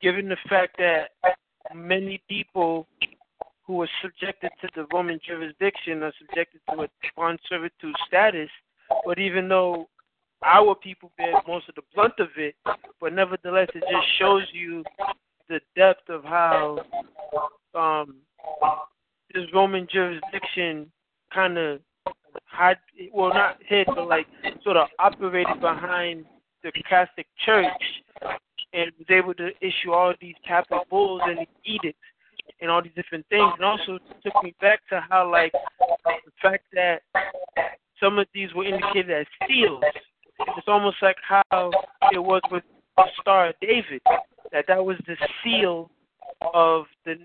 given 0.00 0.28
the 0.28 0.36
fact 0.48 0.78
that 0.78 1.10
many 1.74 2.22
people 2.28 2.86
who 3.66 3.82
are 3.82 3.88
subjected 4.02 4.50
to 4.60 4.68
the 4.74 4.86
Roman 4.92 5.20
jurisdiction 5.26 6.02
are 6.02 6.12
subjected 6.18 6.60
to 6.70 6.82
a 6.82 6.88
bond 7.16 7.38
servitude 7.48 7.94
status, 8.06 8.50
but 9.04 9.18
even 9.18 9.48
though 9.48 9.88
our 10.42 10.74
people 10.74 11.12
bear 11.18 11.34
most 11.46 11.68
of 11.68 11.74
the 11.74 11.82
brunt 11.94 12.14
of 12.18 12.28
it, 12.36 12.54
but 13.00 13.12
nevertheless, 13.12 13.68
it 13.74 13.84
just 13.90 14.06
shows 14.18 14.42
you 14.52 14.82
the 15.48 15.60
depth 15.76 16.08
of 16.08 16.24
how 16.24 16.78
um, 17.74 18.16
this 19.34 19.44
Roman 19.52 19.86
jurisdiction 19.92 20.90
kind 21.32 21.58
of 21.58 21.80
had 22.46 22.76
well 23.12 23.30
not 23.30 23.58
hid 23.66 23.86
but 23.86 24.08
like 24.08 24.26
sort 24.62 24.76
of 24.76 24.88
operated 24.98 25.60
behind 25.60 26.24
the 26.62 26.72
Catholic 26.88 27.26
Church 27.44 27.66
and 28.72 28.90
was 28.98 29.06
able 29.08 29.34
to 29.34 29.50
issue 29.60 29.92
all 29.92 30.14
these 30.20 30.34
papal 30.46 30.84
bulls 30.90 31.22
and 31.24 31.46
edicts 31.64 31.98
and 32.60 32.70
all 32.70 32.82
these 32.82 32.92
different 32.94 33.26
things 33.28 33.52
and 33.56 33.64
also 33.64 33.98
took 34.22 34.34
me 34.42 34.54
back 34.60 34.80
to 34.88 35.02
how 35.08 35.30
like 35.30 35.52
the 36.04 36.32
fact 36.42 36.64
that 36.72 37.02
some 38.00 38.18
of 38.18 38.26
these 38.34 38.52
were 38.54 38.64
indicated 38.64 39.10
as 39.10 39.26
seals. 39.46 39.82
It's 40.56 40.68
almost 40.68 40.96
like 41.02 41.16
how 41.26 41.70
it 42.12 42.18
was 42.18 42.40
with 42.50 42.64
the 42.96 43.04
Star 43.20 43.48
of 43.48 43.54
David, 43.60 44.00
that 44.52 44.64
that 44.68 44.84
was 44.84 44.96
the 45.06 45.16
seal 45.44 45.90
of 46.54 46.86
the 47.04 47.16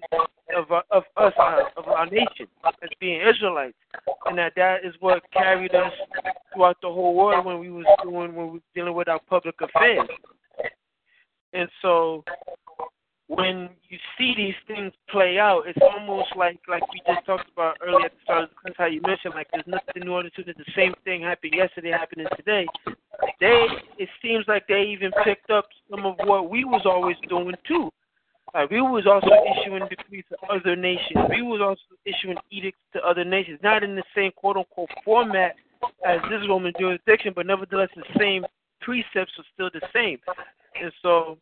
of 0.55 0.65
of 0.91 1.03
us 1.17 1.33
of 1.77 1.87
our 1.87 2.05
nation 2.05 2.47
as 2.65 2.89
being 2.99 3.21
Israelites, 3.21 3.77
and 4.25 4.37
that 4.37 4.53
that 4.55 4.83
is 4.83 4.93
what 4.99 5.21
carried 5.31 5.73
us 5.75 5.91
throughout 6.53 6.77
the 6.81 6.87
whole 6.87 7.15
world 7.15 7.45
when 7.45 7.59
we 7.59 7.69
was 7.69 7.85
doing 8.03 8.35
when 8.35 8.35
we 8.35 8.53
were 8.53 8.59
dealing 8.73 8.93
with 8.93 9.07
our 9.07 9.19
public 9.29 9.55
affairs. 9.61 10.07
And 11.53 11.69
so, 11.81 12.23
when 13.27 13.69
you 13.89 13.97
see 14.17 14.33
these 14.35 14.55
things 14.67 14.91
play 15.09 15.39
out, 15.39 15.63
it's 15.67 15.79
almost 15.81 16.29
like 16.35 16.59
like 16.67 16.81
we 16.93 17.01
just 17.07 17.25
talked 17.25 17.49
about 17.51 17.77
earlier 17.85 18.05
at 18.05 18.11
the 18.11 18.17
start 18.23 18.49
the 18.63 18.71
how 18.77 18.85
you 18.85 19.01
mentioned 19.01 19.33
like 19.35 19.47
there's 19.51 19.67
nothing 19.67 20.03
new 20.03 20.15
under 20.15 20.29
that 20.45 20.57
the 20.57 20.71
same 20.75 20.93
thing 21.03 21.21
happened 21.21 21.53
yesterday 21.55 21.91
happening 21.91 22.27
today. 22.35 22.65
They 23.39 23.67
it 23.97 24.09
seems 24.21 24.45
like 24.47 24.67
they 24.67 24.83
even 24.83 25.11
picked 25.23 25.49
up 25.49 25.65
some 25.89 26.05
of 26.05 26.15
what 26.25 26.49
we 26.49 26.65
was 26.65 26.81
always 26.85 27.15
doing 27.29 27.55
too 27.67 27.91
we 28.69 28.81
was 28.81 29.05
also 29.05 29.27
issuing 29.27 29.87
decrees 29.89 30.23
to 30.29 30.37
other 30.49 30.75
nations. 30.75 31.17
We 31.29 31.41
was 31.41 31.61
also 31.61 31.99
issuing 32.05 32.37
edicts 32.51 32.79
to 32.93 33.01
other 33.01 33.25
nations, 33.25 33.59
not 33.61 33.83
in 33.83 33.95
the 33.95 34.03
same 34.15 34.31
quote 34.31 34.57
unquote 34.57 34.89
format 35.03 35.55
as 36.07 36.19
this 36.29 36.41
Roman 36.47 36.73
jurisdiction, 36.79 37.33
but 37.35 37.45
nevertheless 37.45 37.89
the 37.95 38.03
same 38.17 38.45
precepts 38.81 39.33
are 39.37 39.45
still 39.53 39.69
the 39.73 39.85
same. 39.93 40.19
And 40.81 40.91
so, 41.01 41.37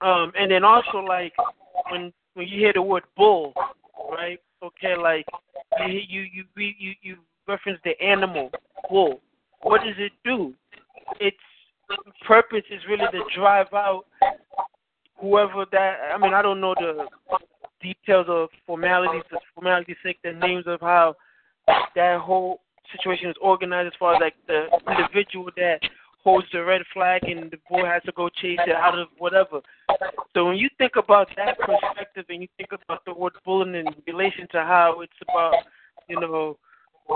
um, 0.00 0.32
and 0.38 0.50
then 0.50 0.64
also 0.64 0.98
like 0.98 1.32
when 1.90 2.12
when 2.34 2.48
you 2.48 2.58
hear 2.58 2.72
the 2.72 2.82
word 2.82 3.04
bull, 3.16 3.54
right? 4.10 4.38
Okay, 4.62 4.96
like 4.96 5.26
you 5.86 6.00
you 6.08 6.26
you 6.32 6.44
you 6.56 6.92
you 7.02 7.16
reference 7.48 7.80
the 7.84 7.98
animal 8.02 8.50
bull. 8.90 9.20
What 9.62 9.82
does 9.82 9.96
it 9.98 10.12
do? 10.24 10.54
Its 11.20 11.36
purpose 12.26 12.64
is 12.70 12.80
really 12.88 13.06
to 13.12 13.22
drive 13.34 13.72
out 13.72 14.04
whoever 15.18 15.64
that 15.72 15.98
I 16.14 16.18
mean 16.18 16.34
I 16.34 16.42
don't 16.42 16.60
know 16.60 16.74
the 16.74 17.06
details 17.82 18.26
of 18.28 18.48
formalities 18.66 19.22
for 19.30 19.38
formality's 19.54 19.96
sake, 20.02 20.18
the 20.22 20.32
names 20.32 20.64
of 20.66 20.80
how 20.80 21.14
that 21.66 22.20
whole 22.20 22.60
situation 22.92 23.30
is 23.30 23.36
organized 23.40 23.88
as 23.88 23.92
far 23.98 24.14
as 24.14 24.20
like 24.20 24.34
the 24.46 24.66
individual 24.88 25.50
that 25.56 25.80
holds 26.22 26.46
the 26.52 26.64
red 26.64 26.82
flag 26.92 27.22
and 27.24 27.50
the 27.50 27.58
boy 27.70 27.84
has 27.84 28.02
to 28.02 28.12
go 28.12 28.28
chase 28.28 28.58
it 28.66 28.74
out 28.74 28.98
of 28.98 29.08
whatever. 29.18 29.60
So 30.34 30.46
when 30.46 30.56
you 30.56 30.68
think 30.76 30.96
about 30.96 31.28
that 31.36 31.58
perspective 31.58 32.24
and 32.28 32.42
you 32.42 32.48
think 32.56 32.70
about 32.72 33.04
the 33.04 33.14
word 33.14 33.32
bullying 33.44 33.74
in 33.74 33.86
relation 34.06 34.46
to 34.52 34.58
how 34.58 35.00
it's 35.02 35.12
about, 35.28 35.54
you 36.08 36.18
know, 36.18 36.58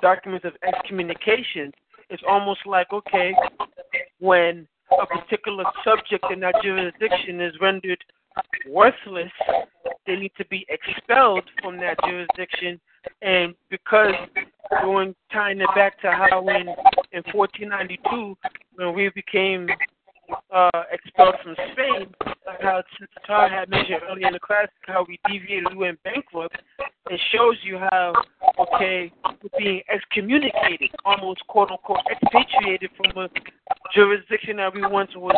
documents 0.01 0.44
of 0.44 0.53
excommunication, 0.66 1.72
it's 2.09 2.22
almost 2.28 2.61
like 2.66 2.92
okay, 2.92 3.34
when 4.20 4.66
a 5.01 5.07
particular 5.07 5.64
subject 5.84 6.24
in 6.32 6.41
that 6.41 6.55
jurisdiction 6.62 7.41
is 7.41 7.55
rendered 7.61 8.03
worthless, 8.68 9.30
they 10.07 10.16
need 10.16 10.32
to 10.38 10.45
be 10.47 10.66
expelled 10.68 11.45
from 11.62 11.76
that 11.78 11.97
jurisdiction. 12.05 12.80
And 13.22 13.55
because 13.70 14.14
going 14.82 15.14
tying 15.32 15.61
it 15.61 15.68
back 15.74 16.01
to 16.03 16.11
how 16.11 16.47
in 16.49 16.68
in 17.12 17.22
1492 17.32 18.36
when 18.76 18.95
we 18.95 19.11
became 19.14 19.68
uh, 20.53 20.82
expelled 20.93 21.34
from 21.43 21.57
Spain, 21.72 22.07
like 22.47 22.61
how 22.61 22.82
Tar 23.26 23.49
had 23.49 23.68
mentioned 23.68 24.01
earlier 24.09 24.28
in 24.28 24.32
the 24.32 24.41
class, 24.41 24.68
how 24.82 25.05
we 25.09 25.18
deviated, 25.26 25.72
we 25.72 25.78
went 25.78 26.03
bankrupt. 26.03 26.57
It 27.11 27.20
shows 27.32 27.57
you 27.62 27.78
how, 27.78 28.12
okay, 28.59 29.11
we're 29.24 29.59
being 29.59 29.82
excommunicated, 29.93 30.91
almost 31.05 31.45
quote 31.49 31.70
unquote 31.70 32.01
expatriated 32.11 32.91
from 32.97 33.24
a 33.24 33.28
jurisdiction 33.95 34.57
that 34.57 34.74
we 34.74 34.82
once 34.86 35.11
was 35.16 35.34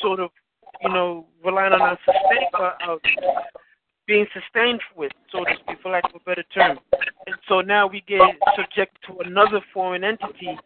sort 0.00 0.20
of, 0.20 0.30
you 0.82 0.90
know, 0.90 1.26
relying 1.44 1.72
on 1.72 1.80
our 1.80 1.98
sustain, 2.04 2.48
uh, 2.54 2.92
uh, 2.92 2.96
being 4.06 4.26
sustained 4.32 4.80
with, 4.94 5.12
so 5.32 5.44
to 5.44 5.54
speak, 5.60 5.78
for 5.82 5.90
lack 5.90 6.04
of 6.04 6.20
a 6.20 6.24
better 6.24 6.44
term. 6.54 6.78
And 7.26 7.36
so 7.48 7.60
now 7.60 7.86
we 7.86 8.02
get 8.06 8.20
subject 8.56 8.98
to 9.06 9.18
another 9.24 9.60
foreign 9.72 10.04
entity 10.04 10.56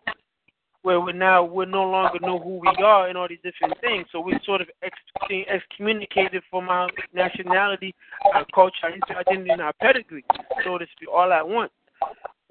where 0.83 1.01
we're 1.01 1.13
now 1.13 1.45
we 1.45 1.67
no 1.67 1.85
longer 1.85 2.19
know 2.23 2.39
who 2.39 2.59
we 2.59 2.83
are 2.83 3.09
and 3.09 3.19
all 3.19 3.29
these 3.29 3.39
different 3.43 3.79
things. 3.81 4.07
So 4.13 4.21
we're 4.21 4.41
sort 4.45 4.63
of 4.63 4.69
ex- 4.83 4.97
being 5.29 5.45
excommunicated 5.49 6.43
from 6.51 6.69
our 6.69 6.89
nationality, 7.13 7.95
our 8.35 8.47
culture, 8.55 8.77
our 8.85 9.19
identity, 9.19 9.51
and 9.51 9.61
our 9.61 9.75
pedigree, 9.75 10.25
so 10.65 10.79
to 10.79 10.87
speak, 10.97 11.09
all 11.13 11.33
at 11.33 11.47
once. 11.47 11.73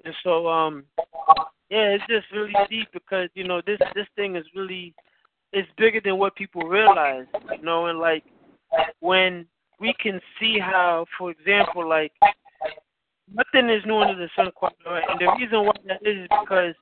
And 0.04 0.14
so, 0.22 0.48
um, 0.48 0.84
yeah, 1.70 1.96
it's 1.96 2.04
just 2.08 2.26
really 2.32 2.52
deep 2.68 2.88
because 2.92 3.28
you 3.34 3.46
know 3.46 3.60
this 3.64 3.78
this 3.94 4.06
thing 4.16 4.36
is 4.36 4.44
really 4.54 4.94
it's 5.52 5.68
bigger 5.76 6.00
than 6.04 6.18
what 6.18 6.34
people 6.36 6.62
realize, 6.62 7.26
you 7.56 7.62
know, 7.62 7.86
and 7.86 7.98
like 7.98 8.24
when 9.00 9.46
we 9.80 9.94
can 10.00 10.20
see 10.38 10.58
how, 10.60 11.06
for 11.18 11.30
example, 11.30 11.88
like 11.88 12.12
nothing 13.32 13.70
is 13.70 13.82
new 13.86 13.96
under 13.96 14.16
the 14.16 14.28
sun 14.36 14.50
quite 14.54 14.72
right, 14.86 15.04
and 15.08 15.20
the 15.20 15.32
reason 15.38 15.64
why 15.64 15.72
that 15.86 16.00
is 16.02 16.28
because 16.40 16.74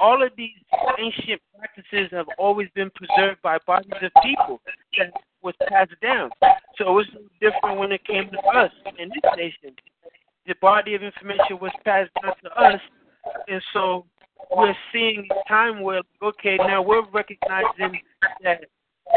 all 0.00 0.22
of 0.22 0.30
these 0.36 0.50
ancient 0.98 1.40
practices 1.58 2.08
have 2.12 2.26
always 2.38 2.68
been 2.74 2.90
preserved 2.94 3.40
by 3.42 3.58
bodies 3.66 3.92
of 4.02 4.12
people 4.22 4.60
that 4.98 5.10
was 5.42 5.54
passed 5.68 5.92
down. 6.00 6.30
So 6.76 6.88
it 6.88 6.92
was 6.92 7.06
different 7.40 7.78
when 7.78 7.92
it 7.92 8.04
came 8.04 8.30
to 8.30 8.38
us 8.56 8.70
in 8.98 9.08
this 9.08 9.32
nation. 9.36 9.74
The 10.46 10.54
body 10.60 10.94
of 10.94 11.02
information 11.02 11.58
was 11.60 11.72
passed 11.84 12.10
down 12.22 12.34
to 12.44 12.50
us, 12.50 12.80
and 13.48 13.62
so 13.72 14.04
we're 14.54 14.74
seeing 14.92 15.26
time 15.48 15.82
where 15.82 16.02
okay, 16.22 16.56
now 16.58 16.82
we're 16.82 17.06
recognizing 17.10 18.00
that 18.42 18.64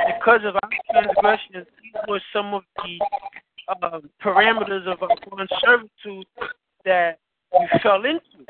because 0.06 0.42
of 0.46 0.56
our 0.56 0.70
transgressions, 0.92 1.68
these 1.82 2.02
were 2.08 2.22
some 2.34 2.54
of 2.54 2.64
the 2.78 3.86
um, 3.86 4.10
parameters 4.24 4.88
of 4.88 5.02
our 5.02 5.16
foreign 5.28 5.48
servitude 5.64 6.26
that 6.86 7.20
we 7.54 7.80
fell 7.82 8.04
into. 8.06 8.46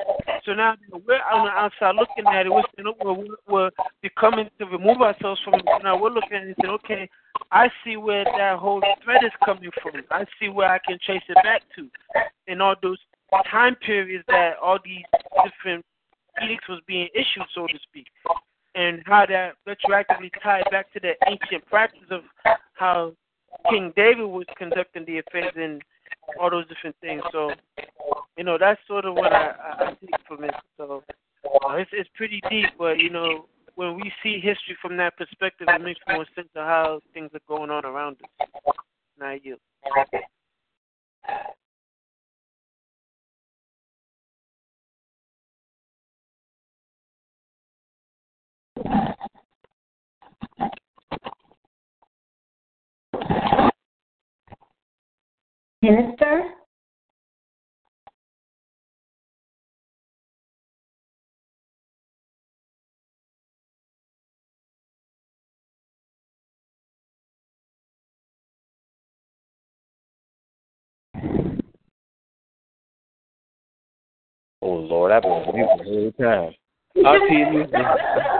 So 0.45 0.53
now 0.53 0.75
we're 0.91 1.21
on 1.31 1.45
the 1.45 1.51
outside 1.51 1.95
looking 1.95 2.25
at 2.31 2.45
it. 2.45 2.49
We're 2.49 2.63
saying, 2.75 2.93
we're, 3.03 3.25
we're 3.47 3.69
becoming 4.01 4.49
to 4.59 4.65
remove 4.65 5.01
ourselves 5.01 5.41
from 5.43 5.55
it. 5.55 5.65
Now 5.83 5.99
we're 5.99 6.09
looking 6.09 6.33
at 6.33 6.43
it 6.43 6.47
and 6.47 6.55
saying, 6.61 6.73
okay, 6.85 7.09
I 7.51 7.69
see 7.83 7.97
where 7.97 8.23
that 8.23 8.57
whole 8.57 8.81
thread 9.03 9.23
is 9.23 9.31
coming 9.45 9.69
from. 9.81 10.01
I 10.11 10.25
see 10.39 10.49
where 10.49 10.69
I 10.69 10.79
can 10.79 10.97
trace 11.05 11.21
it 11.29 11.35
back 11.43 11.63
to. 11.75 11.89
And 12.47 12.61
all 12.61 12.75
those 12.81 12.97
time 13.51 13.75
periods 13.75 14.23
that 14.27 14.53
all 14.61 14.79
these 14.83 15.03
different 15.43 15.85
edicts 16.43 16.67
was 16.67 16.81
being 16.87 17.07
issued, 17.13 17.47
so 17.53 17.67
to 17.67 17.79
speak. 17.89 18.07
And 18.75 19.01
how 19.05 19.25
that 19.25 19.55
retroactively 19.67 20.29
tied 20.43 20.65
back 20.71 20.91
to 20.93 20.99
the 20.99 21.13
ancient 21.27 21.65
practice 21.65 22.07
of 22.11 22.21
how 22.73 23.13
King 23.69 23.91
David 23.95 24.25
was 24.25 24.45
conducting 24.57 25.05
the 25.05 25.19
affairs 25.19 25.53
and 25.55 25.81
all 26.39 26.49
those 26.49 26.67
different 26.67 26.95
things. 27.01 27.21
So, 27.31 27.51
you 28.37 28.43
know, 28.43 28.57
that's 28.59 28.79
sort 28.87 29.05
of 29.05 29.15
what 29.15 29.33
I, 29.33 29.53
I 29.79 29.89
take 30.01 30.27
from 30.27 30.43
it. 30.43 30.53
So, 30.77 31.03
uh, 31.45 31.73
it's 31.75 31.89
it's 31.93 32.09
pretty 32.15 32.41
deep, 32.49 32.69
but 32.77 32.99
you 32.99 33.09
know, 33.09 33.47
when 33.75 33.95
we 33.95 34.11
see 34.21 34.39
history 34.39 34.77
from 34.81 34.97
that 34.97 35.17
perspective, 35.17 35.67
it 35.69 35.81
makes 35.81 35.99
more 36.09 36.25
sense 36.35 36.49
of 36.55 36.65
how 36.65 36.99
things 37.13 37.31
are 37.33 37.39
going 37.47 37.71
on 37.71 37.85
around 37.85 38.17
us. 38.23 38.75
Now 39.19 39.35
you. 39.41 39.57
Minister? 55.81 56.43
Oh 74.61 74.73
Lord, 74.73 75.11
I've 75.11 75.21
been 75.21 75.31
asleep 75.31 75.67
the 75.77 75.83
whole 75.83 76.11
time. 76.19 76.53
I'll 77.05 77.19
tell 77.19 77.29
you, 77.29 78.36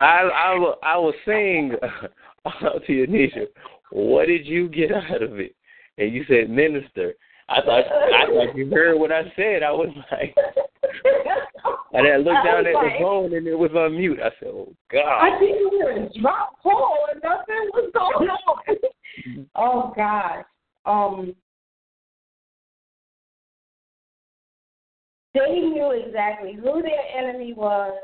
I 0.00 0.04
I 0.04 0.74
I 0.82 0.96
was 0.96 1.14
saying 1.24 1.72
to 2.86 2.92
you, 2.92 3.06
Nisha, 3.06 3.46
what 3.90 4.26
did 4.26 4.46
you 4.46 4.68
get 4.68 4.92
out 4.92 5.22
of 5.22 5.38
it? 5.40 5.54
And 5.98 6.12
you 6.12 6.24
said 6.28 6.50
minister. 6.50 7.14
I 7.48 7.60
thought 7.62 7.84
I 7.86 8.26
thought 8.26 8.56
you 8.56 8.68
heard 8.70 8.98
what 8.98 9.12
I 9.12 9.22
said. 9.36 9.62
I 9.62 9.70
was 9.70 9.88
like, 10.10 10.34
and 11.92 12.06
I 12.06 12.16
looked 12.16 12.44
down 12.44 12.66
at 12.66 12.72
the 12.72 12.90
phone 13.00 13.34
and 13.34 13.46
it 13.46 13.54
was 13.54 13.70
on 13.72 13.96
mute. 13.96 14.18
I 14.20 14.30
said, 14.40 14.48
"Oh 14.48 14.74
God!" 14.90 15.00
I 15.02 15.38
think 15.38 15.56
you 15.60 15.70
were 15.72 15.92
in 15.92 16.10
drop 16.20 16.54
hole 16.60 17.06
and 17.12 17.22
nothing 17.22 17.70
was 17.72 17.90
going 17.94 18.28
on. 18.28 19.46
oh 19.56 19.92
gosh. 19.96 20.44
Um. 20.84 21.34
They 25.34 25.60
knew 25.60 25.90
exactly 25.90 26.54
who 26.54 26.82
their 26.82 27.02
enemy 27.14 27.52
was. 27.52 27.94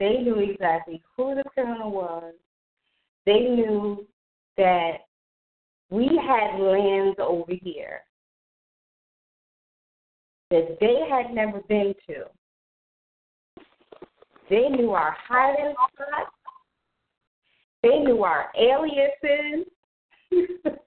They 0.00 0.18
knew 0.18 0.38
exactly 0.38 1.02
who 1.16 1.34
the 1.34 1.44
criminal 1.44 1.90
was. 1.90 2.34
They 3.26 3.40
knew 3.40 4.06
that 4.56 4.98
we 5.90 6.06
had 6.06 6.60
lands 6.60 7.18
over 7.18 7.52
here 7.62 8.02
that 10.50 10.78
they 10.80 11.00
had 11.10 11.34
never 11.34 11.60
been 11.68 11.94
to. 12.06 12.24
They 14.48 14.68
knew 14.68 14.92
our 14.92 15.14
hiding 15.26 15.74
spots. 15.92 16.30
They 17.82 17.98
knew 17.98 18.24
our 18.24 18.50
aliases. 18.58 19.66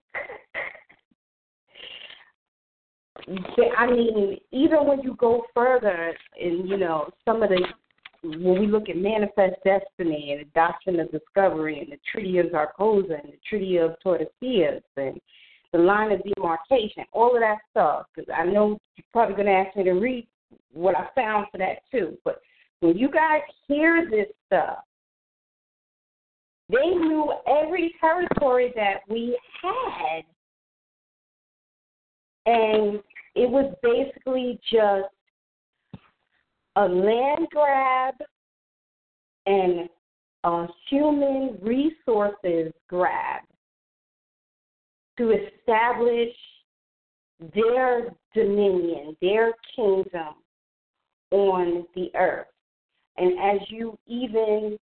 I 3.78 3.88
mean, 3.88 4.40
even 4.52 4.86
when 4.88 5.02
you 5.02 5.16
go 5.16 5.44
further, 5.54 6.16
and 6.42 6.68
you 6.68 6.78
know, 6.78 7.12
some 7.24 7.44
of 7.44 7.50
the 7.50 7.64
when 8.24 8.60
we 8.60 8.68
look 8.68 8.90
at 8.90 8.98
manifest 8.98 9.56
destiny 9.66 10.32
and 10.32 10.42
the 10.42 10.50
doctrine 10.54 11.00
of 11.00 11.12
discovery 11.12 11.80
and 11.80 11.92
the 11.92 12.00
treaty 12.12 12.38
of 12.38 12.52
Zaragoza 12.52 13.14
and 13.24 13.34
the 13.34 13.40
treaty 13.48 13.78
of 13.78 13.96
Tordesillas 14.06 14.82
and 14.98 15.20
the 15.74 15.80
line 15.80 16.12
of 16.12 16.22
demarcation, 16.36 17.06
all 17.14 17.36
of 17.36 17.42
that 17.42 17.58
stuff. 17.72 18.06
Because 18.14 18.32
I 18.36 18.46
know 18.46 18.78
you're 18.96 19.06
probably 19.12 19.36
going 19.36 19.48
to 19.48 19.54
ask 19.54 19.76
me 19.76 19.84
to 19.86 19.94
read 19.94 20.28
what 20.72 20.96
I 20.96 21.08
found 21.16 21.48
for 21.52 21.58
that 21.58 21.80
too. 21.90 22.18
But 22.24 22.42
when 22.82 22.98
you 22.98 23.10
guys 23.10 23.42
hear 23.68 24.08
this 24.10 24.28
stuff, 24.48 24.80
they 26.70 26.90
knew 26.90 27.34
every 27.48 27.94
territory 28.00 28.72
that 28.76 29.02
we 29.10 29.38
had, 29.62 30.24
and 32.46 33.02
it 33.36 33.50
was 33.50 33.74
basically 33.84 34.60
just 34.72 35.10
a 36.76 36.86
land 36.86 37.48
grab 37.52 38.16
and 39.46 39.90
a 40.44 40.68
human 40.90 41.58
resources 41.62 42.72
grab. 42.88 43.42
to 45.18 45.32
establish 45.32 46.34
their 47.54 48.14
dominion, 48.34 49.16
their 49.22 49.54
kingdom 49.76 50.36
on 51.32 51.86
the 51.96 52.10
earth. 52.16 52.48
And 53.18 53.34
as 53.40 53.60
you 53.70 53.98
even 54.08 54.80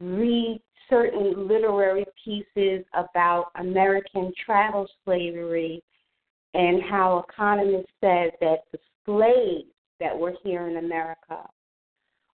read 0.00 0.60
certain 0.90 1.48
literary 1.48 2.04
pieces 2.22 2.84
about 2.92 3.46
American 3.56 4.32
chattel 4.44 4.86
slavery 5.04 5.82
and 6.54 6.82
how 6.82 7.24
economists 7.28 7.90
said 8.00 8.30
that 8.40 8.64
the 8.72 8.78
slaves 9.06 9.73
that 10.00 10.16
were 10.16 10.34
here 10.42 10.68
in 10.68 10.78
America 10.78 11.48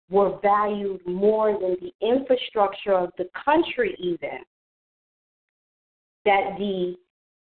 were 0.09 0.39
valued 0.41 1.01
more 1.07 1.53
than 1.53 1.75
the 1.81 1.93
infrastructure 2.05 2.93
of 2.93 3.11
the 3.17 3.27
country, 3.43 3.95
even. 3.99 4.39
That 6.25 6.57
the 6.57 6.95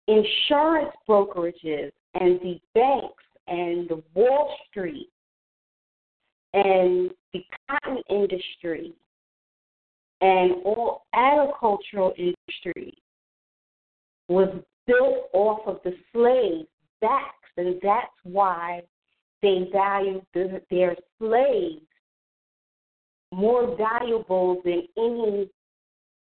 insurance 0.08 0.94
brokerages 1.08 1.92
and 2.14 2.40
the 2.40 2.60
banks 2.74 3.24
and 3.46 3.88
the 3.88 4.02
Wall 4.14 4.54
Street 4.70 5.10
and 6.52 7.10
the 7.32 7.44
cotton 7.68 8.02
industry 8.08 8.92
and 10.20 10.52
all 10.64 11.04
agricultural 11.14 12.14
industry 12.16 12.94
was 14.28 14.48
built 14.86 15.28
off 15.32 15.60
of 15.66 15.80
the 15.84 15.94
slaves' 16.12 16.68
backs, 17.00 17.50
and 17.56 17.78
that's 17.82 18.12
why 18.22 18.82
they 19.44 19.68
valued 19.70 20.22
the, 20.32 20.62
their 20.70 20.96
slaves 21.18 21.82
more 23.30 23.76
valuable 23.76 24.62
than 24.64 24.82
any, 24.96 25.50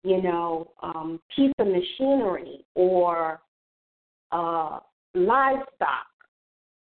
you 0.05 0.23
know, 0.23 0.71
um, 0.83 1.19
piece 1.35 1.53
of 1.59 1.67
machinery 1.67 2.65
or 2.77 3.41
uh, 4.31 4.79
livestock, 5.15 6.07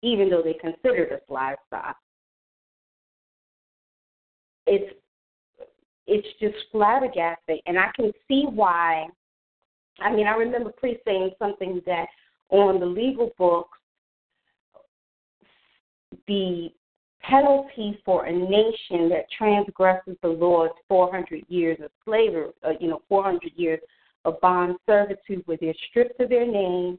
even 0.04 0.30
though 0.30 0.44
they 0.44 0.54
considered 0.54 1.12
us 1.12 1.22
livestock. 1.28 1.98
It's 4.68 4.94
it's 6.06 6.28
just 6.40 6.56
flabbergasting, 6.74 7.60
and 7.66 7.80
I 7.80 7.90
can 7.96 8.12
see 8.28 8.46
why. 8.50 9.08
I 10.00 10.14
mean, 10.14 10.28
I 10.28 10.36
remember 10.36 10.72
Pre 10.78 10.98
saying 11.04 11.32
something 11.40 11.82
that 11.86 12.06
on 12.50 12.80
the 12.80 12.86
legal 12.86 13.32
books, 13.38 13.77
the 16.28 16.70
penalty 17.22 18.00
for 18.06 18.26
a 18.26 18.32
nation 18.32 19.10
that 19.10 19.26
transgresses 19.38 20.16
the 20.22 20.30
is 20.30 20.72
400 20.88 21.44
years 21.50 21.78
of 21.84 21.92
slavery, 22.06 22.52
uh, 22.64 22.72
you 22.80 22.88
know, 22.88 23.02
400 23.10 23.52
years 23.56 23.80
of 24.26 24.40
bond 24.42 24.76
servitude 24.86 25.44
where 25.46 25.58
they're 25.60 25.74
stripped 25.90 26.20
of 26.20 26.30
their 26.30 26.46
name 26.46 26.98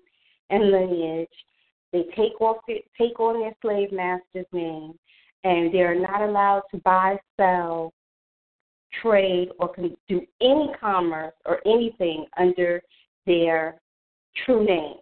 and 0.50 0.70
lineage. 0.70 1.28
They 1.92 2.04
take 2.16 2.40
off 2.40 2.58
their, 2.66 2.78
take 2.98 3.18
on 3.18 3.40
their 3.40 3.54
slave 3.62 3.92
master's 3.92 4.46
name, 4.52 4.98
and 5.44 5.72
they 5.72 5.80
are 5.80 5.98
not 5.98 6.22
allowed 6.22 6.62
to 6.72 6.78
buy, 6.78 7.18
sell, 7.36 7.92
trade, 9.02 9.48
or 9.58 9.68
can 9.68 9.96
do 10.08 10.20
any 10.40 10.70
commerce 10.78 11.34
or 11.46 11.60
anything 11.66 12.26
under 12.38 12.82
their 13.26 13.80
true 14.44 14.64
name. 14.64 14.96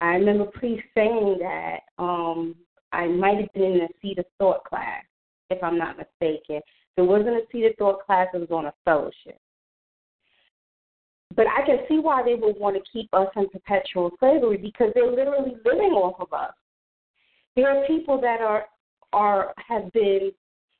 I 0.00 0.14
remember 0.14 0.46
Pre 0.46 0.82
saying 0.94 1.38
that 1.40 1.78
um, 1.98 2.54
I 2.92 3.06
might 3.06 3.38
have 3.38 3.52
been 3.54 3.72
in 3.72 3.80
a 3.82 3.88
seat 4.00 4.18
of 4.18 4.26
thought 4.38 4.64
class, 4.64 5.04
if 5.50 5.62
I'm 5.62 5.78
not 5.78 5.96
mistaken. 5.96 6.60
It 6.96 7.02
wasn't 7.02 7.36
a 7.36 7.42
seat 7.52 7.66
of 7.66 7.72
thought 7.78 8.04
class, 8.04 8.28
it 8.34 8.38
was 8.38 8.50
on 8.50 8.66
a 8.66 8.74
fellowship. 8.84 9.38
But 11.34 11.46
I 11.46 11.64
can 11.66 11.78
see 11.88 11.98
why 11.98 12.22
they 12.22 12.34
would 12.34 12.58
want 12.58 12.76
to 12.76 12.90
keep 12.90 13.08
us 13.12 13.28
in 13.36 13.48
perpetual 13.48 14.10
slavery 14.18 14.56
because 14.56 14.92
they're 14.94 15.10
literally 15.10 15.56
living 15.64 15.92
off 15.92 16.20
of 16.20 16.32
us. 16.32 16.54
There 17.54 17.68
are 17.68 17.86
people 17.86 18.20
that 18.20 18.40
are 18.40 18.66
are 19.12 19.52
have 19.56 19.92
been 19.92 20.30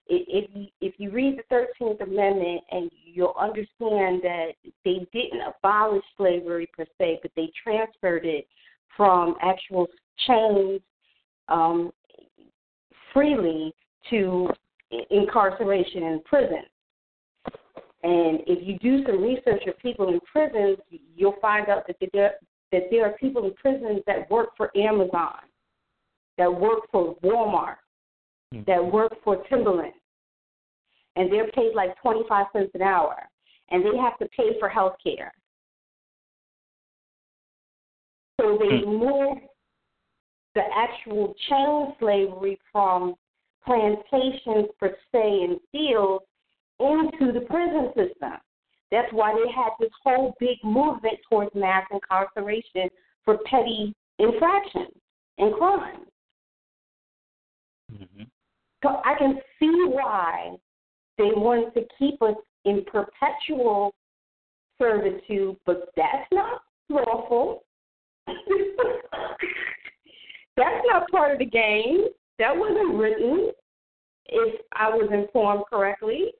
if 0.08 0.70
if 0.80 0.94
you 0.98 1.10
read 1.10 1.38
the 1.38 1.42
Thirteenth 1.50 2.00
Amendment 2.00 2.62
and 2.70 2.90
you'll 3.04 3.34
understand 3.38 4.22
that 4.22 4.52
they 4.84 5.06
didn't 5.12 5.42
abolish 5.42 6.04
slavery 6.16 6.68
per 6.76 6.86
se, 6.98 7.20
but 7.22 7.30
they 7.36 7.50
transferred 7.62 8.24
it 8.24 8.46
from 8.96 9.36
actual 9.42 9.86
chains 10.26 10.80
um, 11.48 11.92
freely 13.12 13.72
to 14.10 14.48
incarceration 15.10 16.02
in 16.02 16.22
prison. 16.24 16.62
And 18.02 18.40
if 18.46 18.66
you 18.66 18.78
do 18.78 19.04
some 19.04 19.22
research 19.22 19.66
of 19.66 19.78
people 19.78 20.08
in 20.08 20.20
prisons, 20.30 20.78
you'll 21.16 21.36
find 21.40 21.68
out 21.68 21.86
that 21.86 21.96
there, 22.12 22.34
that 22.70 22.82
there 22.90 23.06
are 23.06 23.12
people 23.12 23.44
in 23.46 23.54
prisons 23.54 24.00
that 24.06 24.30
work 24.30 24.50
for 24.56 24.70
Amazon, 24.76 25.38
that 26.38 26.52
work 26.52 26.80
for 26.92 27.16
Walmart, 27.24 27.76
mm-hmm. 28.54 28.60
that 28.66 28.84
work 28.84 29.12
for 29.24 29.42
Timberland, 29.48 29.94
and 31.16 31.32
they're 31.32 31.50
paid 31.52 31.74
like 31.74 32.00
25 32.00 32.46
cents 32.52 32.70
an 32.74 32.82
hour, 32.82 33.16
and 33.70 33.84
they 33.84 33.96
have 33.98 34.18
to 34.18 34.28
pay 34.36 34.58
for 34.60 34.68
health 34.68 34.94
care. 35.02 35.32
So 38.40 38.58
they 38.58 38.66
mm-hmm. 38.66 38.90
move 38.90 39.38
the 40.54 40.62
actual 40.74 41.34
chain 41.48 41.94
slavery 41.98 42.58
from 42.72 43.14
plantations 43.64 44.68
per 44.78 44.96
se 45.12 45.46
and 45.48 45.58
fields 45.72 46.24
into 46.78 47.32
the 47.32 47.44
prison 47.46 47.88
system. 47.88 48.38
That's 48.90 49.12
why 49.12 49.34
they 49.34 49.50
had 49.50 49.70
this 49.80 49.90
whole 50.02 50.34
big 50.38 50.58
movement 50.62 51.18
towards 51.28 51.54
mass 51.54 51.84
incarceration 51.90 52.88
for 53.24 53.38
petty 53.50 53.94
infractions 54.18 54.94
and 55.38 55.54
crimes. 55.54 56.06
Mm-hmm. 57.92 58.22
So 58.82 59.00
I 59.04 59.14
can 59.18 59.38
see 59.58 59.84
why 59.88 60.56
they 61.18 61.30
wanted 61.34 61.74
to 61.74 61.86
keep 61.98 62.22
us 62.22 62.36
in 62.64 62.84
perpetual 62.84 63.92
servitude, 64.78 65.56
but 65.64 65.88
that's 65.96 66.28
not 66.30 66.60
lawful. 66.88 67.64
that's 70.56 70.84
not 70.86 71.08
part 71.10 71.32
of 71.32 71.38
the 71.38 71.46
game. 71.46 72.06
That 72.38 72.56
wasn't 72.56 72.94
written, 72.96 73.50
if 74.26 74.60
I 74.72 74.88
was 74.90 75.08
informed 75.12 75.64
correctly. 75.70 76.32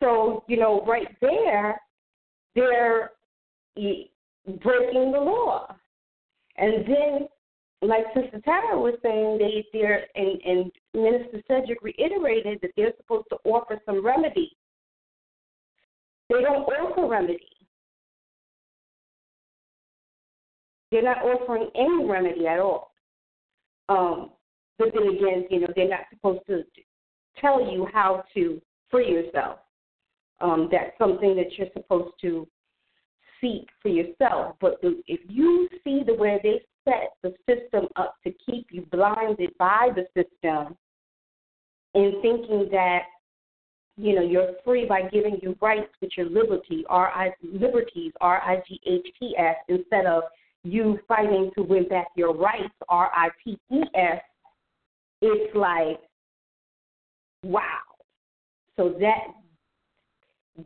So, 0.00 0.44
you 0.46 0.58
know, 0.58 0.84
right 0.86 1.08
there, 1.20 1.80
they're 2.54 3.12
breaking 3.74 5.12
the 5.12 5.20
law. 5.20 5.74
And 6.56 6.86
then, 6.86 7.28
like 7.82 8.04
Sister 8.14 8.40
Tara 8.44 8.78
was 8.78 8.94
saying, 9.02 9.38
they 9.38 9.64
they're 9.72 10.06
and, 10.14 10.40
and 10.42 10.72
Minister 10.94 11.42
Cedric 11.46 11.82
reiterated 11.82 12.58
that 12.62 12.70
they're 12.76 12.92
supposed 12.96 13.26
to 13.30 13.36
offer 13.44 13.78
some 13.84 14.04
remedy. 14.04 14.56
They 16.28 16.40
don't 16.40 16.64
offer 16.64 17.06
remedy. 17.06 17.55
They're 20.90 21.02
not 21.02 21.18
offering 21.18 21.68
any 21.74 22.04
remedy 22.04 22.46
at 22.46 22.60
all. 22.60 22.92
Um, 23.88 24.30
but 24.78 24.88
then 24.94 25.08
again, 25.08 25.46
you 25.50 25.60
know, 25.60 25.68
they're 25.74 25.88
not 25.88 26.00
supposed 26.10 26.46
to 26.46 26.62
tell 27.40 27.60
you 27.60 27.86
how 27.92 28.24
to 28.34 28.60
free 28.90 29.10
yourself. 29.10 29.58
Um, 30.40 30.68
that's 30.70 30.96
something 30.98 31.34
that 31.36 31.56
you're 31.56 31.68
supposed 31.74 32.14
to 32.20 32.46
seek 33.40 33.68
for 33.80 33.88
yourself. 33.88 34.56
But 34.60 34.80
the, 34.82 35.02
if 35.06 35.20
you 35.28 35.68
see 35.82 36.02
the 36.06 36.14
way 36.14 36.38
they 36.42 36.60
set 36.84 37.14
the 37.22 37.34
system 37.48 37.88
up 37.96 38.16
to 38.24 38.32
keep 38.44 38.66
you 38.70 38.86
blinded 38.92 39.50
by 39.58 39.90
the 39.94 40.06
system 40.14 40.76
in 41.94 42.20
thinking 42.22 42.68
that 42.70 43.00
you 43.96 44.14
know 44.14 44.22
you're 44.22 44.52
free 44.64 44.84
by 44.84 45.02
giving 45.08 45.38
you 45.42 45.56
rights 45.60 45.88
with 46.02 46.10
your 46.16 46.28
liberty, 46.28 46.84
R 46.88 47.08
I 47.08 47.32
liberties, 47.42 48.12
R 48.20 48.40
I 48.42 48.62
G 48.68 48.78
H 48.86 49.06
T 49.18 49.34
S, 49.38 49.56
instead 49.68 50.04
of 50.04 50.24
you 50.66 50.98
fighting 51.06 51.50
to 51.56 51.62
win 51.62 51.88
back 51.88 52.08
your 52.16 52.34
rights, 52.34 52.74
R 52.88 53.10
I 53.14 53.28
P 53.42 53.58
E 53.72 53.80
S, 53.94 54.20
it's 55.22 55.54
like 55.54 56.00
wow. 57.42 57.80
So 58.76 58.94
that 59.00 59.28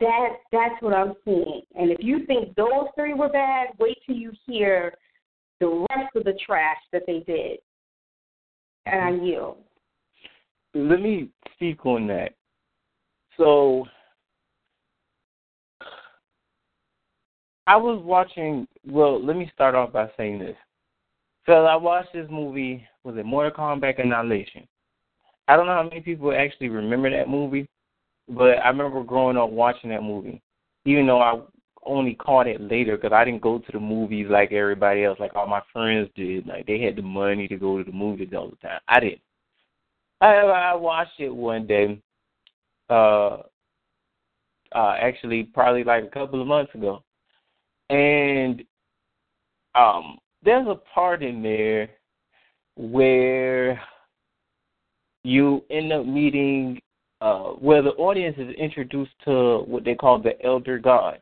that 0.01 0.28
that's 0.53 0.80
what 0.80 0.94
I'm 0.94 1.14
seeing. 1.24 1.62
And 1.74 1.90
if 1.90 1.98
you 2.01 2.24
think 2.26 2.55
those 2.57 2.86
three 2.94 3.14
were 3.14 3.28
bad, 3.28 3.68
wait 3.78 3.98
till 4.07 4.16
you 4.16 4.32
hear 4.46 4.94
the 5.61 5.86
rest 5.90 6.16
of 6.16 6.24
the 6.24 6.38
trash 6.44 6.78
that 6.92 7.03
they 7.07 7.20
did. 7.26 7.59
And 8.86 9.01
I 9.01 9.24
yield. 9.24 9.59
Let 10.74 11.01
me 11.01 11.28
speak 11.55 11.84
on 11.84 12.07
that. 12.07 12.32
So 13.36 13.84
I 17.70 17.76
was 17.76 18.02
watching 18.02 18.66
well, 18.84 19.24
let 19.24 19.36
me 19.36 19.48
start 19.54 19.76
off 19.76 19.92
by 19.92 20.10
saying 20.16 20.40
this. 20.40 20.56
So 21.46 21.66
I 21.66 21.76
watched 21.76 22.12
this 22.12 22.26
movie, 22.28 22.84
was 23.04 23.16
it 23.16 23.24
Mortal 23.24 23.52
Kombat 23.52 24.02
Annihilation? 24.02 24.66
I 25.46 25.56
don't 25.56 25.66
know 25.66 25.74
how 25.74 25.84
many 25.84 26.00
people 26.00 26.34
actually 26.36 26.68
remember 26.68 27.10
that 27.10 27.28
movie, 27.28 27.68
but 28.28 28.58
I 28.58 28.70
remember 28.70 29.04
growing 29.04 29.36
up 29.36 29.50
watching 29.50 29.90
that 29.90 30.02
movie. 30.02 30.42
Even 30.84 31.06
though 31.06 31.20
I 31.20 31.40
only 31.86 32.14
caught 32.14 32.48
it 32.48 32.60
later 32.60 32.96
because 32.96 33.12
I 33.12 33.24
didn't 33.24 33.40
go 33.40 33.60
to 33.60 33.72
the 33.72 33.78
movies 33.78 34.26
like 34.28 34.50
everybody 34.50 35.04
else, 35.04 35.20
like 35.20 35.36
all 35.36 35.46
my 35.46 35.62
friends 35.72 36.10
did. 36.16 36.48
Like 36.48 36.66
they 36.66 36.80
had 36.80 36.96
the 36.96 37.02
money 37.02 37.46
to 37.46 37.56
go 37.56 37.78
to 37.78 37.84
the 37.84 37.96
movies 37.96 38.30
all 38.36 38.50
the 38.50 38.56
time. 38.56 38.80
I 38.88 38.98
didn't. 38.98 39.20
I 40.20 40.34
I 40.34 40.74
watched 40.74 41.20
it 41.20 41.30
one 41.30 41.68
day. 41.68 42.02
Uh, 42.88 43.42
uh, 44.74 44.96
actually, 45.00 45.44
probably 45.44 45.84
like 45.84 46.02
a 46.02 46.08
couple 46.08 46.40
of 46.40 46.48
months 46.48 46.74
ago, 46.74 47.04
and 47.91 48.62
um, 49.74 50.18
there's 50.43 50.66
a 50.68 50.76
part 50.95 51.22
in 51.22 51.43
there 51.43 51.91
where 52.76 53.80
you 55.24 55.62
end 55.70 55.93
up 55.93 56.07
meeting 56.07 56.80
uh, 57.20 57.51
where 57.59 57.82
the 57.82 57.91
audience 57.91 58.36
is 58.38 58.55
introduced 58.57 59.12
to 59.24 59.59
what 59.66 59.84
they 59.84 59.95
call 59.95 60.18
the 60.18 60.41
elder 60.45 60.78
gods. 60.78 61.20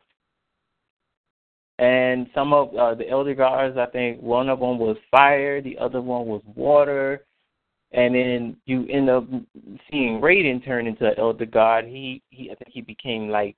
And 1.79 2.27
some 2.33 2.53
of 2.53 2.73
uh, 2.75 2.95
the 2.95 3.09
elder 3.09 3.35
gods, 3.35 3.77
I 3.77 3.85
think 3.87 4.21
one 4.21 4.49
of 4.49 4.59
them 4.59 4.79
was 4.79 4.97
fire, 5.11 5.61
the 5.61 5.77
other 5.77 6.01
one 6.01 6.27
was 6.27 6.41
water, 6.55 7.25
and 7.91 8.13
then 8.13 8.57
you 8.65 8.85
end 8.87 9.09
up 9.09 9.25
seeing 9.89 10.21
Raiden 10.21 10.63
turn 10.63 10.87
into 10.87 11.07
an 11.07 11.15
elder 11.17 11.45
god. 11.45 11.85
He, 11.85 12.21
he, 12.29 12.51
I 12.51 12.55
think 12.55 12.69
he 12.71 12.81
became 12.81 13.29
like 13.29 13.57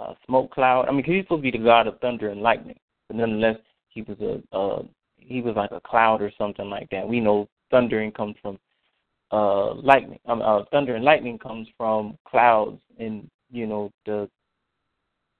a 0.00 0.14
smoke 0.26 0.50
cloud. 0.50 0.86
I 0.88 0.92
mean, 0.92 1.04
he's 1.04 1.24
supposed 1.24 1.44
to 1.44 1.50
be 1.50 1.56
the 1.56 1.64
god 1.64 1.86
of 1.86 1.98
thunder 2.00 2.30
and 2.30 2.40
lightning, 2.40 2.78
but 3.08 3.16
nonetheless, 3.16 3.56
he 3.88 4.02
was 4.02 4.18
a, 4.20 4.56
uh, 4.56 4.82
he 5.16 5.40
was 5.40 5.56
like 5.56 5.70
a 5.72 5.80
cloud 5.80 6.20
or 6.20 6.32
something 6.36 6.68
like 6.68 6.88
that. 6.90 7.08
We 7.08 7.20
know 7.20 7.48
thundering 7.70 8.12
comes 8.12 8.36
from 8.42 8.58
uh, 9.30 9.74
lightning. 9.74 10.20
Um, 10.26 10.42
uh, 10.42 10.62
thunder 10.70 10.96
and 10.96 11.04
lightning 11.04 11.38
comes 11.38 11.68
from 11.76 12.16
clouds 12.28 12.80
and 12.98 13.28
you 13.50 13.66
know 13.66 13.90
the 14.06 14.28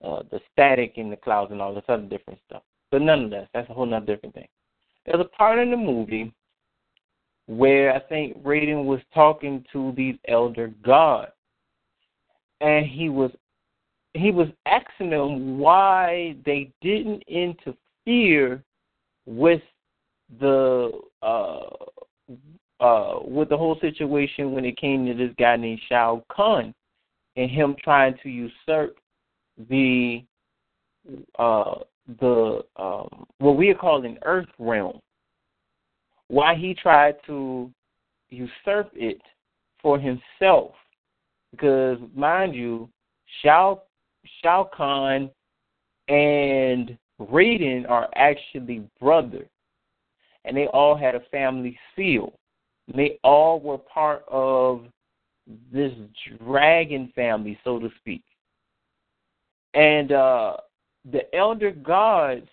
uh, 0.04 0.22
the 0.30 0.40
static 0.52 0.94
in 0.96 1.10
the 1.10 1.16
clouds 1.16 1.52
and 1.52 1.60
all 1.60 1.74
this 1.74 1.84
other 1.88 2.02
different 2.02 2.38
stuff. 2.46 2.62
But 2.90 3.02
nonetheless, 3.02 3.48
that's 3.54 3.68
a 3.70 3.72
whole 3.72 3.86
nother 3.86 4.06
different 4.06 4.34
thing. 4.34 4.48
There's 5.06 5.20
a 5.20 5.36
part 5.36 5.58
in 5.58 5.70
the 5.70 5.76
movie 5.76 6.32
where 7.46 7.94
I 7.94 8.00
think 8.00 8.42
Raiden 8.42 8.84
was 8.84 9.00
talking 9.12 9.64
to 9.72 9.92
these 9.96 10.16
elder 10.28 10.72
gods, 10.84 11.32
and 12.60 12.86
he 12.86 13.08
was 13.08 13.30
he 14.14 14.30
was 14.30 14.48
asking 14.66 15.10
them 15.10 15.58
why 15.58 16.36
they 16.46 16.70
didn't 16.80 17.22
interfere 17.26 18.62
with 19.26 19.62
the 20.40 20.90
uh, 21.22 21.60
uh, 22.80 23.18
with 23.24 23.48
the 23.48 23.56
whole 23.56 23.78
situation 23.80 24.52
when 24.52 24.64
it 24.64 24.76
came 24.76 25.04
to 25.06 25.14
this 25.14 25.34
guy 25.38 25.56
named 25.56 25.80
Shao 25.88 26.24
Kahn 26.30 26.74
and 27.36 27.50
him 27.50 27.76
trying 27.82 28.14
to 28.22 28.28
usurp 28.28 28.96
the 29.68 30.24
uh, 31.38 31.80
the 32.20 32.64
um, 32.76 33.26
what 33.38 33.56
we 33.56 33.68
are 33.70 33.74
calling 33.74 34.16
Earth 34.22 34.48
realm. 34.58 35.00
Why 36.28 36.54
he 36.54 36.74
tried 36.74 37.16
to 37.26 37.70
usurp 38.30 38.90
it 38.94 39.20
for 39.82 39.98
himself, 39.98 40.72
because 41.50 41.98
mind 42.14 42.54
you, 42.54 42.88
Shao 43.42 43.82
Shao 44.42 44.68
Kahn 44.74 45.30
and 46.08 46.96
Raiden 47.20 47.88
are 47.88 48.08
actually 48.14 48.88
brothers, 49.00 49.48
and 50.44 50.56
they 50.56 50.66
all 50.68 50.96
had 50.96 51.14
a 51.14 51.20
family 51.30 51.78
seal. 51.94 52.32
They 52.94 53.18
all 53.22 53.60
were 53.60 53.78
part 53.78 54.24
of 54.28 54.86
this 55.72 55.92
dragon 56.38 57.12
family, 57.14 57.58
so 57.64 57.78
to 57.78 57.90
speak. 57.98 58.22
And 59.74 60.12
uh, 60.12 60.56
the 61.10 61.34
elder 61.34 61.70
gods, 61.70 62.48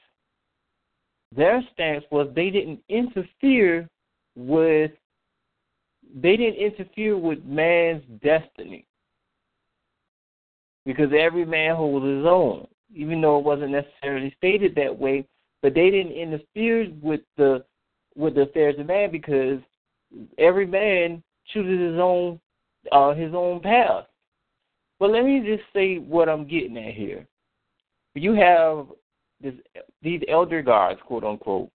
their 1.36 1.62
stance 1.74 2.04
was 2.12 2.28
they 2.36 2.50
didn't 2.50 2.82
interfere 2.90 3.88
with 4.36 4.92
they 6.14 6.36
didn't 6.36 6.56
interfere 6.56 7.18
with 7.18 7.44
man's 7.46 8.04
destiny. 8.22 8.86
Because 10.86 11.12
every 11.18 11.46
man 11.46 11.76
holds 11.76 12.06
his 12.06 12.26
own, 12.26 12.68
even 12.94 13.22
though 13.22 13.38
it 13.38 13.46
wasn't 13.46 13.72
necessarily 13.72 14.34
stated 14.38 14.74
that 14.76 14.98
way, 14.98 15.26
but 15.62 15.76
they 15.76 15.90
didn't 15.92 16.14
interfere 16.14 16.92
with 17.02 17.22
the 17.38 17.64
with 18.16 18.36
the 18.36 18.42
affairs 18.42 18.76
of 18.78 18.88
man 18.88 19.12
because 19.12 19.60
every 20.38 20.66
man 20.66 21.24
chooses 21.54 21.92
his 21.92 22.00
own 22.00 22.40
uh, 22.92 23.14
his 23.14 23.34
own 23.34 23.60
path. 23.60 24.06
But 25.00 25.12
let 25.12 25.24
me 25.24 25.42
just 25.46 25.64
say 25.74 25.98
what 25.98 26.30
I'm 26.30 26.48
getting 26.48 26.78
at 26.78 26.94
here. 26.94 27.28
You 28.14 28.34
have 28.34 28.88
this, 29.42 29.54
these 30.02 30.22
elder 30.28 30.62
gods, 30.62 31.00
quote 31.06 31.24
unquote, 31.24 31.70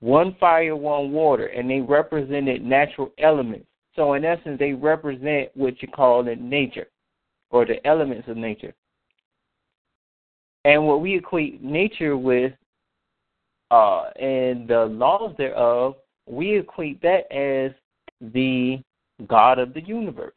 one 0.00 0.36
fire, 0.38 0.76
one 0.76 1.12
water, 1.12 1.46
and 1.46 1.70
they 1.70 1.80
represented 1.80 2.62
natural 2.62 3.10
elements. 3.18 3.66
So 3.94 4.14
in 4.14 4.24
essence, 4.24 4.58
they 4.58 4.72
represent 4.72 5.50
what 5.54 5.80
you 5.82 5.88
call 5.88 6.26
in 6.28 6.48
nature, 6.48 6.88
or 7.52 7.64
the 7.64 7.86
elements 7.86 8.26
of 8.28 8.36
nature. 8.36 8.74
And 10.64 10.86
what 10.86 11.00
we 11.00 11.16
equate 11.16 11.62
nature 11.62 12.16
with, 12.16 12.52
uh, 13.70 14.10
and 14.16 14.66
the 14.68 14.86
laws 14.86 15.34
thereof, 15.38 15.96
we 16.26 16.58
equate 16.58 17.00
that 17.02 17.30
as 17.32 17.72
the 18.20 18.80
God 19.28 19.58
of 19.58 19.74
the 19.74 19.82
universe. 19.82 20.34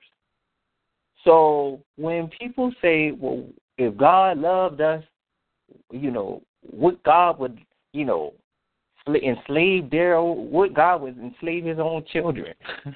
So 1.24 1.82
when 1.98 2.30
people 2.40 2.72
say, 2.82 3.12
well, 3.12 3.46
if 3.78 3.96
God 3.98 4.38
loved 4.38 4.82
us, 4.82 5.04
you 5.92 6.12
know, 6.12 6.42
what 6.62 7.02
God 7.04 7.40
would, 7.40 7.60
you 7.94 8.06
know, 8.06 8.34
enslave 9.08 9.90
their 9.92 10.20
what 10.22 10.74
God 10.74 11.02
would 11.02 11.18
enslave 11.18 11.66
his 11.66 11.80
own 11.80 12.04
children. 12.12 12.54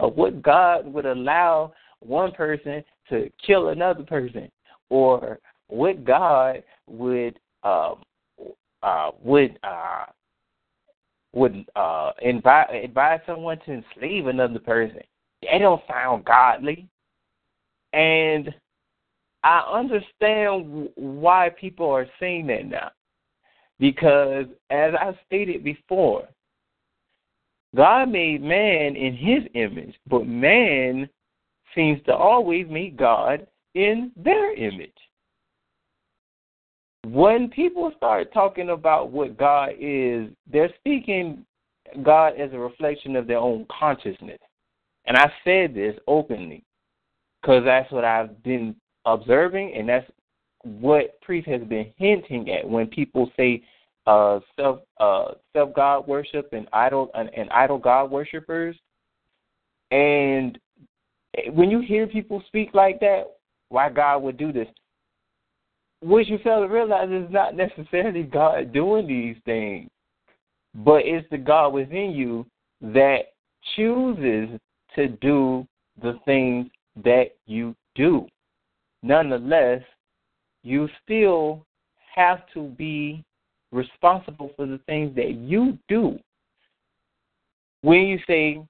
or 0.00 0.10
what 0.10 0.42
God 0.42 0.86
would 0.92 1.06
allow 1.06 1.72
one 2.00 2.32
person 2.32 2.84
to 3.08 3.30
kill 3.44 3.68
another 3.68 4.02
person. 4.02 4.50
Or 4.90 5.38
what 5.68 6.04
God 6.04 6.62
would 6.86 7.38
um 7.62 8.02
uh 8.82 9.10
would 9.22 9.58
uh 9.62 10.04
would 11.32 11.66
uh 11.76 12.12
invite 12.22 12.74
advise 12.74 13.20
someone 13.26 13.58
to 13.66 13.72
enslave 13.72 14.26
another 14.26 14.58
person. 14.58 15.00
They 15.42 15.58
don't 15.58 15.82
sound 15.88 16.24
godly. 16.24 16.88
And 17.92 18.54
I 19.44 19.60
understand 19.72 20.88
why 20.96 21.50
people 21.50 21.90
are 21.90 22.06
saying 22.18 22.48
that 22.48 22.66
now. 22.66 22.90
Because 23.78 24.46
as 24.70 24.94
I 24.94 25.16
stated 25.26 25.62
before, 25.62 26.28
God 27.76 28.08
made 28.08 28.42
man 28.42 28.96
in 28.96 29.14
his 29.14 29.44
image, 29.54 29.94
but 30.08 30.26
man 30.26 31.08
seems 31.74 32.02
to 32.04 32.14
always 32.14 32.66
meet 32.68 32.96
God 32.96 33.46
in 33.74 34.12
their 34.16 34.54
image 34.54 34.92
when 37.12 37.48
people 37.48 37.92
start 37.96 38.32
talking 38.32 38.70
about 38.70 39.10
what 39.10 39.38
God 39.38 39.70
is, 39.78 40.28
they're 40.50 40.72
speaking 40.78 41.44
God 42.02 42.34
as 42.38 42.52
a 42.52 42.58
reflection 42.58 43.16
of 43.16 43.26
their 43.26 43.38
own 43.38 43.66
consciousness. 43.78 44.38
And 45.06 45.16
I 45.16 45.32
said 45.44 45.74
this 45.74 45.96
openly 46.06 46.64
because 47.40 47.64
that's 47.64 47.90
what 47.90 48.04
I've 48.04 48.42
been 48.42 48.76
observing, 49.06 49.74
and 49.74 49.88
that's 49.88 50.10
what 50.64 51.20
Priest 51.22 51.48
has 51.48 51.62
been 51.62 51.92
hinting 51.96 52.50
at 52.50 52.68
when 52.68 52.88
people 52.88 53.30
say 53.36 53.62
uh, 54.06 54.40
self 54.58 54.80
uh, 55.00 55.32
self 55.54 55.74
God 55.74 56.06
worship 56.06 56.50
and 56.52 56.68
idol 56.72 57.10
and, 57.14 57.30
and 57.34 57.48
idol 57.50 57.78
God 57.78 58.10
worshippers. 58.10 58.76
And 59.90 60.58
when 61.52 61.70
you 61.70 61.80
hear 61.80 62.06
people 62.06 62.42
speak 62.46 62.70
like 62.74 63.00
that, 63.00 63.24
why 63.68 63.90
God 63.90 64.22
would 64.22 64.36
do 64.36 64.52
this? 64.52 64.68
what 66.00 66.26
you 66.26 66.38
fail 66.38 66.60
to 66.60 66.68
realize 66.68 67.10
is 67.10 67.30
not 67.30 67.56
necessarily 67.56 68.22
God 68.22 68.72
doing 68.72 69.06
these 69.06 69.36
things, 69.44 69.90
but 70.74 71.02
it's 71.04 71.28
the 71.30 71.38
God 71.38 71.72
within 71.72 72.12
you 72.12 72.46
that 72.80 73.32
chooses 73.76 74.48
to 74.94 75.08
do 75.08 75.66
the 76.00 76.18
things 76.24 76.68
that 77.04 77.30
you 77.46 77.74
do. 77.94 78.26
Nonetheless, 79.02 79.82
you 80.62 80.88
still 81.02 81.64
have 82.14 82.42
to 82.54 82.68
be 82.70 83.24
responsible 83.72 84.50
for 84.56 84.66
the 84.66 84.80
things 84.86 85.14
that 85.16 85.34
you 85.34 85.78
do. 85.88 86.18
When 87.82 88.02
you 88.02 88.18
say, 88.26 88.60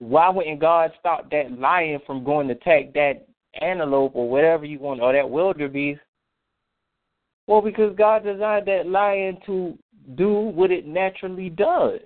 why 0.00 0.28
wouldn't 0.30 0.60
God 0.60 0.92
stop 0.98 1.30
that 1.30 1.58
lion 1.58 2.00
from 2.06 2.24
going 2.24 2.48
to 2.48 2.54
attack 2.54 2.92
that 2.94 3.26
antelope 3.60 4.12
or 4.14 4.28
whatever 4.28 4.64
you 4.64 4.78
want, 4.78 5.00
or 5.00 5.12
that 5.12 5.28
wildebeest? 5.28 6.00
Well, 7.46 7.60
because 7.60 7.94
God 7.96 8.24
designed 8.24 8.66
that 8.66 8.86
lion 8.86 9.38
to 9.46 9.78
do 10.16 10.32
what 10.32 10.70
it 10.70 10.86
naturally 10.86 11.50
does. 11.50 12.00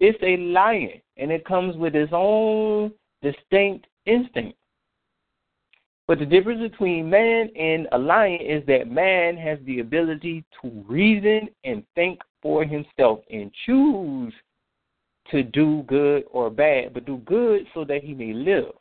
It's 0.00 0.18
a 0.22 0.36
lion, 0.36 1.02
and 1.16 1.32
it 1.32 1.44
comes 1.44 1.76
with 1.76 1.94
its 1.96 2.12
own 2.14 2.92
distinct 3.22 3.86
instinct. 4.06 4.56
But 6.06 6.20
the 6.20 6.26
difference 6.26 6.60
between 6.60 7.10
man 7.10 7.50
and 7.56 7.88
a 7.92 7.98
lion 7.98 8.40
is 8.40 8.64
that 8.66 8.90
man 8.90 9.36
has 9.36 9.58
the 9.66 9.80
ability 9.80 10.44
to 10.62 10.84
reason 10.88 11.48
and 11.64 11.82
think 11.94 12.20
for 12.40 12.64
himself 12.64 13.20
and 13.30 13.50
choose 13.66 14.32
to 15.30 15.42
do 15.42 15.84
good 15.86 16.24
or 16.30 16.50
bad, 16.50 16.94
but 16.94 17.04
do 17.06 17.18
good 17.18 17.66
so 17.74 17.84
that 17.84 18.02
he 18.02 18.14
may 18.14 18.32
live. 18.32 18.72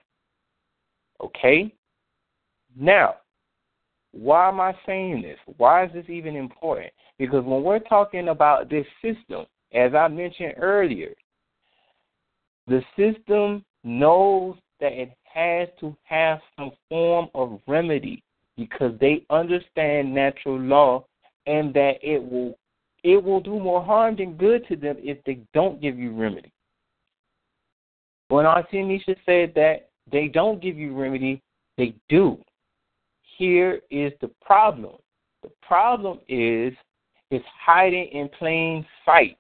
Okay? 1.22 1.74
Now, 2.76 3.16
why 4.12 4.48
am 4.48 4.60
I 4.60 4.76
saying 4.86 5.22
this? 5.22 5.38
Why 5.58 5.86
is 5.86 5.94
this 5.94 6.10
even 6.10 6.36
important? 6.36 6.92
Because 7.20 7.44
when 7.44 7.64
we're 7.64 7.80
talking 7.80 8.30
about 8.30 8.70
this 8.70 8.86
system, 9.02 9.46
as 9.74 9.94
I 9.94 10.08
mentioned 10.08 10.54
earlier, 10.58 11.14
the 12.68 12.82
system 12.96 13.64
knows 13.84 14.56
that 14.80 14.94
it 14.94 15.12
has 15.24 15.70
to 15.80 15.96
have 16.04 16.40
some 16.58 16.72
form 16.90 17.30
of 17.34 17.60
remedy 17.68 18.24
because 18.58 18.94
they 19.00 19.26
understand 19.30 20.14
natural 20.14 20.60
law 20.60 21.06
and 21.46 21.74
that 21.74 21.96
it 22.02 22.20
will 22.20 22.58
it 23.04 23.24
will 23.24 23.40
do 23.40 23.60
more 23.60 23.84
harm 23.84 24.16
than 24.16 24.34
good 24.34 24.68
to 24.68 24.76
them 24.76 24.98
if 25.00 25.24
they 25.26 25.40
don't 25.54 25.82
give 25.82 25.98
you 25.98 26.16
remedy. 26.16 26.52
When 28.30 28.46
Auntie 28.46 28.78
Anisha 28.78 29.16
said 29.26 29.54
that 29.56 29.90
they 30.12 30.28
don't 30.28 30.62
give 30.62 30.78
you 30.78 30.96
remedy, 30.96 31.42
they 31.78 31.94
do. 32.10 32.38
Here 33.38 33.82
is 33.92 34.12
the 34.20 34.30
problem. 34.42 34.96
The 35.44 35.52
problem 35.62 36.20
is 36.28 36.74
it's 37.30 37.46
hiding 37.66 38.08
in 38.12 38.30
plain 38.38 38.86
sight. 39.06 39.38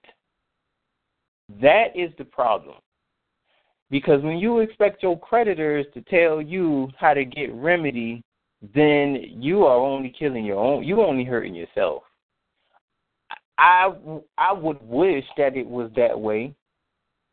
That 1.61 1.95
is 1.95 2.11
the 2.17 2.25
problem. 2.25 2.75
Because 3.89 4.21
when 4.21 4.37
you 4.37 4.59
expect 4.59 5.01
your 5.01 5.17
creditors 5.17 5.85
to 5.93 6.01
tell 6.01 6.41
you 6.41 6.89
how 6.97 7.13
to 7.13 7.23
get 7.23 7.53
remedy, 7.53 8.21
then 8.73 9.23
you 9.29 9.63
are 9.65 9.77
only 9.77 10.13
killing 10.17 10.43
your 10.43 10.59
own. 10.59 10.83
You're 10.83 11.05
only 11.05 11.23
hurting 11.23 11.55
yourself. 11.55 12.03
I 13.57 13.91
I 14.37 14.53
would 14.53 14.81
wish 14.81 15.25
that 15.37 15.55
it 15.55 15.67
was 15.67 15.91
that 15.95 16.19
way, 16.19 16.53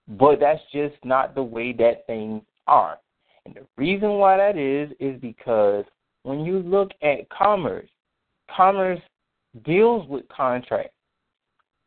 but 0.09 0.41
that's 0.41 0.63
just 0.73 0.95
not 1.05 1.35
the 1.35 1.43
way 1.43 1.73
that 1.73 2.07
things 2.07 2.43
are. 2.67 2.99
And 3.47 3.55
the 3.55 3.67
reason 3.77 4.11
why 4.13 4.37
that 4.37 4.57
is 4.57 4.91
is 5.01 5.21
because 5.21 5.85
when 6.23 6.41
you 6.41 6.61
look 6.61 6.91
at 7.03 7.29
commerce, 7.29 7.89
commerce 8.55 9.01
deals 9.65 10.09
with 10.09 10.27
contracts. 10.29 10.95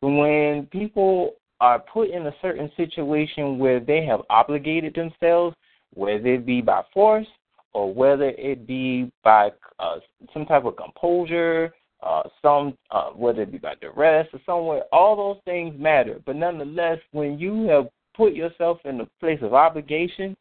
When 0.02 0.68
people 0.72 1.34
are 1.60 1.80
put 1.80 2.10
in 2.10 2.28
a 2.28 2.36
certain 2.42 2.72
situation 2.78 3.58
where 3.58 3.80
they 3.80 4.06
have 4.06 4.22
obligated 4.30 4.94
themselves, 4.94 5.56
whether 5.94 6.36
it 6.36 6.46
be 6.46 6.62
by 6.62 6.84
force 6.94 7.28
or 7.74 7.94
whether 7.94 8.30
it 8.30 8.68
be 8.68 9.12
by 9.24 9.52
uh, 9.80 9.96
some 10.34 10.46
type 10.46 10.66
of 10.66 10.76
composure, 10.78 11.74
uh, 12.02 12.24
some 12.42 12.78
uh, 12.92 13.10
whether 13.10 13.42
it 13.42 13.52
be 13.52 13.58
by 13.58 13.76
duress 13.82 14.28
or 14.34 14.40
somewhere, 14.46 14.84
all 14.92 15.16
those 15.16 15.42
things 15.46 15.74
matter. 15.80 16.20
But 16.26 16.36
nonetheless, 16.36 17.00
when 17.12 17.40
you 17.40 17.64
have 17.70 17.88
put 18.16 18.34
yourself 18.34 18.80
in 18.86 19.02
a 19.02 19.08
place 19.20 19.40
of 19.42 19.54
obligation, 19.54 20.36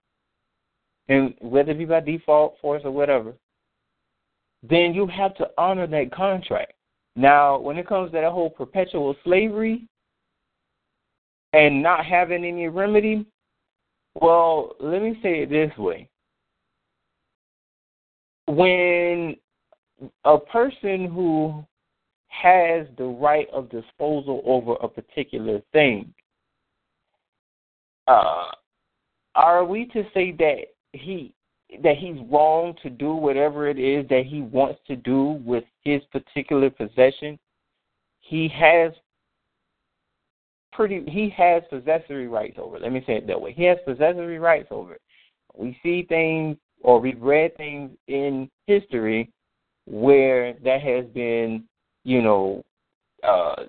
and 1.08 1.34
whether 1.40 1.72
it 1.72 1.78
be 1.78 1.84
by 1.84 2.00
default, 2.00 2.56
force, 2.60 2.82
or 2.84 2.90
whatever, 2.90 3.32
then 4.62 4.94
you 4.94 5.06
have 5.06 5.34
to 5.36 5.48
honor 5.56 5.86
that 5.86 6.12
contract. 6.12 6.72
Now, 7.14 7.58
when 7.58 7.78
it 7.78 7.86
comes 7.86 8.10
to 8.10 8.20
that 8.20 8.32
whole 8.32 8.50
perpetual 8.50 9.14
slavery 9.24 9.86
and 11.52 11.82
not 11.82 12.04
having 12.04 12.44
any 12.44 12.68
remedy, 12.68 13.24
well, 14.20 14.74
let 14.80 15.02
me 15.02 15.18
say 15.22 15.42
it 15.42 15.50
this 15.50 15.76
way. 15.78 16.08
When 18.46 19.36
a 20.24 20.38
person 20.38 21.06
who 21.06 21.64
has 22.28 22.86
the 22.98 23.04
right 23.04 23.48
of 23.52 23.70
disposal 23.70 24.42
over 24.44 24.74
a 24.74 24.88
particular 24.88 25.60
thing, 25.72 26.12
uh, 28.06 28.50
are 29.34 29.64
we 29.64 29.86
to 29.86 30.04
say 30.14 30.32
that 30.32 30.64
he 30.92 31.32
that 31.82 31.96
he's 31.96 32.16
wrong 32.30 32.74
to 32.82 32.88
do 32.88 33.14
whatever 33.14 33.68
it 33.68 33.78
is 33.78 34.08
that 34.08 34.24
he 34.24 34.40
wants 34.40 34.80
to 34.86 34.94
do 34.94 35.42
with 35.44 35.64
his 35.82 36.00
particular 36.12 36.70
possession, 36.70 37.38
he 38.20 38.48
has 38.48 38.92
pretty 40.72 41.04
he 41.08 41.28
has 41.30 41.62
possessory 41.70 42.28
rights 42.28 42.56
over 42.58 42.76
it. 42.76 42.82
Let 42.82 42.92
me 42.92 43.02
say 43.06 43.14
it 43.14 43.26
that 43.26 43.40
way. 43.40 43.52
He 43.52 43.64
has 43.64 43.78
possessory 43.84 44.38
rights 44.38 44.68
over 44.70 44.94
it. 44.94 45.02
We 45.54 45.76
see 45.82 46.04
things 46.08 46.56
or 46.82 47.00
we've 47.00 47.20
read 47.20 47.56
things 47.56 47.90
in 48.06 48.48
history 48.66 49.32
where 49.86 50.54
that 50.64 50.82
has 50.82 51.06
been, 51.14 51.64
you 52.04 52.22
know, 52.22 52.64
uh, 53.22 53.64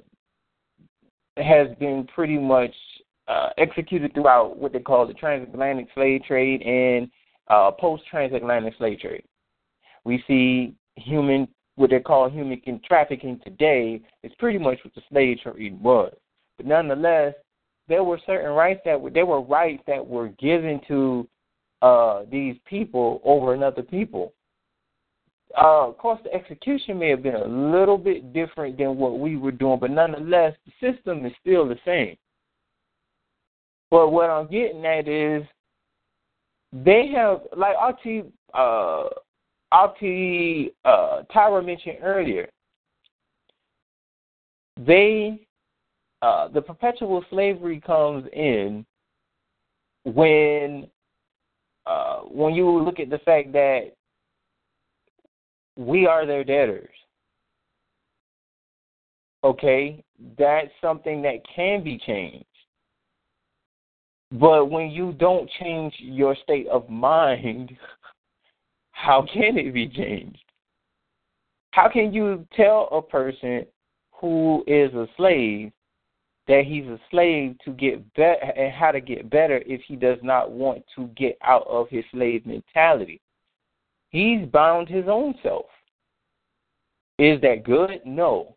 has 1.37 1.67
been 1.79 2.07
pretty 2.13 2.37
much 2.37 2.73
uh, 3.27 3.49
executed 3.57 4.13
throughout 4.13 4.57
what 4.57 4.73
they 4.73 4.79
call 4.79 5.05
the 5.05 5.13
transatlantic 5.13 5.87
slave 5.93 6.23
trade 6.23 6.61
and 6.61 7.09
uh, 7.49 7.71
post 7.71 8.03
transatlantic 8.09 8.73
slave 8.77 8.99
trade. 8.99 9.23
We 10.03 10.23
see 10.27 10.73
human, 10.95 11.47
what 11.75 11.89
they 11.89 11.99
call 11.99 12.29
human 12.29 12.61
trafficking 12.85 13.39
today, 13.43 14.01
is 14.23 14.31
pretty 14.39 14.57
much 14.57 14.79
what 14.83 14.95
the 14.95 15.01
slave 15.09 15.39
trade 15.43 15.79
was. 15.81 16.13
But 16.57 16.65
nonetheless, 16.65 17.33
there 17.87 18.03
were 18.03 18.19
certain 18.25 18.51
rights 18.51 18.81
that 18.85 18.99
were, 18.99 19.09
there 19.09 19.25
were 19.25 19.41
rights 19.41 19.83
that 19.87 20.05
were 20.05 20.29
given 20.39 20.81
to 20.87 21.27
uh, 21.81 22.23
these 22.31 22.55
people 22.65 23.21
over 23.23 23.53
another 23.53 23.83
people. 23.83 24.33
Uh, 25.55 25.87
of 25.87 25.97
course, 25.97 26.19
the 26.23 26.33
execution 26.33 26.99
may 26.99 27.09
have 27.09 27.23
been 27.23 27.35
a 27.35 27.45
little 27.45 27.97
bit 27.97 28.33
different 28.33 28.77
than 28.77 28.97
what 28.97 29.19
we 29.19 29.37
were 29.37 29.51
doing, 29.51 29.79
but 29.79 29.91
nonetheless, 29.91 30.53
the 30.65 30.91
system 30.91 31.25
is 31.25 31.31
still 31.41 31.67
the 31.67 31.77
same. 31.85 32.17
But 33.89 34.09
what 34.09 34.29
I'm 34.29 34.47
getting 34.47 34.85
at 34.85 35.07
is 35.07 35.43
they 36.73 37.07
have 37.15 37.41
like 37.55 37.75
RT, 37.77 38.25
uh 38.53 39.05
Auntie 39.71 40.73
uh 40.85 41.23
Tyra 41.33 41.65
mentioned 41.65 41.97
earlier. 42.01 42.49
They 44.85 45.47
uh 46.21 46.49
the 46.49 46.61
perpetual 46.61 47.23
slavery 47.29 47.79
comes 47.79 48.27
in 48.33 48.85
when 50.03 50.87
uh 51.85 52.19
when 52.21 52.53
you 52.53 52.83
look 52.83 52.99
at 52.99 53.09
the 53.09 53.19
fact 53.19 53.51
that 53.53 53.91
we 55.77 56.07
are 56.07 56.25
their 56.25 56.43
debtors. 56.43 56.89
Okay? 59.43 60.03
That's 60.37 60.71
something 60.81 61.21
that 61.21 61.37
can 61.55 61.83
be 61.83 61.99
changed. 61.99 62.45
But 64.31 64.65
when 64.65 64.89
you 64.89 65.13
don't 65.13 65.49
change 65.59 65.93
your 65.99 66.35
state 66.43 66.67
of 66.67 66.89
mind, 66.89 67.71
how 68.91 69.25
can 69.31 69.57
it 69.57 69.73
be 69.73 69.87
changed? 69.87 70.39
How 71.71 71.87
can 71.87 72.11
you 72.11 72.45
tell 72.55 72.89
a 72.91 73.01
person 73.01 73.65
who 74.11 74.63
is 74.65 74.93
a 74.95 75.07
slave 75.15 75.71
that 76.47 76.63
he's 76.65 76.85
a 76.85 76.99
slave 77.11 77.55
to 77.65 77.71
get 77.71 78.13
better 78.15 78.51
and 78.55 78.73
how 78.73 78.91
to 78.91 78.99
get 78.99 79.29
better 79.29 79.61
if 79.65 79.81
he 79.87 79.95
does 79.95 80.17
not 80.23 80.51
want 80.51 80.83
to 80.95 81.07
get 81.15 81.37
out 81.43 81.67
of 81.67 81.87
his 81.89 82.03
slave 82.11 82.45
mentality? 82.45 83.21
He's 84.09 84.45
bound 84.47 84.87
his 84.87 85.05
own 85.07 85.35
self. 85.43 85.65
Is 87.19 87.41
that 87.41 87.63
good? 87.63 88.01
No. 88.05 88.55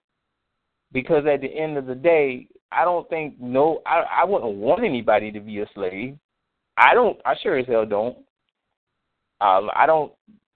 Because 0.93 1.24
at 1.27 1.40
the 1.40 1.48
end 1.48 1.77
of 1.77 1.86
the 1.86 1.94
day, 1.94 2.47
I 2.72 2.85
don't 2.85 3.09
think 3.09 3.40
no 3.40 3.82
I 3.86 4.05
I 4.22 4.24
wouldn't 4.24 4.56
want 4.56 4.85
anybody 4.85 5.32
to 5.32 5.40
be 5.40 5.60
a 5.60 5.66
slave. 5.74 6.16
I 6.77 6.94
don't 6.94 7.18
I 7.24 7.35
sure 7.43 7.59
as 7.59 7.66
hell 7.66 7.86
don't. 7.86 8.16
Um 9.40 9.70
I 9.74 9.86
don't 9.86 10.12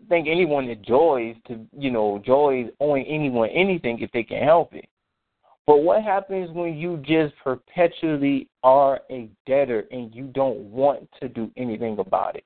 think 0.08 0.28
anyone 0.28 0.68
enjoys 0.68 1.34
to 1.48 1.66
you 1.76 1.90
know, 1.90 2.22
joys 2.24 2.70
owing 2.80 3.04
anyone 3.06 3.48
anything 3.50 4.00
if 4.00 4.10
they 4.12 4.22
can 4.22 4.42
help 4.42 4.74
it. 4.74 4.88
But 5.66 5.78
what 5.78 6.02
happens 6.02 6.50
when 6.50 6.76
you 6.76 6.98
just 6.98 7.34
perpetually 7.42 8.48
are 8.62 9.00
a 9.10 9.30
debtor 9.46 9.86
and 9.90 10.14
you 10.14 10.24
don't 10.26 10.58
want 10.58 11.08
to 11.20 11.28
do 11.28 11.50
anything 11.56 11.98
about 11.98 12.36
it? 12.36 12.44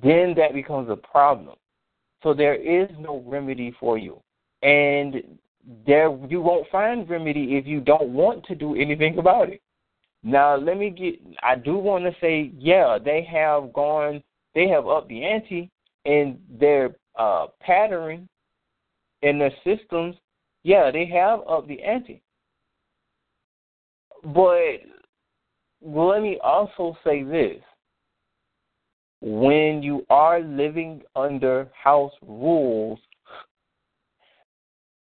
Then 0.00 0.34
that 0.36 0.54
becomes 0.54 0.88
a 0.88 0.96
problem. 0.96 1.56
So 2.22 2.32
there 2.32 2.54
is 2.54 2.88
no 2.98 3.22
remedy 3.26 3.74
for 3.80 3.98
you. 3.98 4.20
And 4.62 5.22
there 5.86 6.16
you 6.28 6.40
won't 6.40 6.68
find 6.70 7.08
remedy 7.08 7.56
if 7.56 7.66
you 7.66 7.80
don't 7.80 8.10
want 8.10 8.44
to 8.46 8.54
do 8.54 8.74
anything 8.74 9.18
about 9.18 9.48
it. 9.48 9.60
Now 10.22 10.56
let 10.56 10.78
me 10.78 10.90
get 10.90 11.20
I 11.42 11.56
do 11.56 11.76
want 11.76 12.04
to 12.04 12.14
say, 12.20 12.52
yeah, 12.56 12.98
they 13.02 13.24
have 13.24 13.72
gone 13.72 14.22
they 14.54 14.68
have 14.68 14.86
upped 14.86 15.08
the 15.08 15.24
ante 15.24 15.70
in 16.04 16.38
their 16.58 16.96
uh 17.18 17.46
patterning 17.60 18.28
in 19.22 19.38
their 19.38 19.52
systems. 19.64 20.16
Yeah, 20.62 20.90
they 20.92 21.06
have 21.06 21.40
upped 21.48 21.68
the 21.68 21.82
ante. 21.82 22.22
But 24.24 24.82
let 25.84 26.22
me 26.22 26.38
also 26.42 26.96
say 27.04 27.24
this. 27.24 27.60
When 29.22 29.82
you 29.84 30.04
are 30.10 30.40
living 30.40 31.00
under 31.14 31.70
house 31.72 32.12
rules, 32.26 32.98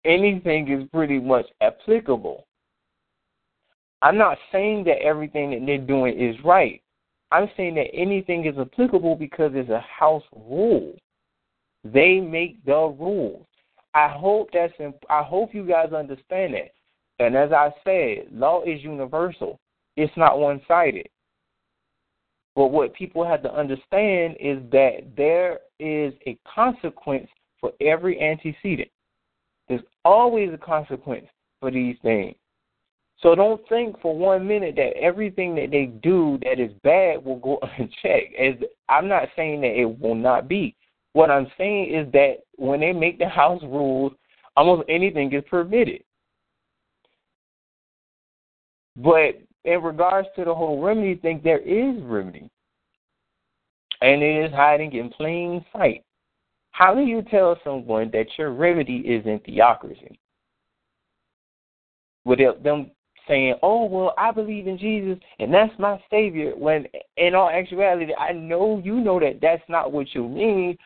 anything 0.05 0.69
is 0.69 0.89
pretty 0.93 1.20
much 1.20 1.47
applicable. 1.61 2.45
I'm 4.03 4.19
not 4.19 4.39
saying 4.51 4.83
that 4.85 5.01
everything 5.03 5.51
that 5.51 5.65
they're 5.65 5.79
doing 5.79 6.19
is 6.19 6.35
right. 6.45 6.83
I'm 7.31 7.49
saying 7.57 7.77
that 7.77 7.95
anything 7.95 8.45
is 8.45 8.59
applicable 8.59 9.15
because 9.15 9.53
it's 9.55 9.70
a 9.70 9.81
house 9.81 10.24
rule. 10.35 10.95
They 11.85 12.19
make 12.20 12.62
the 12.65 12.95
rules. 12.99 13.47
I 13.95 14.09
hope 14.09 14.49
that's. 14.53 14.73
I 15.09 15.23
hope 15.23 15.55
you 15.55 15.65
guys 15.65 15.93
understand 15.93 16.55
that. 16.55 16.73
And 17.24 17.37
as 17.37 17.53
I 17.53 17.70
said, 17.85 18.27
law 18.33 18.62
is 18.62 18.83
universal. 18.83 19.61
It's 19.97 20.12
not 20.16 20.41
one-sided. 20.41 21.09
But 22.55 22.66
what 22.66 22.95
people 22.95 23.24
have 23.24 23.43
to 23.45 23.55
understand 23.55 24.37
is 24.39 24.59
that 24.73 25.16
there 25.16 25.61
is 25.79 26.12
a 26.27 26.39
consequence 26.53 27.29
for 27.61 27.73
every 27.81 28.20
antecedent. 28.20 28.91
There's 29.69 29.83
always 30.05 30.53
a 30.53 30.59
consequence 30.59 31.27
for 31.61 31.70
these 31.70 31.97
things. 32.03 32.35
So 33.20 33.35
don't 33.35 33.66
think 33.69 34.01
for 34.01 34.16
one 34.16 34.47
minute 34.47 34.74
that 34.77 34.97
everything 35.01 35.55
that 35.55 35.70
they 35.70 35.87
do 35.87 36.39
that 36.43 36.59
is 36.59 36.73
bad 36.83 37.24
will 37.24 37.39
go 37.39 37.59
unchecked. 37.79 38.35
As 38.39 38.55
I'm 38.89 39.09
not 39.09 39.29
saying 39.37 39.61
that 39.62 39.79
it 39.79 40.01
will 40.01 40.16
not 40.16 40.49
be. 40.49 40.77
What 41.15 41.31
I'm 41.31 41.47
saying 41.57 41.95
is 41.95 42.11
that 42.12 42.39
when 42.57 42.81
they 42.81 42.93
make 42.93 43.19
the 43.19 43.29
house 43.29 43.62
rules, 43.62 44.12
almost 44.57 44.89
anything 44.89 45.33
is 45.33 45.45
permitted. 45.49 46.03
But 48.97 49.41
in 49.65 49.83
regards 49.83 50.29
to 50.37 50.45
the 50.45 50.55
whole 50.55 50.81
remedy 50.83 51.17
thing, 51.17 51.41
there 51.43 51.61
is 51.61 52.03
remedy. 52.03 52.51
And 54.01 54.23
it 54.23 54.47
is 54.47 54.53
hiding 54.53 54.93
in 54.93 55.11
plain 55.11 55.65
sight. 55.73 56.05
How 56.73 56.95
do 56.95 57.03
you 57.03 57.23
tell 57.23 57.59
someone 57.63 58.11
that 58.13 58.27
your 58.37 58.53
remedy 58.53 58.99
is 58.99 59.25
in 59.27 59.39
theocracy? 59.41 60.19
Without 62.25 62.63
them 62.63 62.91
saying, 63.29 63.57
"Oh 63.63 63.85
well, 63.85 64.15
I 64.19 64.33
believe 64.33 64.67
in 64.67 64.79
Jesus 64.79 65.19
and 65.39 65.53
that's 65.53 65.77
my 65.79 66.03
savior," 66.11 66.57
when 66.57 66.87
in 67.17 67.35
all 67.35 67.51
actuality, 67.51 68.15
I 68.15 68.33
know 68.33 68.81
you 68.83 68.97
know 69.01 69.21
that 69.21 69.41
that's 69.41 69.63
not 69.69 69.93
what 69.93 70.15
you 70.15 70.29
mean, 70.29 70.79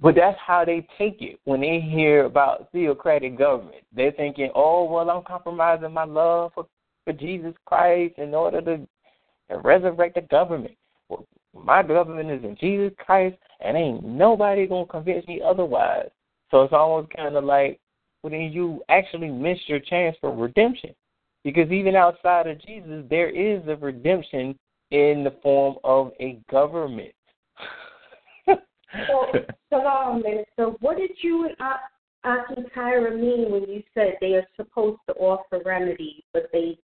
but 0.00 0.14
that's 0.14 0.38
how 0.38 0.64
they 0.64 0.86
take 0.96 1.20
it 1.20 1.40
when 1.44 1.60
they 1.60 1.80
hear 1.80 2.24
about 2.24 2.70
theocratic 2.72 3.36
government. 3.36 3.84
They're 3.92 4.12
thinking, 4.12 4.50
"Oh 4.54 4.84
well, 4.84 5.10
I'm 5.10 5.22
compromising 5.24 5.92
my 5.92 6.04
love 6.04 6.52
for 6.54 6.66
for 7.08 7.12
Jesus 7.14 7.54
Christ 7.64 8.18
in 8.18 8.34
order 8.34 8.60
to 8.60 8.86
resurrect 9.64 10.16
the 10.16 10.20
government." 10.22 10.76
Well, 11.08 11.26
my 11.54 11.82
government 11.82 12.30
is 12.30 12.44
in 12.44 12.56
Jesus 12.56 12.92
Christ, 12.98 13.36
and 13.60 13.76
ain't 13.76 14.04
nobody 14.04 14.66
gonna 14.66 14.86
convince 14.86 15.26
me 15.26 15.40
otherwise. 15.40 16.10
So 16.50 16.62
it's 16.62 16.72
almost 16.72 17.10
kind 17.14 17.36
of 17.36 17.44
like, 17.44 17.80
well, 18.22 18.30
then 18.30 18.52
you 18.52 18.82
actually 18.88 19.30
missed 19.30 19.68
your 19.68 19.80
chance 19.80 20.16
for 20.20 20.34
redemption. 20.34 20.94
Because 21.44 21.70
even 21.70 21.94
outside 21.94 22.46
of 22.46 22.60
Jesus, 22.60 23.04
there 23.08 23.30
is 23.30 23.66
a 23.68 23.76
redemption 23.76 24.58
in 24.90 25.24
the 25.24 25.34
form 25.42 25.76
of 25.84 26.12
a 26.20 26.40
government. 26.50 27.14
so, 28.46 29.26
Salam, 29.70 30.16
um, 30.16 30.44
so 30.56 30.76
what 30.80 30.96
did 30.96 31.10
you 31.22 31.46
and 31.46 31.56
Auntie 32.24 32.68
Tyra 32.76 33.14
mean 33.18 33.50
when 33.50 33.62
you 33.62 33.82
said 33.94 34.14
they 34.20 34.34
are 34.34 34.46
supposed 34.56 34.98
to 35.08 35.14
offer 35.14 35.60
remedy, 35.64 36.24
but 36.32 36.48
they 36.52 36.76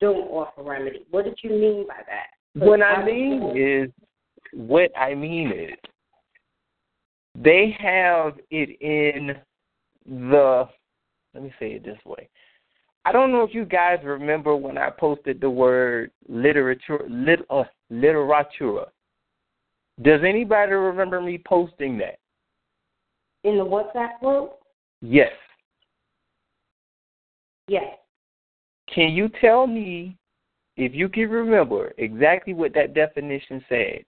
don't 0.00 0.28
offer 0.28 0.62
remedy? 0.62 1.04
What 1.10 1.24
did 1.24 1.38
you 1.42 1.50
mean 1.50 1.86
by 1.86 2.02
that? 2.06 2.64
What 2.64 2.82
I 2.82 3.04
mean 3.04 3.56
is, 3.56 3.90
what 4.52 4.90
I 4.96 5.14
mean 5.14 5.52
is, 5.52 5.78
they 7.34 7.76
have 7.78 8.34
it 8.50 8.80
in 8.80 9.36
the. 10.30 10.68
Let 11.34 11.42
me 11.42 11.52
say 11.60 11.72
it 11.72 11.84
this 11.84 11.98
way. 12.04 12.28
I 13.04 13.12
don't 13.12 13.32
know 13.32 13.42
if 13.42 13.54
you 13.54 13.64
guys 13.64 13.98
remember 14.02 14.56
when 14.56 14.76
I 14.76 14.90
posted 14.90 15.40
the 15.40 15.48
word 15.48 16.10
literature, 16.28 17.00
lit, 17.08 17.40
uh, 17.48 17.64
literatura. 17.90 18.86
Does 20.02 20.20
anybody 20.26 20.72
remember 20.72 21.20
me 21.20 21.40
posting 21.46 21.98
that? 21.98 22.18
In 23.44 23.56
the 23.56 23.64
WhatsApp 23.64 24.20
group? 24.20 24.52
Yes. 25.00 25.32
Yes. 27.68 27.84
Can 28.98 29.10
you 29.12 29.30
tell 29.40 29.68
me, 29.68 30.16
if 30.76 30.92
you 30.92 31.08
can 31.08 31.30
remember, 31.30 31.92
exactly 31.98 32.52
what 32.52 32.74
that 32.74 32.94
definition 32.94 33.64
said? 33.68 34.04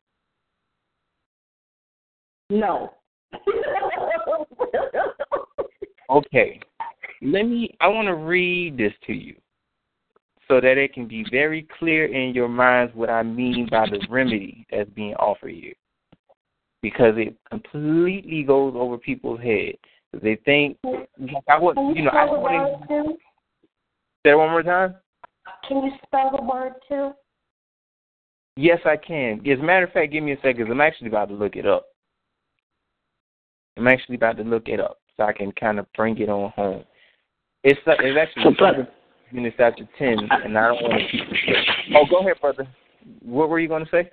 No. 2.50 2.94
okay. 6.10 6.58
Let 7.22 7.42
me 7.44 7.72
I 7.80 7.86
want 7.86 8.08
to 8.08 8.16
read 8.16 8.76
this 8.78 8.92
to 9.06 9.12
you 9.12 9.36
so 10.48 10.60
that 10.60 10.76
it 10.76 10.92
can 10.92 11.06
be 11.06 11.24
very 11.30 11.68
clear 11.78 12.06
in 12.06 12.34
your 12.34 12.48
minds 12.48 12.92
what 12.96 13.10
I 13.10 13.22
mean 13.22 13.68
by 13.70 13.86
the 13.88 14.04
remedy 14.10 14.66
that's 14.72 14.90
being 14.90 15.14
offered 15.14 15.52
here. 15.52 15.74
Because 16.82 17.14
it 17.16 17.36
completely 17.48 18.42
goes 18.42 18.74
over 18.76 18.98
people's 18.98 19.38
heads. 19.38 19.78
They 20.20 20.34
think 20.44 20.78
I 21.48 21.60
would 21.60 21.76
you 21.94 22.02
know 22.02 22.10
I 22.10 22.24
want 22.24 22.88
to 22.88 23.30
say 24.24 24.32
it 24.32 24.38
one 24.38 24.51
more 24.51 24.62
time. 24.62 24.97
Can 25.66 25.84
you 25.84 25.92
spell 26.05 26.30
the 26.36 26.42
word 26.42 26.74
too? 26.88 27.12
Yes, 28.56 28.78
I 28.84 28.97
can. 28.97 29.40
As 29.47 29.59
a 29.59 29.62
matter 29.62 29.86
of 29.86 29.92
fact, 29.92 30.12
give 30.12 30.22
me 30.22 30.32
a 30.32 30.36
second. 30.36 30.64
Cause 30.64 30.70
I'm 30.70 30.80
actually 30.80 31.09
about 31.09 31.28
to 31.28 31.34
look 31.34 31.56
it 31.56 31.66
up. 31.66 31.86
I'm 33.76 33.88
actually 33.88 34.16
about 34.16 34.36
to 34.36 34.42
look 34.42 34.68
it 34.68 34.80
up 34.80 34.98
so 35.16 35.24
I 35.24 35.32
can 35.32 35.52
kind 35.52 35.78
of 35.78 35.86
bring 35.97 36.18
it 36.18 36.28
on 36.28 36.51
home. 36.51 36.84
It's 37.64 37.80
uh, 37.86 37.92
it's 38.01 38.18
actually 38.18 38.55
so, 38.59 38.86
minutes 39.32 39.56
after 39.59 39.88
ten, 39.98 40.16
and 40.44 40.59
I 40.59 40.68
don't 40.68 40.82
want 40.82 41.01
to 41.01 41.09
keep 41.10 41.26
it. 41.30 41.56
Oh, 41.94 42.05
go 42.09 42.20
ahead, 42.20 42.40
brother. 42.40 42.66
What 43.22 43.48
were 43.48 43.60
you 43.60 43.68
going 43.68 43.84
to 43.84 43.90
say? 43.90 44.10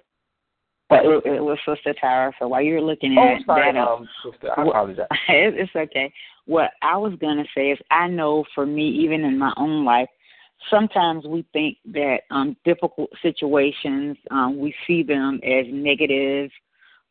But 0.89 1.05
it 1.05 1.43
was 1.43 1.57
Sister 1.67 1.93
Tara. 1.99 2.31
So 2.39 2.47
while 2.47 2.61
you're 2.61 2.81
looking 2.81 3.17
oh, 3.17 3.35
at 3.35 3.45
sorry, 3.45 3.73
that, 3.73 3.79
um, 3.79 4.07
sister, 4.23 4.51
I 4.57 4.61
apologize. 4.61 5.07
it's 5.27 5.75
okay. 5.75 6.13
What 6.45 6.71
I 6.81 6.95
was 6.95 7.13
gonna 7.19 7.43
say 7.53 7.71
is, 7.71 7.79
I 7.91 8.07
know 8.07 8.45
for 8.55 8.65
me, 8.65 8.87
even 8.87 9.25
in 9.25 9.37
my 9.37 9.53
own 9.57 9.83
life, 9.83 10.07
sometimes 10.69 11.25
we 11.25 11.45
think 11.51 11.77
that 11.91 12.19
um 12.31 12.55
difficult 12.63 13.09
situations, 13.21 14.15
um, 14.31 14.57
we 14.57 14.73
see 14.85 15.03
them 15.03 15.41
as 15.43 15.65
negative 15.69 16.49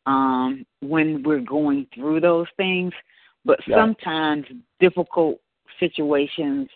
um 0.07 0.65
when 0.81 1.23
we're 1.23 1.41
going 1.41 1.87
through 1.95 2.21
those 2.21 2.47
things. 2.57 2.93
But 3.45 3.61
yeah. 3.67 3.77
sometimes 3.77 4.47
difficult 4.81 5.39
situations 5.79 6.69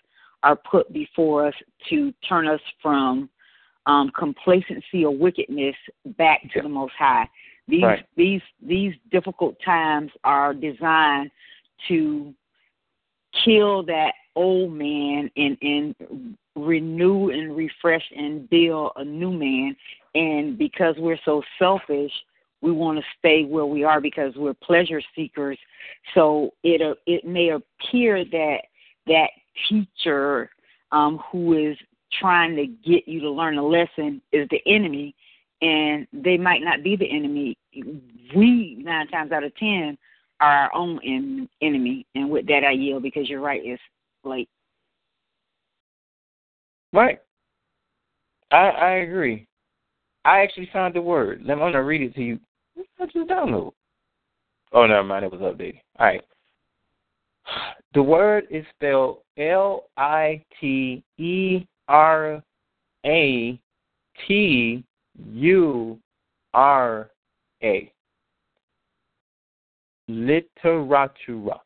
are 0.43 0.57
put 0.57 0.93
before 0.93 1.47
us 1.47 1.55
to 1.89 2.13
turn 2.29 2.47
us 2.47 2.61
from 2.83 3.31
um, 3.87 4.11
complacency 4.17 5.05
or 5.05 5.17
wickedness 5.17 5.77
back 6.19 6.43
to 6.55 6.63
the 6.63 6.69
Most 6.69 6.93
High. 6.99 7.29
These 7.69 7.83
right. 7.83 8.07
these 8.17 8.43
these 8.61 8.95
difficult 9.11 9.57
times 9.65 10.11
are 10.25 10.53
designed 10.53 11.31
to 11.89 12.35
kill 13.45 13.85
that 13.85 14.13
old 14.35 14.73
man 14.73 15.31
and 15.37 15.57
and 15.63 16.37
renew 16.57 17.31
and 17.31 17.57
refresh 17.57 18.05
and 18.17 18.49
build 18.51 18.93
a 18.97 19.05
new 19.05 19.31
man. 19.31 19.77
And 20.15 20.59
because 20.59 20.97
we're 20.99 21.21
so 21.25 21.43
selfish, 21.59 22.13
we 22.61 22.73
want 22.73 22.99
to 22.99 23.05
stay 23.19 23.45
where 23.45 23.67
we 23.67 23.85
are 23.85 24.01
because 24.01 24.35
we're 24.37 24.55
pleasure 24.55 25.01
seekers. 25.15 25.59
So 26.15 26.53
it 26.63 26.83
uh, 26.83 26.95
it 27.07 27.25
may 27.25 27.51
appear 27.51 28.25
that 28.25 28.59
that 29.07 29.31
teacher 29.69 30.51
um, 30.93 31.21
who 31.31 31.71
is 31.71 31.77
trying 32.19 32.57
to 32.57 32.67
get 32.67 33.07
you 33.07 33.21
to 33.21 33.31
learn 33.31 33.59
a 33.59 33.67
lesson 33.67 34.21
is 34.33 34.49
the 34.51 34.61
enemy, 34.67 35.15
and 35.63 36.07
they 36.13 36.37
might 36.37 36.63
not 36.63 36.83
be 36.83 36.97
the 36.97 37.11
enemy. 37.11 37.57
We 38.35 38.77
nine 38.83 39.09
times 39.09 39.33
out 39.33 39.45
of 39.45 39.55
ten 39.57 39.97
are 40.41 40.65
our 40.65 40.75
own 40.75 41.01
en- 41.05 41.49
enemy, 41.61 42.07
and 42.15 42.31
with 42.31 42.47
that 42.47 42.65
I 42.65 42.73
yield 42.73 43.03
because 43.03 43.29
you're 43.29 43.41
right. 43.41 43.61
It's 43.65 43.83
late. 44.25 44.49
Right. 46.93 47.21
I 48.51 48.57
I 48.57 48.91
agree. 48.99 49.47
I 50.25 50.41
actually 50.41 50.69
found 50.73 50.95
the 50.95 51.03
word. 51.03 51.43
Let 51.45 51.57
me 51.57 51.63
I'm 51.63 51.73
gonna 51.73 51.85
read 51.85 52.03
it 52.03 52.15
to 52.15 52.23
you. 52.23 52.41
I 52.99 53.07
just 53.07 53.29
download. 53.29 53.73
Oh, 54.73 54.87
never 54.87 55.05
mind. 55.05 55.25
It 55.25 55.33
was 55.33 55.41
updated. 55.41 55.81
All 55.99 56.07
right. 56.07 56.23
The 57.93 58.01
word 58.01 58.45
is 58.51 58.65
spelled 58.77 59.23
L 59.37 59.87
I 59.97 60.45
T 60.61 61.03
E 61.19 61.67
R 61.91 62.41
A 63.05 63.61
T 64.29 64.85
U 65.33 65.99
R 66.55 67.11
A. 67.65 67.93
Literatura. 70.09 71.59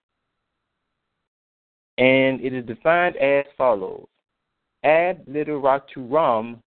And 1.98 2.40
it 2.40 2.54
is 2.54 2.64
defined 2.64 3.16
as 3.16 3.44
follows 3.58 4.06
Ad 4.82 5.26
literaturam 5.26 6.58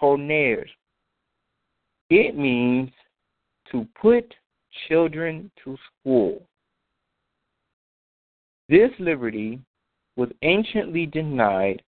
poner. 0.00 0.66
It 2.10 2.36
means 2.36 2.90
to 3.72 3.86
put 4.00 4.34
children 4.86 5.50
to 5.64 5.78
school. 6.00 6.42
This 8.68 8.90
liberty 8.98 9.60
was 10.16 10.28
anciently 10.42 11.06
denied 11.06 11.82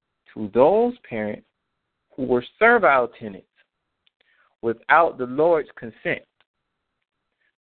those 0.54 0.94
parents 1.10 1.48
who 2.16 2.24
were 2.24 2.44
servile 2.60 3.10
tenants 3.20 3.48
without 4.62 5.18
the 5.18 5.26
Lord's 5.26 5.70
consent. 5.78 6.24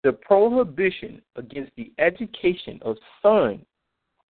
The 0.02 0.12
prohibition 0.12 1.20
against 1.36 1.72
the 1.76 1.92
education 1.98 2.78
of 2.82 2.96
sons 3.22 3.64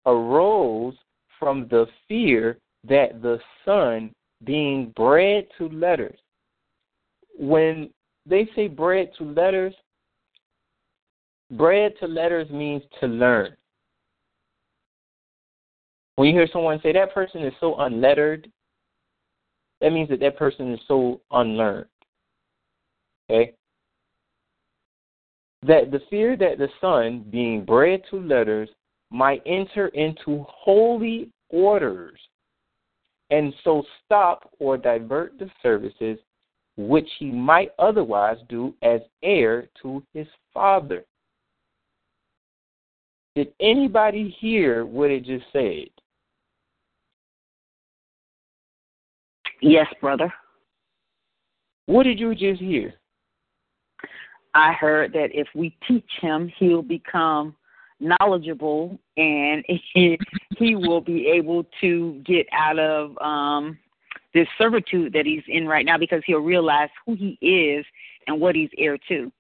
arose 0.07 0.95
from 1.39 1.67
the 1.69 1.87
fear 2.09 2.59
that 2.89 3.21
the 3.23 3.39
son 3.65 4.13
being 4.45 4.93
bred 4.97 5.47
to 5.59 5.69
letters. 5.69 6.19
When 7.39 7.91
they 8.25 8.49
say 8.57 8.69
bred 8.69 9.11
to 9.19 9.25
letters, 9.25 9.75
bred 11.53 11.93
to 12.01 12.07
letters 12.07 12.49
means 12.51 12.83
to 13.01 13.07
learn. 13.07 13.57
When 16.17 16.29
you 16.29 16.35
hear 16.35 16.49
someone 16.53 16.81
say 16.83 16.93
that 16.93 17.15
person 17.15 17.43
is 17.43 17.53
so 17.61 17.79
unlettered, 17.79 18.51
that 19.81 19.93
means 19.93 20.09
that 20.09 20.21
that 20.21 20.39
person 20.39 20.73
is 20.73 20.81
so 20.89 21.21
unlearned. 21.31 21.87
Okay? 23.31 23.53
That 25.63 25.91
the 25.91 26.01
fear 26.09 26.37
that 26.37 26.59
the 26.59 26.69
son, 26.81 27.25
being 27.31 27.65
bred 27.65 28.03
to 28.11 28.21
letters, 28.21 28.71
might 29.11 29.43
enter 29.47 29.89
into 29.89 30.45
holy 30.49 31.31
orders 31.51 32.19
and 33.31 33.53
so 33.65 33.83
stop 34.05 34.51
or 34.59 34.77
divert 34.77 35.39
the 35.39 35.51
services 35.63 36.19
which 36.77 37.09
he 37.19 37.31
might 37.31 37.71
otherwise 37.79 38.37
do 38.49 38.75
as 38.83 39.01
heir 39.23 39.69
to 39.83 40.03
his 40.13 40.27
father. 40.53 41.05
Did 43.35 43.53
anybody 43.61 44.35
hear 44.41 44.87
what 44.87 45.11
it 45.11 45.25
just 45.25 45.45
said? 45.53 45.89
Yes, 49.61 49.87
brother. 50.01 50.33
What 51.87 52.03
did 52.03 52.19
you 52.19 52.35
just 52.35 52.61
hear? 52.61 52.95
I 54.55 54.73
heard 54.73 55.13
that 55.13 55.29
if 55.33 55.49
we 55.55 55.77
teach 55.87 56.09
him, 56.21 56.51
he'll 56.59 56.83
become 56.83 57.55
knowledgeable 58.01 58.99
and 59.17 59.65
he, 59.95 60.19
he 60.59 60.75
will 60.75 61.01
be 61.01 61.29
able 61.29 61.67
to 61.81 62.23
get 62.27 62.47
out 62.53 62.79
of 62.79 63.17
um 63.19 63.79
this 64.35 64.47
servitude 64.59 65.15
that 65.15 65.25
he's 65.25 65.43
in 65.49 65.67
right 65.67 65.87
now 65.87 65.97
because 65.97 66.23
he'll 66.27 66.41
realize 66.41 66.91
who 67.07 67.15
he 67.15 67.39
is 67.41 67.87
and 68.27 68.39
what 68.39 68.55
he's 68.55 68.69
heir 68.77 68.99
to. 69.09 69.33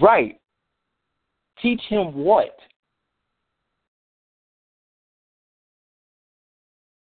Right. 0.00 0.40
Teach 1.62 1.80
him 1.88 2.12
what? 2.14 2.56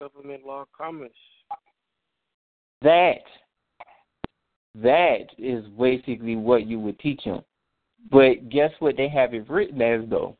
Government 0.00 0.44
law 0.44 0.64
commerce. 0.76 1.10
That 2.82 3.22
that 4.74 5.26
is 5.38 5.64
basically 5.78 6.36
what 6.36 6.66
you 6.66 6.80
would 6.80 6.98
teach 6.98 7.22
them. 7.24 7.42
But 8.10 8.48
guess 8.48 8.70
what 8.78 8.96
they 8.96 9.08
have 9.08 9.34
it 9.34 9.48
written 9.48 9.80
as 9.82 10.08
though? 10.08 10.36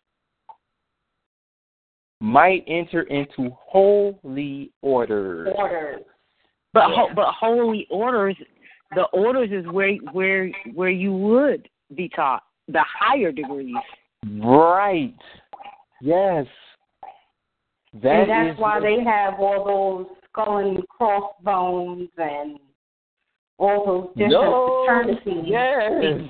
Might 2.20 2.64
enter 2.66 3.02
into 3.02 3.50
holy 3.60 4.70
orders. 4.80 5.52
Orders. 5.56 6.02
But 6.72 6.88
Yeah. 6.88 6.94
ho- 6.96 7.14
but 7.14 7.32
holy 7.32 7.86
orders, 7.90 8.36
the 8.94 9.04
orders 9.06 9.50
is 9.52 9.66
where 9.68 9.94
where 10.12 10.48
where 10.74 10.90
you 10.90 11.12
would 11.12 11.68
be 11.94 12.08
taught 12.08 12.42
the 12.68 12.82
higher 12.82 13.32
degrees. 13.32 13.76
Right. 14.38 15.14
Yes. 16.00 16.46
That 17.94 18.22
and 18.22 18.30
that's 18.30 18.54
is 18.54 18.60
why 18.60 18.74
what- 18.74 18.82
they 18.82 19.04
have 19.04 19.38
all 19.38 19.64
those 19.64 20.16
skull 20.32 20.58
and 20.58 20.86
crossbones 20.88 22.08
and 22.16 22.58
all 23.58 23.84
those 23.86 24.08
different 24.16 24.32
no. 24.32 24.84
fraternities. 24.86 25.44
Yes. 25.46 26.20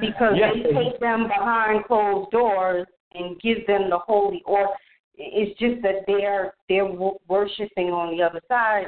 because 0.00 0.34
yes. 0.36 0.52
they 0.54 0.72
take 0.72 1.00
them 1.00 1.26
behind 1.26 1.84
closed 1.86 2.30
doors 2.30 2.86
and 3.14 3.40
give 3.40 3.66
them 3.66 3.90
the 3.90 3.98
holy 3.98 4.42
or 4.46 4.68
it's 5.16 5.58
just 5.58 5.82
that 5.82 6.04
they're 6.06 6.54
they're 6.68 6.86
wo- 6.86 7.20
worshiping 7.28 7.88
on 7.88 8.16
the 8.16 8.22
other 8.22 8.40
side 8.48 8.86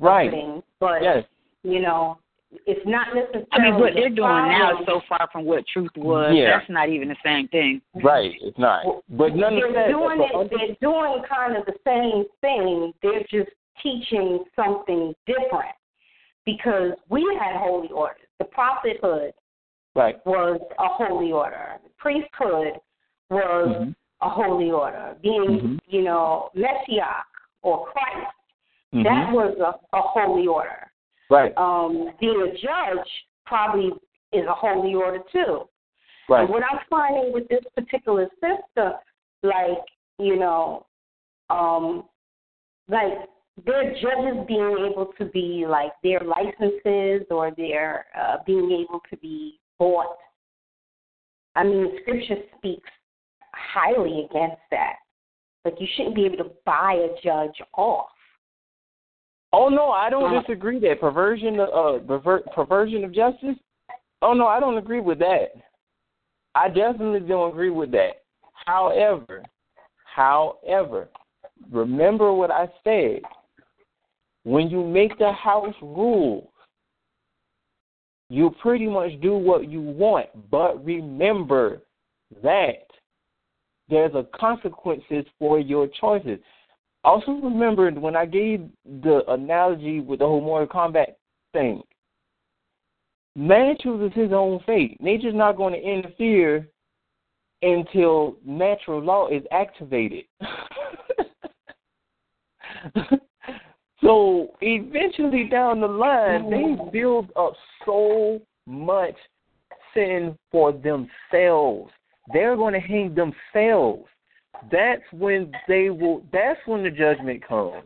right. 0.00 0.30
things 0.30 0.62
but 0.78 1.02
Yes. 1.02 1.24
you 1.62 1.80
know 1.80 2.18
it's 2.66 2.86
not 2.86 3.08
necessarily 3.14 3.46
I 3.52 3.58
mean, 3.62 3.74
what 3.80 3.92
they're 3.94 4.10
the 4.10 4.16
doing 4.16 4.48
now 4.48 4.78
is 4.80 4.86
so 4.86 5.00
far 5.08 5.28
from 5.32 5.44
what 5.44 5.64
truth 5.72 5.90
was. 5.96 6.32
Yeah. 6.34 6.58
That's 6.58 6.70
not 6.70 6.88
even 6.88 7.08
the 7.08 7.16
same 7.24 7.48
thing. 7.48 7.80
Right. 8.02 8.32
It's 8.40 8.58
not. 8.58 8.84
But 9.10 9.28
they're 9.28 9.36
nonetheless, 9.36 9.90
doing 9.90 10.28
but 10.32 10.46
it 10.46 10.78
they're 10.80 10.90
doing 10.90 11.22
kind 11.28 11.56
of 11.56 11.66
the 11.66 11.76
same 11.84 12.24
thing 12.40 12.92
they're 13.02 13.22
just 13.30 13.54
teaching 13.82 14.44
something 14.56 15.14
different 15.26 15.74
because 16.44 16.92
we 17.10 17.22
had 17.40 17.56
holy 17.56 17.88
orders 17.88 18.22
the 18.38 18.44
prophethood 18.46 19.32
right. 19.94 20.24
was 20.24 20.60
a 20.78 20.88
holy 20.88 21.32
order 21.32 21.78
the 21.84 21.90
priesthood 21.98 22.80
was 23.30 23.68
Mhm. 23.68 23.94
a 24.22 24.28
holy 24.28 24.70
order. 24.70 25.16
Being, 25.20 25.60
Mhm. 25.60 25.78
you 25.88 26.02
know, 26.02 26.50
Messiah 26.54 27.22
or 27.62 27.86
Christ, 27.86 28.32
Mhm. 28.94 29.04
that 29.04 29.32
was 29.32 29.58
a, 29.58 29.78
a 29.96 30.00
holy 30.00 30.46
order. 30.46 30.90
Right. 31.30 31.52
Um, 31.56 32.10
being 32.20 32.40
a 32.40 32.52
judge 32.52 33.06
probably 33.44 33.90
is 34.32 34.44
a 34.48 34.54
holy 34.54 34.94
order 34.94 35.20
too. 35.32 35.68
Right. 36.28 36.42
And 36.42 36.48
what 36.48 36.62
I'm 36.62 36.80
finding 36.90 37.32
with 37.32 37.48
this 37.48 37.64
particular 37.74 38.28
system, 38.34 38.92
like, 39.42 39.84
you 40.18 40.36
know, 40.36 40.86
um, 41.50 42.04
like 42.88 43.12
their 43.64 43.92
judges 43.94 44.44
being 44.46 44.88
able 44.90 45.12
to 45.18 45.24
be 45.26 45.64
like 45.68 45.92
their 46.02 46.20
licenses 46.20 47.26
or 47.30 47.52
their 47.56 48.06
uh, 48.18 48.36
being 48.46 48.70
able 48.70 49.00
to 49.10 49.16
be 49.18 49.58
bought. 49.78 50.16
I 51.54 51.64
mean, 51.64 51.98
Scripture 52.02 52.42
speaks 52.58 52.90
highly 53.52 54.28
against 54.30 54.60
that. 54.70 54.96
Like 55.64 55.74
you 55.80 55.86
shouldn't 55.96 56.14
be 56.14 56.26
able 56.26 56.38
to 56.38 56.50
buy 56.64 56.92
a 56.92 57.20
judge 57.22 57.56
off. 57.74 58.08
Oh 59.58 59.70
no, 59.70 59.90
I 59.90 60.10
don't 60.10 60.36
Uh, 60.36 60.40
disagree 60.40 60.78
that 60.80 61.00
perversion 61.00 61.58
of 61.58 61.68
uh 61.70 62.04
perver- 62.04 62.44
perversion 62.54 63.04
of 63.04 63.12
justice. 63.12 63.56
Oh 64.20 64.34
no, 64.34 64.46
I 64.46 64.60
don't 64.60 64.76
agree 64.76 65.00
with 65.00 65.18
that. 65.20 65.52
I 66.54 66.68
definitely 66.68 67.26
don't 67.26 67.50
agree 67.50 67.70
with 67.70 67.90
that. 67.92 68.22
However, 68.66 69.42
however, 70.04 71.08
remember 71.70 72.32
what 72.34 72.50
I 72.50 72.68
said. 72.84 73.22
When 74.44 74.68
you 74.68 74.84
make 74.84 75.18
the 75.18 75.32
house 75.32 75.74
rules, 75.82 76.48
you 78.28 78.50
pretty 78.62 78.86
much 78.86 79.20
do 79.20 79.36
what 79.36 79.68
you 79.68 79.80
want, 79.80 80.28
but 80.50 80.84
remember 80.84 81.82
that 82.42 82.86
there's 83.88 84.14
a 84.14 84.24
consequences 84.38 85.24
for 85.38 85.58
your 85.58 85.88
choices. 86.00 86.40
Also 87.06 87.30
remember 87.30 87.88
when 87.92 88.16
I 88.16 88.26
gave 88.26 88.68
the 88.84 89.22
analogy 89.28 90.00
with 90.00 90.18
the 90.18 90.26
whole 90.26 90.40
Mortal 90.40 90.66
Kombat 90.66 91.14
thing. 91.52 91.80
Man 93.36 93.76
chooses 93.80 94.10
his 94.12 94.32
own 94.32 94.58
fate. 94.66 95.00
Nature's 95.00 95.32
not 95.32 95.56
going 95.56 95.72
to 95.72 95.80
interfere 95.80 96.68
until 97.62 98.36
natural 98.44 99.00
law 99.00 99.28
is 99.28 99.44
activated. 99.52 100.24
so 104.02 104.48
eventually 104.60 105.48
down 105.48 105.80
the 105.80 105.86
line, 105.86 106.50
they 106.50 106.74
build 106.90 107.30
up 107.36 107.52
so 107.84 108.40
much 108.66 109.14
sin 109.94 110.36
for 110.50 110.72
themselves. 110.72 111.92
They're 112.32 112.56
going 112.56 112.74
to 112.74 112.80
hang 112.80 113.14
themselves. 113.14 114.08
That's 114.70 115.02
when 115.12 115.52
they 115.68 115.90
will. 115.90 116.22
That's 116.32 116.60
when 116.66 116.82
the 116.82 116.90
judgment 116.90 117.46
comes. 117.46 117.84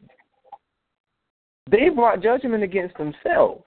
They 1.70 1.88
brought 1.88 2.22
judgment 2.22 2.62
against 2.62 2.96
themselves. 2.96 3.64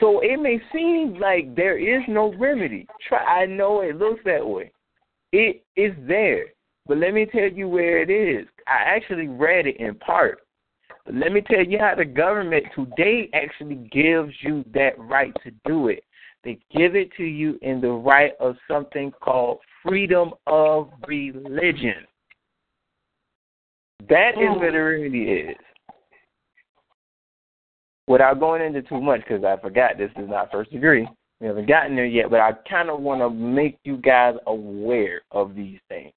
So 0.00 0.20
it 0.20 0.40
may 0.40 0.60
seem 0.72 1.18
like 1.20 1.54
there 1.54 1.78
is 1.78 2.02
no 2.08 2.34
remedy. 2.38 2.86
Try. 3.06 3.42
I 3.42 3.46
know 3.46 3.82
it 3.82 3.96
looks 3.96 4.20
that 4.24 4.46
way. 4.46 4.72
It 5.32 5.62
is 5.76 5.92
there, 6.08 6.46
but 6.86 6.98
let 6.98 7.14
me 7.14 7.26
tell 7.26 7.48
you 7.48 7.68
where 7.68 8.02
it 8.02 8.10
is. 8.10 8.48
I 8.66 8.82
actually 8.84 9.28
read 9.28 9.66
it 9.66 9.76
in 9.76 9.94
part. 9.96 10.40
But 11.04 11.14
let 11.14 11.32
me 11.32 11.42
tell 11.42 11.64
you 11.64 11.78
how 11.78 11.94
the 11.94 12.04
government 12.04 12.64
today 12.74 13.30
actually 13.34 13.76
gives 13.92 14.32
you 14.40 14.64
that 14.74 14.98
right 14.98 15.32
to 15.44 15.52
do 15.66 15.88
it. 15.88 16.02
They 16.42 16.58
give 16.74 16.96
it 16.96 17.10
to 17.16 17.24
you 17.24 17.58
in 17.62 17.80
the 17.80 17.90
right 17.90 18.32
of 18.40 18.56
something 18.66 19.12
called 19.22 19.58
freedom 19.86 20.32
of 20.46 20.90
religion. 21.06 22.06
That 24.08 24.32
is 24.38 24.56
what 24.56 24.74
it 24.74 24.78
really 24.78 25.50
is. 25.50 25.56
Without 28.06 28.40
going 28.40 28.62
into 28.62 28.82
too 28.82 29.00
much, 29.00 29.20
because 29.20 29.44
I 29.44 29.56
forgot 29.60 29.96
this 29.96 30.10
is 30.16 30.28
not 30.28 30.50
first 30.50 30.72
degree. 30.72 31.06
We 31.40 31.46
haven't 31.46 31.68
gotten 31.68 31.94
there 31.94 32.06
yet, 32.06 32.28
but 32.28 32.40
I 32.40 32.52
kind 32.68 32.90
of 32.90 33.00
want 33.00 33.20
to 33.20 33.30
make 33.30 33.78
you 33.84 33.96
guys 33.96 34.34
aware 34.46 35.22
of 35.30 35.54
these 35.54 35.78
things. 35.88 36.12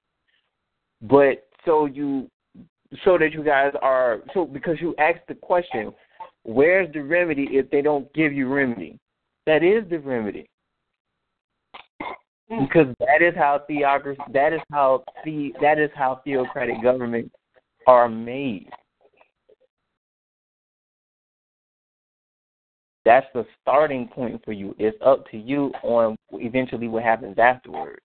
But 1.02 1.48
so 1.66 1.86
you, 1.86 2.30
so 3.06 3.18
that 3.18 3.32
you 3.34 3.44
guys 3.44 3.74
are, 3.82 4.20
so 4.34 4.46
because 4.46 4.78
you 4.82 4.96
asked 4.98 5.28
the 5.28 5.36
question, 5.36 5.94
where's 6.44 6.92
the 6.94 7.02
remedy 7.02 7.48
if 7.52 7.70
they 7.70 7.82
don't 7.82 8.12
give 8.14 8.34
you 8.34 8.48
remedy? 8.48 8.98
That 9.46 9.64
is 9.64 9.90
the 9.90 10.00
remedy. 10.00 10.50
Mm. 12.52 12.68
Because 12.68 12.96
that 13.00 13.22
is 13.22 13.34
how 13.36 13.62
theocracy, 13.68 14.22
that 14.34 14.54
is 14.54 14.62
how 14.72 15.04
the, 15.24 15.54
that 15.62 15.80
is 15.80 15.90
how 15.96 16.22
theocratic 16.24 16.82
governments 16.82 17.34
are 17.88 18.10
made. 18.10 18.70
That's 23.06 23.28
the 23.34 23.46
starting 23.62 24.08
point 24.08 24.42
for 24.46 24.54
you. 24.54 24.76
It's 24.80 24.98
up 25.06 25.30
to 25.32 25.38
you 25.38 25.72
on 25.84 26.16
eventually 26.34 26.88
what 26.88 27.04
happens 27.04 27.38
afterwards. 27.38 28.00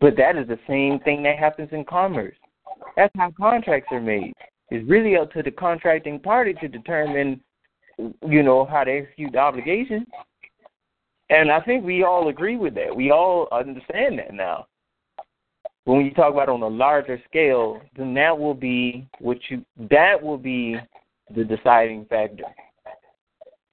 But 0.00 0.16
that 0.16 0.36
is 0.36 0.48
the 0.48 0.58
same 0.68 0.98
thing 1.00 1.22
that 1.24 1.38
happens 1.38 1.68
in 1.72 1.84
commerce. 1.84 2.36
That's 2.96 3.12
how 3.16 3.32
contracts 3.36 3.88
are 3.92 4.00
made. 4.00 4.32
It's 4.70 4.88
really 4.88 5.16
up 5.16 5.32
to 5.32 5.42
the 5.42 5.50
contracting 5.50 6.20
party 6.20 6.54
to 6.54 6.68
determine, 6.68 7.40
you 8.26 8.42
know, 8.42 8.64
how 8.64 8.84
to 8.84 8.90
execute 8.90 9.32
the 9.32 9.38
obligation. 9.38 10.06
And 11.30 11.50
I 11.50 11.60
think 11.60 11.84
we 11.84 12.02
all 12.02 12.28
agree 12.28 12.56
with 12.56 12.74
that. 12.74 12.94
We 12.94 13.12
all 13.12 13.48
understand 13.52 14.18
that 14.18 14.34
now. 14.34 14.66
When 15.84 16.04
you 16.04 16.12
talk 16.12 16.32
about 16.32 16.48
on 16.48 16.62
a 16.62 16.68
larger 16.68 17.20
scale, 17.26 17.80
then 17.96 18.12
that 18.14 18.36
will 18.36 18.54
be 18.54 19.08
what 19.20 19.38
you 19.48 19.64
that 19.90 20.20
will 20.20 20.36
be 20.36 20.76
the 21.34 21.44
deciding 21.44 22.04
factor. 22.06 22.44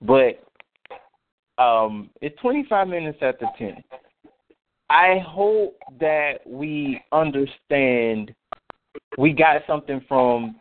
But 0.01 0.43
um, 1.57 2.11
it's 2.21 2.39
25 2.39 2.87
minutes 2.87 3.17
after 3.21 3.47
10. 3.57 3.83
I 4.89 5.19
hope 5.27 5.77
that 5.99 6.39
we 6.45 7.01
understand, 7.11 8.33
we 9.17 9.33
got 9.33 9.61
something 9.67 10.01
from 10.07 10.55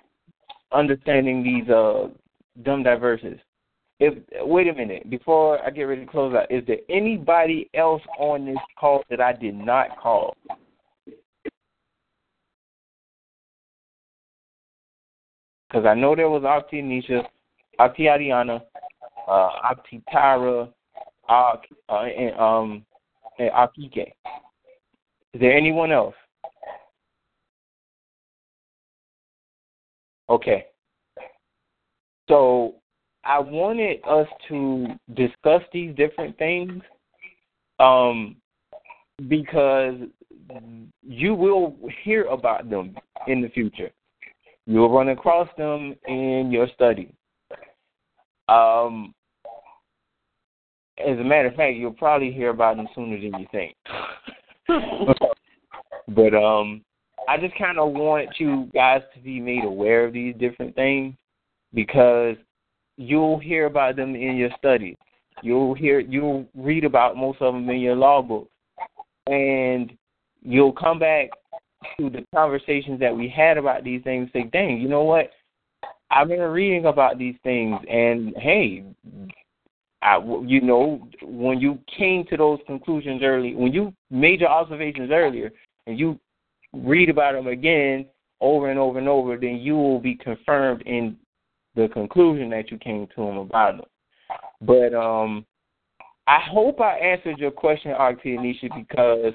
understanding 0.72 1.42
these 1.44 1.68
uh, 1.68 2.08
Dum 2.62 2.82
Diversas. 2.82 3.38
If 3.98 4.14
wait 4.46 4.68
a 4.68 4.74
minute, 4.74 5.08
before 5.08 5.64
I 5.64 5.70
get 5.70 5.84
ready 5.84 6.04
to 6.04 6.10
close 6.10 6.34
out, 6.34 6.50
is 6.50 6.62
there 6.66 6.78
anybody 6.90 7.70
else 7.72 8.02
on 8.18 8.44
this 8.44 8.58
call 8.78 9.02
that 9.08 9.22
I 9.22 9.32
did 9.32 9.54
not 9.54 9.98
call? 9.98 10.36
Because 15.68 15.86
I 15.86 15.94
know 15.94 16.14
there 16.14 16.28
was 16.28 16.44
Auntie 16.44 16.82
Nisha, 16.82 17.24
Auntie 17.78 18.04
Ariana, 18.04 18.60
uh, 19.26 19.50
Akitara, 19.72 20.70
uh, 21.28 21.54
uh, 21.88 22.02
and 22.02 22.38
um, 22.38 22.86
and. 23.38 23.50
Is 25.34 25.40
there 25.40 25.56
anyone 25.56 25.90
else? 25.90 26.14
Okay. 30.28 30.66
So 32.28 32.74
I 33.26 33.40
wanted 33.40 34.00
us 34.08 34.28
to 34.48 34.86
discuss 35.14 35.62
these 35.72 35.94
different 35.96 36.38
things 36.38 36.82
um, 37.80 38.36
because 39.28 39.94
you 41.02 41.34
will 41.34 41.76
hear 42.04 42.24
about 42.24 42.70
them 42.70 42.96
in 43.26 43.42
the 43.42 43.48
future. 43.48 43.90
You'll 44.66 44.92
run 44.92 45.08
across 45.08 45.48
them 45.58 45.94
in 46.06 46.50
your 46.52 46.68
study. 46.74 47.12
Um, 48.48 49.12
as 50.98 51.18
a 51.18 51.24
matter 51.24 51.48
of 51.48 51.54
fact, 51.54 51.76
you'll 51.76 51.92
probably 51.92 52.30
hear 52.32 52.50
about 52.50 52.76
them 52.76 52.88
sooner 52.94 53.20
than 53.20 53.40
you 53.40 53.46
think. 53.50 53.76
but 56.08 56.34
um, 56.34 56.82
I 57.28 57.38
just 57.38 57.56
kind 57.58 57.78
of 57.78 57.92
want 57.92 58.28
you 58.38 58.70
guys 58.72 59.02
to 59.14 59.20
be 59.20 59.40
made 59.40 59.64
aware 59.64 60.04
of 60.04 60.12
these 60.12 60.34
different 60.38 60.74
things 60.76 61.14
because 61.74 62.36
you'll 62.96 63.38
hear 63.38 63.66
about 63.66 63.96
them 63.96 64.14
in 64.14 64.36
your 64.36 64.50
studies. 64.58 64.96
You'll 65.42 65.74
hear, 65.74 66.00
you'll 66.00 66.46
read 66.54 66.84
about 66.84 67.16
most 67.16 67.40
of 67.42 67.54
them 67.54 67.68
in 67.68 67.80
your 67.80 67.96
law 67.96 68.22
books, 68.22 68.50
and 69.26 69.92
you'll 70.42 70.72
come 70.72 70.98
back 70.98 71.28
to 71.98 72.08
the 72.08 72.24
conversations 72.34 72.98
that 73.00 73.14
we 73.14 73.28
had 73.28 73.58
about 73.58 73.84
these 73.84 74.02
things. 74.02 74.30
And 74.34 74.44
say, 74.44 74.50
dang, 74.50 74.80
you 74.80 74.88
know 74.88 75.02
what? 75.02 75.30
I've 76.10 76.28
been 76.28 76.40
reading 76.40 76.86
about 76.86 77.18
these 77.18 77.34
things, 77.42 77.78
and 77.90 78.32
hey, 78.36 78.84
I, 80.02 80.18
you 80.44 80.60
know, 80.60 81.06
when 81.22 81.58
you 81.58 81.78
came 81.98 82.24
to 82.26 82.36
those 82.36 82.60
conclusions 82.66 83.22
early, 83.24 83.54
when 83.54 83.72
you 83.72 83.92
made 84.10 84.40
your 84.40 84.50
observations 84.50 85.10
earlier, 85.12 85.50
and 85.86 85.98
you 85.98 86.18
read 86.72 87.10
about 87.10 87.32
them 87.32 87.48
again 87.48 88.06
over 88.40 88.70
and 88.70 88.78
over 88.78 88.98
and 88.98 89.08
over, 89.08 89.36
then 89.36 89.56
you 89.56 89.74
will 89.74 89.98
be 89.98 90.14
confirmed 90.14 90.82
in 90.82 91.16
the 91.76 91.88
conclusion 91.88 92.50
that 92.50 92.70
you 92.70 92.78
came 92.78 93.06
to 93.14 93.24
them 93.24 93.36
about 93.36 93.76
them. 93.76 93.86
But 94.62 94.94
um, 94.94 95.44
I 96.26 96.40
hope 96.40 96.80
I 96.80 96.98
answered 96.98 97.38
your 97.38 97.50
question, 97.52 97.92
RT 97.92 98.24
Anisha, 98.24 98.74
because 98.74 99.34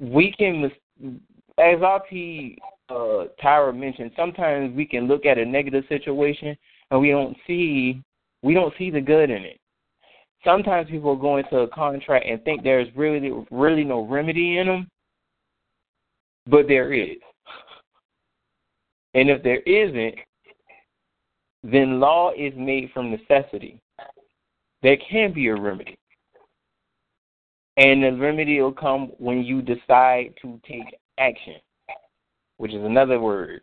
we 0.00 0.32
can, 0.32 0.70
as 1.58 1.80
RT 1.80 2.58
uh, 2.88 3.26
Tyra 3.42 3.76
mentioned, 3.76 4.12
sometimes 4.16 4.74
we 4.74 4.86
can 4.86 5.06
look 5.06 5.26
at 5.26 5.38
a 5.38 5.44
negative 5.44 5.84
situation 5.88 6.56
and 6.90 7.00
we 7.00 7.10
don't 7.10 7.36
see 7.46 8.02
we 8.42 8.52
don't 8.52 8.74
see 8.76 8.90
the 8.90 9.00
good 9.00 9.30
in 9.30 9.42
it. 9.42 9.58
Sometimes 10.44 10.90
people 10.90 11.16
go 11.16 11.38
into 11.38 11.60
a 11.60 11.68
contract 11.68 12.26
and 12.28 12.42
think 12.44 12.62
there's 12.62 12.88
really 12.94 13.32
really 13.50 13.84
no 13.84 14.06
remedy 14.06 14.58
in 14.58 14.66
them, 14.66 14.88
but 16.46 16.68
there 16.68 16.92
is. 16.92 17.16
And 19.16 19.30
if 19.30 19.44
there 19.44 19.60
isn't, 19.60 20.16
then 21.64 21.98
law 21.98 22.30
is 22.36 22.52
made 22.56 22.90
from 22.92 23.10
necessity. 23.10 23.80
There 24.82 24.98
can 25.10 25.32
be 25.32 25.48
a 25.48 25.56
remedy. 25.56 25.98
And 27.76 28.04
the 28.04 28.12
remedy 28.12 28.60
will 28.60 28.72
come 28.72 29.12
when 29.18 29.42
you 29.42 29.60
decide 29.60 30.34
to 30.42 30.60
take 30.68 30.96
action 31.18 31.54
which 32.56 32.72
is 32.72 32.84
another 32.84 33.20
word. 33.20 33.62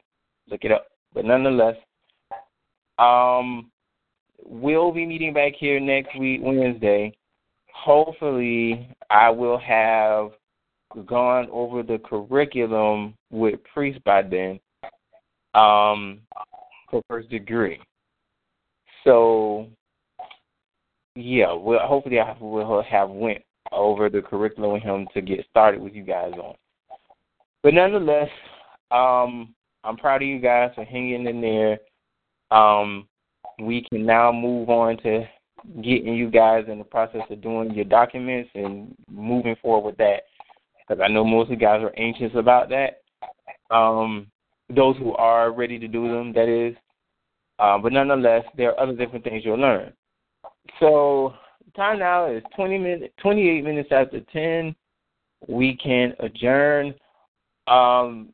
Look 0.49 0.64
it 0.64 0.72
up. 0.72 0.88
But 1.14 1.26
nonetheless, 1.26 1.76
um, 2.99 3.72
we'll 4.44 4.91
be 4.91 5.06
meeting 5.06 5.34
back 5.34 5.53
here 5.57 5.80
next 5.80 6.18
week, 6.18 6.41
Wednesday. 6.44 7.14
Hopefully, 7.73 8.95
I 9.10 9.30
will 9.30 9.57
have 9.57 10.32
gone 11.06 11.48
over 11.52 11.84
the 11.84 11.99
curriculum 11.99 13.15
with 13.32 13.60
priests 13.73 14.02
by 14.06 14.22
then 14.22 14.60
um, 15.53 16.19
for 16.90 17.02
first 17.10 17.30
degree. 17.30 17.80
So, 19.03 19.68
yeah, 21.15 21.53
well, 21.53 21.80
hopefully 21.86 22.19
I 22.19 22.36
will 22.40 22.84
have 22.84 23.10
went 23.10 23.44
over 23.72 24.10
the 24.10 24.22
curriculum 24.22 24.73
with 24.73 24.84
him 24.84 25.07
to 25.14 25.22
get 25.22 25.45
started 25.49 25.82
with 25.82 25.94
you 25.94 26.03
guys 26.03 26.34
on. 26.34 26.56
But 27.64 27.73
nonetheless, 27.73 28.30
um, 28.91 29.53
I'm 29.84 29.98
proud 29.98 30.22
of 30.22 30.28
you 30.28 30.40
guys 30.40 30.72
for 30.76 30.84
hanging 30.84 31.26
in 31.26 31.41
there. 31.41 31.80
Um, 32.57 33.07
we 33.60 33.86
can 33.91 34.06
now 34.06 34.32
move 34.32 34.69
on 34.69 34.98
to 34.98 35.26
getting 35.78 36.15
you 36.15 36.30
guys 36.30 36.65
in 36.68 36.80
the 36.80 36.84
process 36.84 37.22
of 37.30 37.41
doing 37.41 37.73
your 37.73 37.86
documents 37.86 38.49
and 38.56 38.95
moving 39.10 39.56
forward 39.61 39.86
with 39.86 39.98
that. 39.98 40.23
Because 40.88 41.02
I 41.03 41.07
know 41.07 41.23
most 41.23 41.45
of 41.45 41.52
you 41.52 41.57
guys 41.57 41.82
are 41.82 41.94
anxious 41.98 42.32
about 42.36 42.69
that. 42.69 43.02
Um, 43.73 44.28
those 44.76 44.98
who 44.98 45.14
are 45.14 45.52
ready 45.52 45.78
to 45.80 45.88
do 45.88 46.07
them, 46.07 46.34
that 46.34 46.49
is. 46.49 46.76
Um, 47.61 47.83
but 47.83 47.93
nonetheless, 47.93 48.43
there 48.57 48.71
are 48.71 48.79
other 48.79 48.95
different 48.95 49.23
things 49.23 49.43
you'll 49.45 49.59
learn. 49.59 49.93
So 50.79 51.33
time 51.75 51.99
now 51.99 52.25
is 52.25 52.41
20 52.55 52.77
minutes, 52.79 53.13
28 53.21 53.63
minutes 53.63 53.89
after 53.91 54.19
10. 54.33 54.75
We 55.47 55.77
can 55.77 56.13
adjourn. 56.19 56.95
Um, 57.67 58.29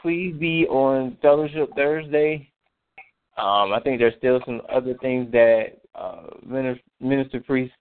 please 0.00 0.34
be 0.38 0.66
on 0.68 1.16
Fellowship 1.20 1.70
Thursday. 1.74 2.48
Um, 3.36 3.72
I 3.72 3.80
think 3.82 3.98
there's 3.98 4.14
still 4.18 4.40
some 4.46 4.62
other 4.72 4.94
things 5.00 5.32
that 5.32 5.78
uh, 5.96 6.26
Minister, 6.46 6.82
Minister 7.00 7.40
Priest 7.40 7.72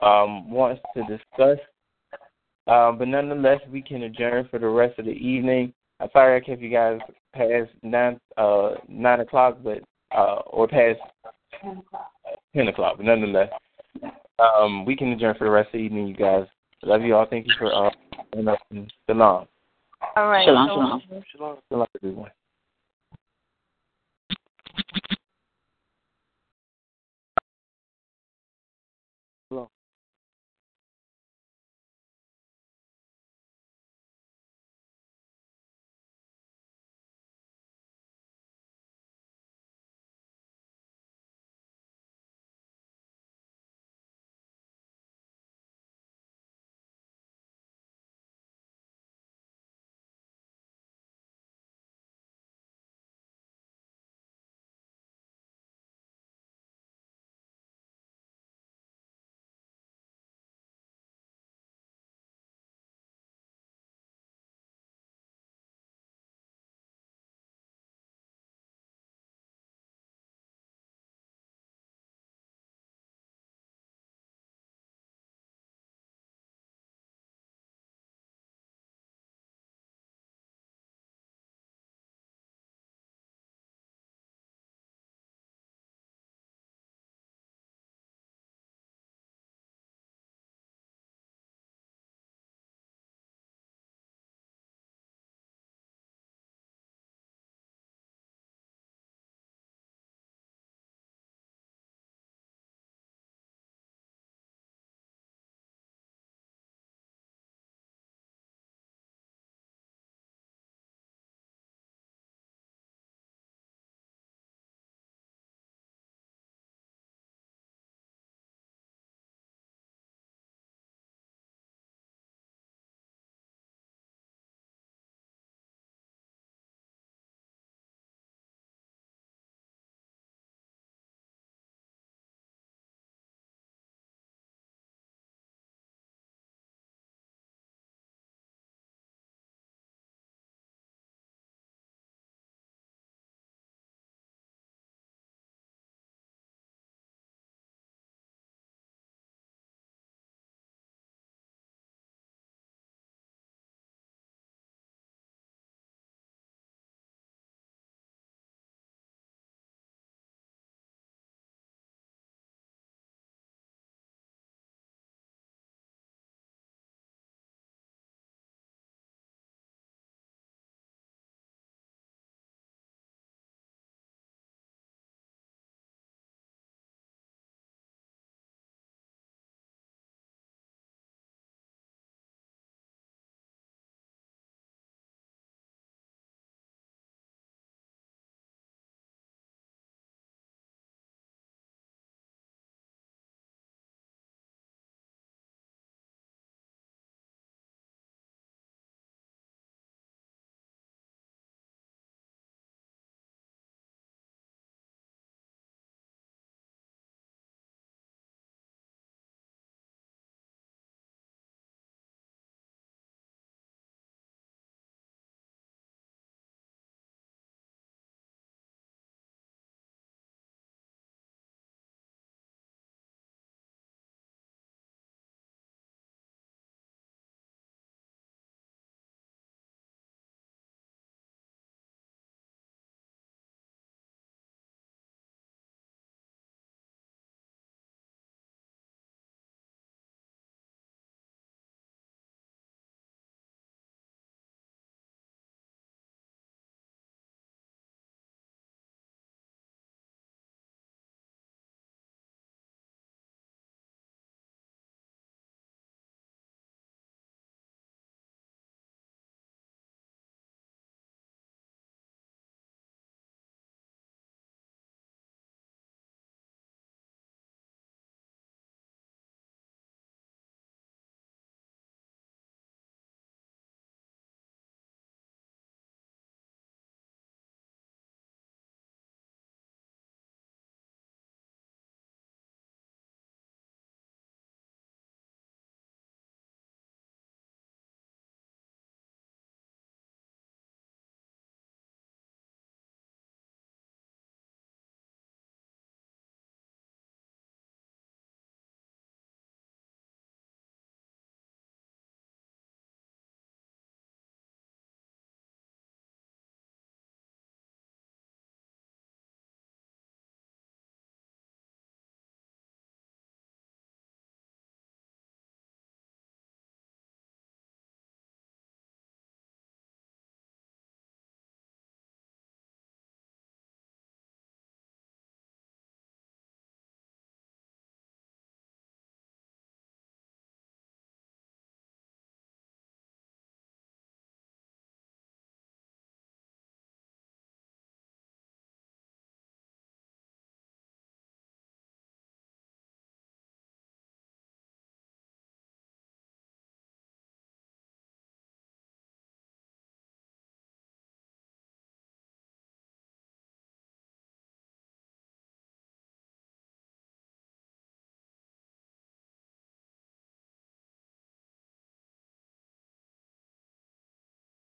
um, 0.00 0.50
wants 0.50 0.82
to 0.94 1.02
discuss. 1.04 1.58
Um, 2.66 2.98
but 2.98 3.08
nonetheless, 3.08 3.60
we 3.70 3.80
can 3.80 4.02
adjourn 4.02 4.48
for 4.50 4.58
the 4.58 4.68
rest 4.68 4.98
of 4.98 5.06
the 5.06 5.12
evening. 5.12 5.72
I'm 6.00 6.08
sorry 6.12 6.36
I 6.36 6.44
kept 6.44 6.60
you 6.60 6.68
guys 6.68 6.98
past 7.32 7.70
nine 7.82 8.20
uh, 8.36 8.72
nine 8.88 9.20
o'clock, 9.20 9.58
but 9.62 9.78
uh, 10.16 10.40
or 10.46 10.66
past 10.66 10.98
ten 11.60 11.78
o'clock. 11.78 12.10
Ten 12.54 12.68
o'clock, 12.68 12.96
but 12.96 13.06
nonetheless, 13.06 13.50
um, 14.38 14.84
we 14.84 14.96
can 14.96 15.12
adjourn 15.12 15.36
for 15.36 15.44
the 15.44 15.50
rest 15.50 15.68
of 15.68 15.72
the 15.74 15.78
evening. 15.78 16.06
You 16.08 16.16
guys, 16.16 16.46
love 16.82 17.02
you 17.02 17.14
all. 17.14 17.26
Thank 17.28 17.46
you 17.46 17.54
for 17.58 17.72
uh, 17.72 17.90
and 18.32 18.92
shalom. 19.08 19.46
All 20.16 20.28
right. 20.28 20.44
Shalom, 20.44 20.68
shalom. 20.68 21.02
Shalom. 21.32 21.56
Shalom, 21.70 21.86
everyone. 21.96 22.30